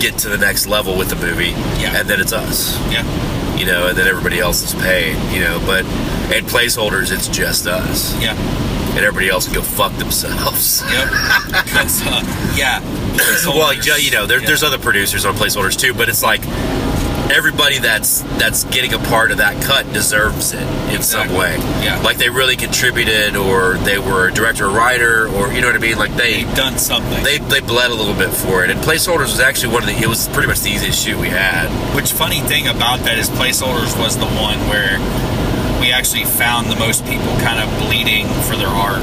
[0.00, 1.50] get to the next level with the movie.
[1.80, 1.96] Yeah.
[1.96, 2.76] And then it's us.
[2.90, 3.02] Yeah,
[3.58, 5.84] You know, and then everybody else is paid, you know, but
[6.32, 8.14] and placeholders, it's just us.
[8.22, 8.36] yeah,
[8.94, 10.82] and everybody else can go fuck themselves.
[10.90, 11.08] yep.
[11.10, 12.80] uh, yeah.
[13.46, 14.46] well, you you know, there, Yeah.
[14.46, 16.42] there's other producers on placeholders too, but it's like
[17.30, 20.62] everybody that's that's getting a part of that cut deserves it
[20.94, 21.56] in some way.
[21.82, 22.00] Yeah.
[22.02, 25.76] like they really contributed, or they were a director or writer, or you know what
[25.76, 25.98] I mean.
[25.98, 27.22] Like they They've done something.
[27.24, 28.70] they they bled a little bit for it.
[28.70, 29.96] And placeholders was actually one of the.
[29.96, 31.68] It was pretty much the easiest shoot we had.
[31.96, 34.98] Which funny thing about that is placeholders was the one where
[35.88, 39.00] we actually found the most people kind of bleeding for their art.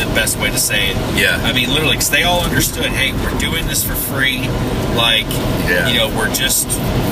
[0.00, 0.96] The best way to say it.
[1.14, 1.36] Yeah.
[1.44, 4.48] I mean, literally, because they all understood, hey, we're doing this for free.
[4.96, 5.26] Like,
[5.68, 5.88] Yeah.
[5.88, 6.66] you know, we're just,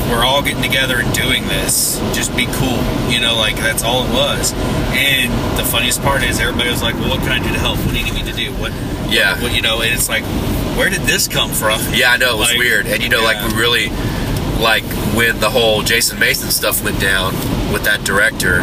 [0.09, 1.99] we're all getting together and doing this.
[2.17, 2.81] Just be cool.
[3.13, 4.55] You know, like, that's all it was.
[4.97, 7.77] And the funniest part is everybody was like, well, what can I do to help?
[7.81, 8.53] What do you need me to do?
[8.53, 8.73] What,
[9.13, 9.39] Yeah.
[9.43, 10.25] what, you know, and it's like,
[10.79, 11.79] where did this come from?
[11.93, 13.89] Yeah, I know it was Like, weird, and you know, like we really,
[14.61, 17.35] like when the whole Jason Mason stuff went down
[17.71, 18.63] with that director.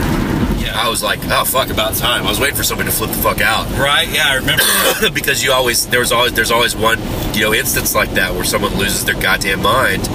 [0.72, 0.86] Yeah.
[0.86, 2.26] I was like, oh fuck, about time.
[2.26, 4.08] I was waiting for somebody to flip the fuck out Right?
[4.10, 4.64] Yeah, I remember.
[5.14, 7.00] because you always there was always there's always one
[7.34, 10.08] you know instance like that where someone loses their goddamn mind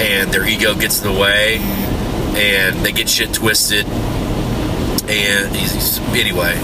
[0.00, 1.58] and their ego gets in the way
[2.36, 3.86] and they get shit twisted
[5.06, 6.54] and he's, anyway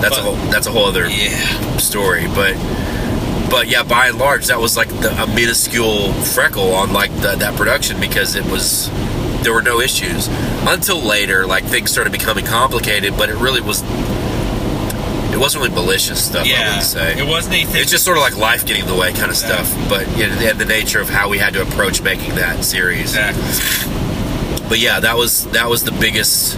[0.00, 1.76] that's a whole that's a whole other yeah.
[1.78, 2.54] story but
[3.50, 7.36] but yeah by and large that was like the, a minuscule freckle on like the,
[7.36, 8.88] that production because it was
[9.44, 10.28] there were no issues
[10.66, 13.82] until later like things started becoming complicated but it really was
[15.32, 16.76] it wasn't really malicious stuff i Yeah.
[16.76, 17.80] would say It wasn't anything.
[17.80, 20.26] it's just sort of like life getting in the way kind of stuff but you
[20.28, 24.68] know, the nature of how we had to approach making that series Exactly.
[24.68, 26.56] but yeah, that was that was the biggest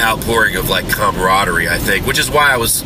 [0.00, 2.82] outpouring of like camaraderie, I think, which is why I was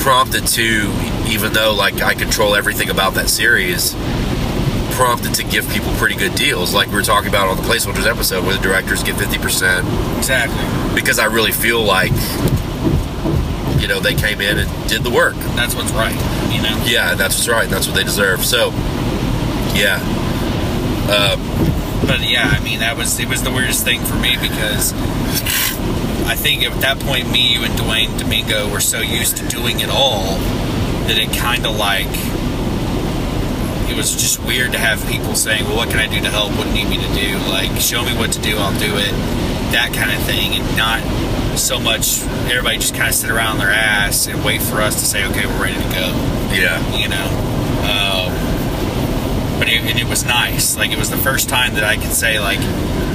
[0.00, 0.92] prompted to,
[1.28, 3.94] even though like I control everything about that series,
[4.98, 8.04] prompted to give people pretty good deals, like we were talking about on the placeholders
[8.10, 9.86] episode, where the directors get fifty percent,
[10.18, 10.58] Exactly.
[11.00, 12.10] because I really feel like
[13.80, 15.36] you know, they came in and did the work.
[15.54, 16.12] That's what's right.
[16.52, 16.82] You know.
[16.84, 17.68] Yeah, that's what's right.
[17.70, 18.44] That's what they deserve.
[18.44, 18.70] So,
[19.72, 20.02] yeah,
[21.06, 21.38] um,
[22.04, 24.92] But yeah, I mean, that was it was the weirdest thing for me because
[26.26, 29.78] I think at that point, me, you, and Dwayne Domingo were so used to doing
[29.78, 30.34] it all
[31.06, 32.08] that it kind of like
[33.90, 36.52] it was just weird to have people saying, "Well, what can I do to help?
[36.56, 37.38] What do you need me to do?
[37.48, 39.12] Like, show me what to do, I'll do it."
[39.72, 41.02] That kind of thing, and not
[41.58, 45.06] so much everybody just kind of sit around their ass and wait for us to
[45.06, 47.28] say, "Okay, we're ready to go." yeah, you know.
[47.84, 50.76] Um, but it, and it was nice.
[50.76, 52.60] Like it was the first time that I could say like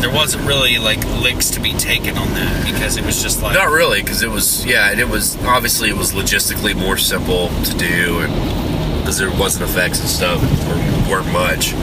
[0.01, 3.53] there wasn't really like licks to be taken on that because it was just like
[3.53, 7.49] not really, because it was yeah, and it was obviously it was logistically more simple
[7.63, 8.62] to do, and
[9.03, 11.73] because there wasn't effects and stuff, or weren't much.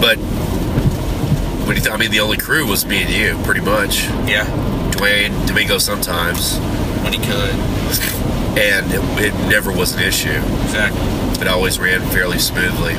[0.00, 0.16] But
[1.66, 4.04] when you th- I mean, the only crew was me and you, pretty much.
[4.26, 4.46] yeah
[4.92, 6.56] Dwayne, Domingo sometimes,
[7.04, 7.54] when he could
[8.58, 10.30] and it, it never was an issue.
[10.64, 11.00] exactly
[11.40, 12.94] It always ran fairly smoothly.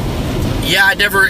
[0.63, 1.29] Yeah, I never.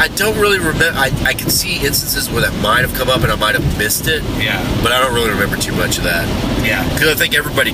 [0.00, 0.90] I don't really remember.
[0.94, 3.78] I, I can see instances where that might have come up and I might have
[3.78, 6.24] missed it, yeah but I don't really remember too much of that.
[6.64, 7.72] yeah Because I think everybody.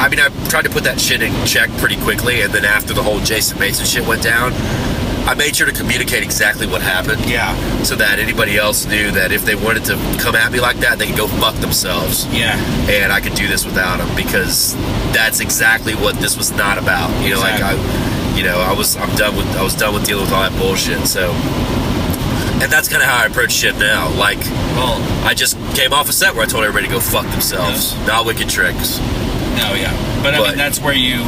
[0.00, 2.94] I mean, I tried to put that shit in check pretty quickly, and then after
[2.94, 4.52] the whole Jason Mason shit went down,
[5.28, 7.28] I made sure to communicate exactly what happened.
[7.28, 10.78] yeah So that anybody else knew that if they wanted to come at me like
[10.78, 12.56] that, they could go fuck themselves yeah
[12.88, 14.74] and I could do this without them because
[15.12, 17.10] that's exactly what this was not about.
[17.22, 17.74] You know, like I,
[18.36, 20.56] you know, I was I'm done with I was done with dealing with all that
[20.58, 21.06] bullshit.
[21.08, 21.32] So,
[22.62, 24.08] and that's kind of how I approach shit now.
[24.14, 24.38] Like
[24.76, 27.94] well I just came off a set where I told everybody to go fuck themselves,
[28.06, 28.98] not wicked tricks.
[28.98, 29.92] no yeah
[30.22, 31.24] but I mean that's where you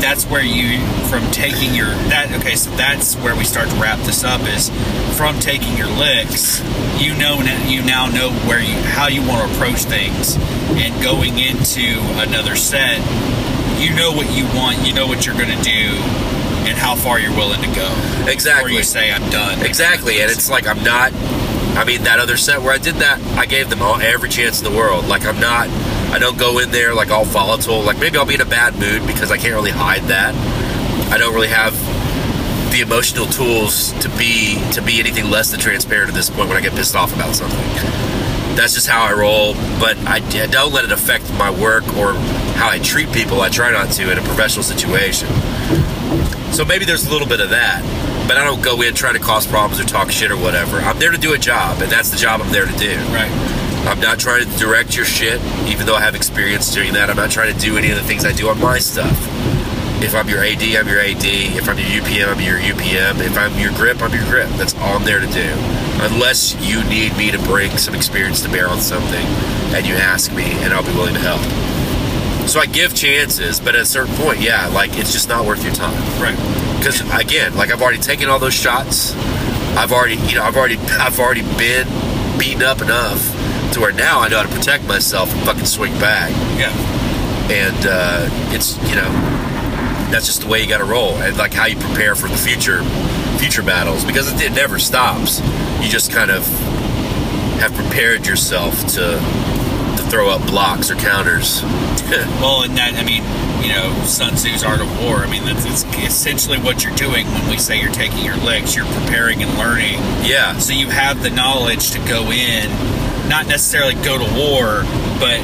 [0.00, 0.78] that's where you
[1.08, 4.68] from taking your that okay so that's where we start to wrap this up is
[5.16, 6.58] from taking your licks
[7.00, 10.36] you know now- you now know where you how you want to approach things
[10.82, 12.98] and going into another set
[13.82, 15.90] you know what you want you know what you're going to do
[16.68, 17.88] and how far you're willing to go
[18.18, 18.74] before Exactly.
[18.76, 21.12] you say i'm done Exactly, and it's like I'm not.
[21.74, 24.60] I mean, that other set where I did that, I gave them all every chance
[24.62, 25.06] in the world.
[25.08, 25.68] Like I'm not.
[26.12, 27.80] I don't go in there like all volatile.
[27.80, 30.34] Like maybe I'll be in a bad mood because I can't really hide that.
[31.10, 31.72] I don't really have
[32.72, 36.58] the emotional tools to be to be anything less than transparent at this point when
[36.58, 37.58] I get pissed off about something.
[38.54, 39.54] That's just how I roll.
[39.80, 42.12] But I, I don't let it affect my work or
[42.54, 43.40] how I treat people.
[43.40, 45.28] I try not to in a professional situation.
[46.52, 47.82] So maybe there's a little bit of that,
[48.28, 50.78] but I don't go in trying to cause problems or talk shit or whatever.
[50.78, 52.94] I'm there to do a job, and that's the job I'm there to do.
[53.12, 53.30] right
[53.84, 57.10] I'm not trying to direct your shit, even though I have experience doing that.
[57.10, 59.16] I'm not trying to do any of the things I do on my stuff.
[60.02, 61.24] If I'm your AD, I'm your AD.
[61.24, 63.20] If I'm your UPM, I'm your UPM.
[63.20, 64.48] If I'm your grip, I'm your grip.
[64.50, 65.48] That's all I'm there to do.
[66.04, 69.26] Unless you need me to bring some experience to bear on something,
[69.74, 71.40] and you ask me, and I'll be willing to help.
[72.46, 75.64] So I give chances, but at a certain point, yeah, like it's just not worth
[75.64, 75.94] your time.
[76.20, 76.36] right
[76.78, 79.14] Because again, like I've already taken all those shots.
[79.74, 81.88] I've already, you know, I've already, I've already been
[82.38, 83.20] beaten up enough
[83.72, 86.30] to where now I know how to protect myself and fucking swing back.
[86.58, 86.70] yeah
[87.50, 89.08] And uh, it's, you know,
[90.10, 92.36] that's just the way you got to roll, and like how you prepare for the
[92.36, 92.82] future,
[93.38, 94.04] future battles.
[94.04, 95.40] Because it, it never stops.
[95.80, 96.46] You just kind of
[97.60, 99.51] have prepared yourself to to
[100.12, 101.62] throw up blocks or counters.
[102.12, 103.24] Well, and that I mean,
[103.64, 105.24] you know, Sun Tzu's Art of War.
[105.24, 108.76] I mean, that's it's essentially what you're doing when we say you're taking your licks.
[108.76, 109.96] You're preparing and learning,
[110.28, 110.58] yeah.
[110.58, 112.68] so you have the knowledge to go in,
[113.30, 114.84] not necessarily go to war,
[115.18, 115.40] but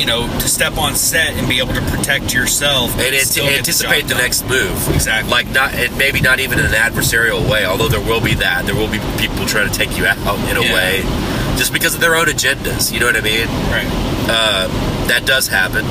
[0.00, 3.46] you know, to step on set and be able to protect yourself and ant- still
[3.46, 4.88] anticipate job the next move.
[4.94, 5.30] Exactly.
[5.30, 7.66] Like not, and maybe not even in an adversarial way.
[7.66, 10.18] Although there will be that, there will be people trying to take you out
[10.50, 10.74] in a Yeah.
[10.74, 11.02] way,
[11.56, 12.90] just because of their own agendas.
[12.90, 13.46] You know what I mean?
[13.70, 13.99] Right.
[14.28, 14.68] Uh,
[15.08, 15.84] that does happen,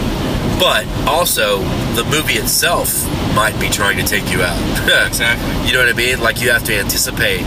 [0.60, 1.60] but also
[1.96, 4.60] the movie itself might be trying to take you out.
[5.08, 5.68] Exactly.
[5.68, 6.20] You know what I mean?
[6.20, 7.44] Like you have to anticipate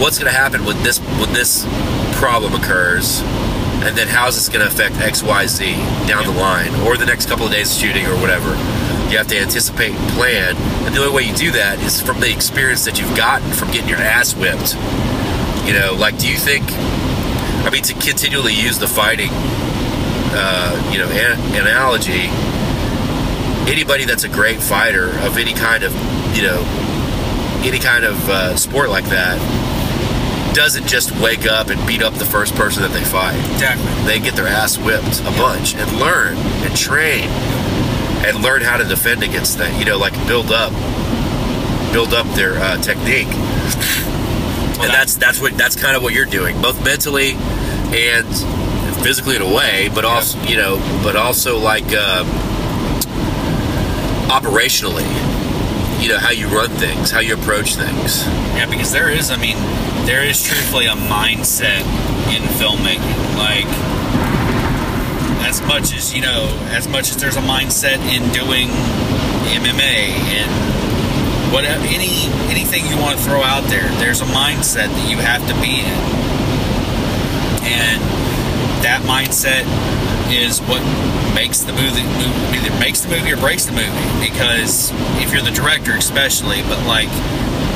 [0.00, 1.64] what's going to happen when this when this
[2.16, 3.20] problem occurs,
[3.84, 5.74] and then how's this going to affect X, Y, Z
[6.06, 8.50] down the line, or the next couple of days of shooting, or whatever.
[9.10, 12.20] You have to anticipate and plan, and the only way you do that is from
[12.20, 14.74] the experience that you've gotten from getting your ass whipped.
[15.66, 16.64] You know, like, do you think?
[17.66, 19.30] I mean, to continually use the fighting,
[20.36, 22.28] uh, you know, an- analogy.
[23.70, 25.92] Anybody that's a great fighter of any kind of,
[26.36, 26.62] you know,
[27.64, 29.36] any kind of uh, sport like that
[30.54, 33.36] doesn't just wake up and beat up the first person that they fight.
[33.52, 33.84] Exactly.
[34.04, 37.28] They get their ass whipped a bunch and learn and train
[38.24, 39.78] and learn how to defend against that.
[39.78, 40.72] You know, like build up,
[41.92, 43.28] build up their uh, technique.
[44.80, 47.32] and that's that's what that's kind of what you're doing, both mentally
[47.92, 48.26] and
[49.02, 52.24] physically in a way, but also you know, but also like uh,
[54.28, 55.06] operationally.
[56.02, 58.26] You know how you run things, how you approach things.
[58.54, 59.56] Yeah, because there is, I mean,
[60.06, 61.80] there is truthfully a mindset
[62.30, 63.36] in filmmaking.
[63.36, 63.66] Like,
[65.48, 68.68] as much as, you know, as much as there's a mindset in doing
[69.50, 75.10] MMA and whatever, any, anything you want to throw out there, there's a mindset that
[75.10, 75.98] you have to be in.
[77.66, 78.15] And
[78.82, 79.64] that mindset
[80.32, 80.82] is what
[81.34, 82.02] makes the movie
[82.56, 83.92] either makes the movie or breaks the movie.
[84.18, 84.90] Because
[85.22, 87.08] if you're the director especially but like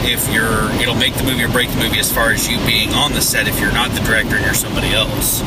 [0.05, 2.91] if you're it'll make the movie or break the movie as far as you being
[2.95, 5.43] on the set if you're not the director and you're somebody else.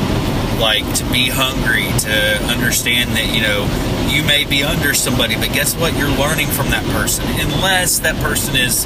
[0.59, 3.65] Like to be hungry to understand that you know
[4.13, 5.97] you may be under somebody but guess what?
[5.97, 7.25] You're learning from that person.
[7.27, 8.85] Unless that person is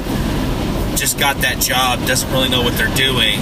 [0.98, 3.38] just got that job doesn't really know what they're doing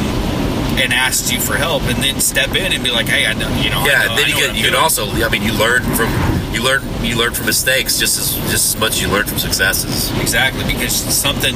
[0.78, 3.48] and asks you for help and then step in and be like hey i know
[3.62, 6.09] you know Yeah, know- then you get you can also I mean you learn from
[6.53, 9.39] you learn you learn from mistakes just as just as much as you learn from
[9.39, 10.11] successes.
[10.20, 11.55] Exactly, because something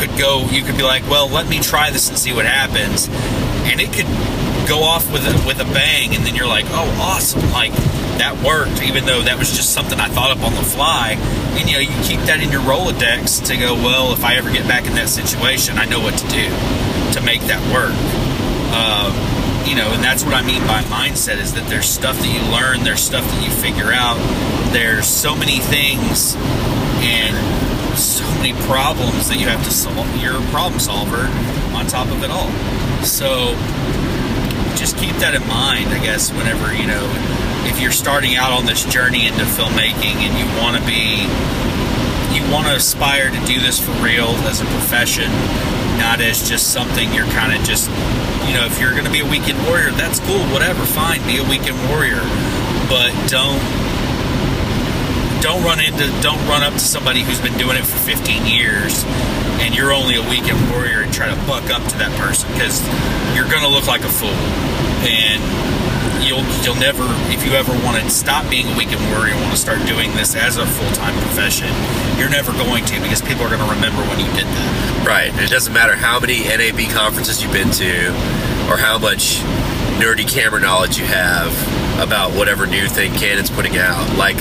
[0.00, 0.44] could go.
[0.50, 3.06] You could be like, "Well, let me try this and see what happens,"
[3.70, 4.08] and it could
[4.68, 7.48] go off with a, with a bang, and then you're like, "Oh, awesome!
[7.52, 7.72] Like
[8.18, 11.16] that worked," even though that was just something I thought up on the fly.
[11.56, 14.50] And you know, you keep that in your Rolodex to go, "Well, if I ever
[14.50, 16.48] get back in that situation, I know what to do
[17.14, 17.94] to make that work."
[18.70, 19.12] Um,
[19.66, 22.40] you know, and that's what I mean by mindset is that there's stuff that you
[22.50, 24.16] learn, there's stuff that you figure out,
[24.72, 26.34] there's so many things
[27.02, 27.34] and
[27.98, 30.06] so many problems that you have to solve.
[30.22, 31.26] You're a problem solver
[31.74, 32.50] on top of it all.
[33.02, 33.54] So
[34.76, 37.04] just keep that in mind, I guess, whenever, you know,
[37.68, 41.26] if you're starting out on this journey into filmmaking and you want to be,
[42.32, 45.30] you want to aspire to do this for real as a profession,
[46.00, 47.90] not as just something you're kind of just,
[48.48, 51.36] you know, if you're going to be a weekend warrior, that's cool, whatever, fine, be
[51.36, 52.24] a weekend warrior.
[52.88, 53.60] But don't
[55.44, 59.04] don't run into don't run up to somebody who's been doing it for 15 years
[59.64, 62.84] and you're only a weekend warrior and try to buck up to that person because
[63.32, 64.36] you're gonna look like a fool
[65.08, 65.40] and
[66.22, 69.52] you'll you'll never if you ever want to stop being a weekend warrior and want
[69.52, 71.68] to start doing this as a full-time profession
[72.18, 75.30] you're never going to because people are going to remember when you did that Right.
[75.32, 78.08] And it doesn't matter how many NAB conferences you've been to
[78.70, 79.38] or how much
[79.96, 81.50] nerdy camera knowledge you have
[82.00, 84.16] about whatever new thing Canon's putting out.
[84.16, 84.36] Like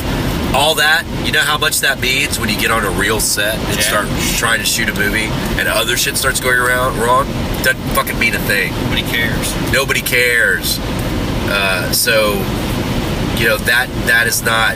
[0.53, 3.55] all that, you know how much that means when you get on a real set
[3.55, 3.81] and Yeah.
[3.81, 4.07] start
[4.37, 7.25] trying to shoot a movie and other shit starts going around wrong?
[7.63, 8.73] Doesn't fucking mean a thing.
[8.83, 10.77] nobody cares Nobody cares.
[11.49, 12.33] Uh, so,
[13.39, 14.75] you know that that is not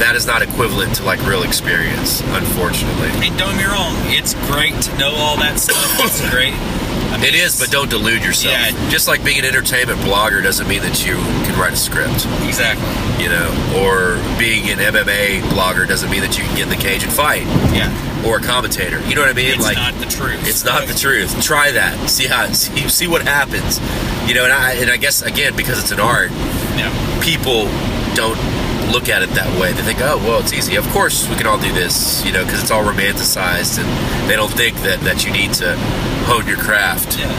[0.00, 3.08] that is not equivalent to like real experience, unfortunately.
[3.26, 3.94] and don't get me wrong.
[4.08, 5.76] It's great to know all that stuff.
[6.00, 6.54] It's great.
[7.12, 8.54] I mean, It is, but don't delude yourself.
[8.54, 8.88] Yeah.
[8.90, 12.86] Just like being an entertainment blogger doesn't mean that you can write a script, exactly.
[13.22, 16.76] You know, or being an MMA blogger doesn't mean that you can get in the
[16.82, 17.42] cage and fight,
[17.74, 17.90] yeah
[18.26, 19.00] or a commentator.
[19.08, 19.54] You know what I mean?
[19.54, 21.42] it's like, not the truth it's not the truth.
[21.42, 22.10] Try that.
[22.10, 23.78] See how see, see what happens.
[24.28, 26.30] You know, and I and I guess again because it's an art,
[26.76, 26.90] yeah
[27.22, 27.64] people
[28.14, 28.38] don't
[28.92, 29.72] look at it that way.
[29.72, 30.74] They think, oh, well, it's easy.
[30.76, 34.34] Of course, we can all do this, you know, because it's all romanticized, and they
[34.36, 35.76] don't think that that you need to
[36.26, 37.18] hone your craft.
[37.18, 37.30] yeah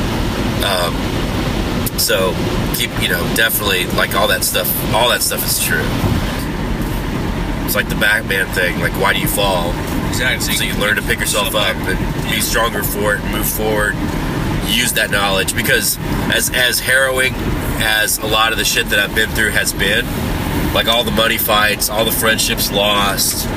[0.64, 2.34] Um, So
[2.76, 4.70] keep, you know, definitely like all that stuff.
[4.94, 5.86] All that stuff is true.
[7.66, 8.80] It's like the Batman thing.
[8.80, 9.72] Like, why do you fall?
[10.12, 13.48] Exactly So you learn to pick yourself up and be stronger for it, and move
[13.48, 13.96] forward.
[14.68, 15.98] Use that knowledge because
[16.34, 17.34] as as harrowing
[17.84, 20.06] as a lot of the shit that I've been through has been,
[20.74, 23.48] like all the money fights, all the friendships lost,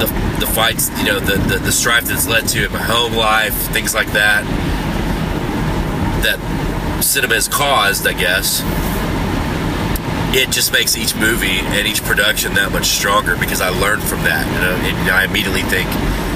[0.00, 0.06] the
[0.40, 3.54] the fights, you know, the the, the strife that's led to in my home life,
[3.72, 4.44] things like that.
[6.24, 8.60] That cinema has caused, I guess.
[10.30, 14.22] It just makes each movie and each production that much stronger because I learned from
[14.24, 14.44] that.
[14.44, 15.88] You know, and I immediately think,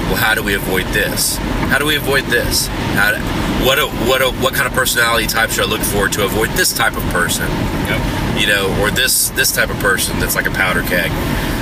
[0.09, 1.37] well, how do we avoid this?
[1.69, 2.67] How do we avoid this?
[2.97, 3.21] How do,
[3.65, 6.49] what a, what a, what kind of personality type should I look for to avoid
[6.51, 7.47] this type of person?
[7.87, 8.39] Yep.
[8.39, 11.11] you know, or this this type of person that's like a powder keg.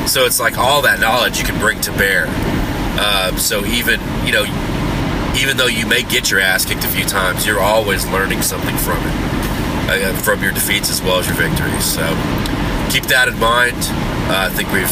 [0.08, 2.26] So it's like all that knowledge you can bring to bear.
[2.98, 4.44] Uh, so even you know,
[5.38, 8.76] even though you may get your ass kicked a few times, you're always learning something
[8.78, 9.31] from it,
[10.00, 11.84] uh, from your defeats as well as your victories.
[11.86, 12.02] So
[12.90, 13.78] keep that in mind.
[14.32, 14.92] Uh, I think we've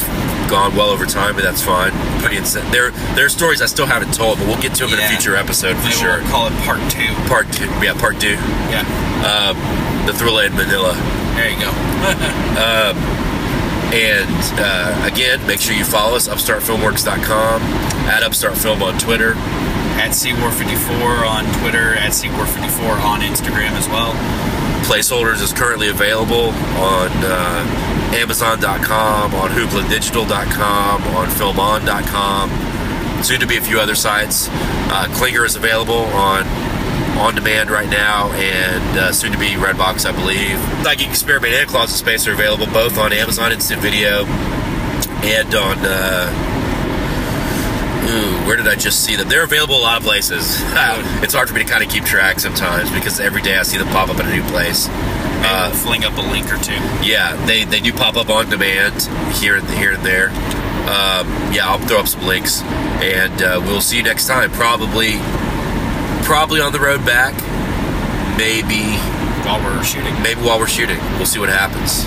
[0.50, 1.92] gone well over time, but that's fine.
[2.20, 2.70] Pretty insane.
[2.72, 5.08] There, there are stories I still haven't told, but we'll get to them in a
[5.08, 6.18] future episode for Maybe sure.
[6.20, 7.08] we'll call it part two.
[7.30, 8.36] Part two, yeah, part two.
[8.74, 8.84] Yeah.
[9.24, 9.56] Um,
[10.06, 10.94] the Thrilla in Manila.
[11.36, 11.72] There you go.
[13.90, 14.30] And
[14.62, 17.62] uh, again, make sure you follow us, upstartfilmworks.com,
[18.06, 19.34] at upstartfilm on Twitter,
[19.98, 24.14] at CWar54 on Twitter, at CWar54 on Instagram as well.
[24.86, 33.24] Placeholders is currently available on uh, Amazon.com, on HooplaDigital.com, on FilmOn.com.
[33.24, 34.48] Soon to be a few other sites.
[34.52, 36.48] Uh, Klinger is available on
[37.20, 40.58] on demand right now, and uh, soon to be Redbox, I believe.
[40.84, 45.78] Psychic Experiment and Closet Space are available both on Amazon Instant Video and on.
[45.80, 46.59] Uh,
[48.10, 49.30] Ooh, where did I just see them?
[49.30, 50.58] They're available a lot of places.
[51.22, 53.78] it's hard for me to kind of keep track sometimes because every day I see
[53.78, 54.88] them pop up in a new place.
[54.90, 56.74] Uh, fling up a link or two.
[57.06, 59.04] yeah, they, they do pop up on demand
[59.38, 60.30] here and here and there.
[60.90, 64.50] Um, yeah, I'll throw up some links, and uh, we'll see you next time.
[64.52, 65.14] Probably,
[66.26, 67.34] probably on the road back.
[68.38, 68.98] Maybe,
[69.46, 70.14] While we're shooting.
[70.24, 70.98] maybe while we're shooting.
[71.18, 72.06] We'll see what happens.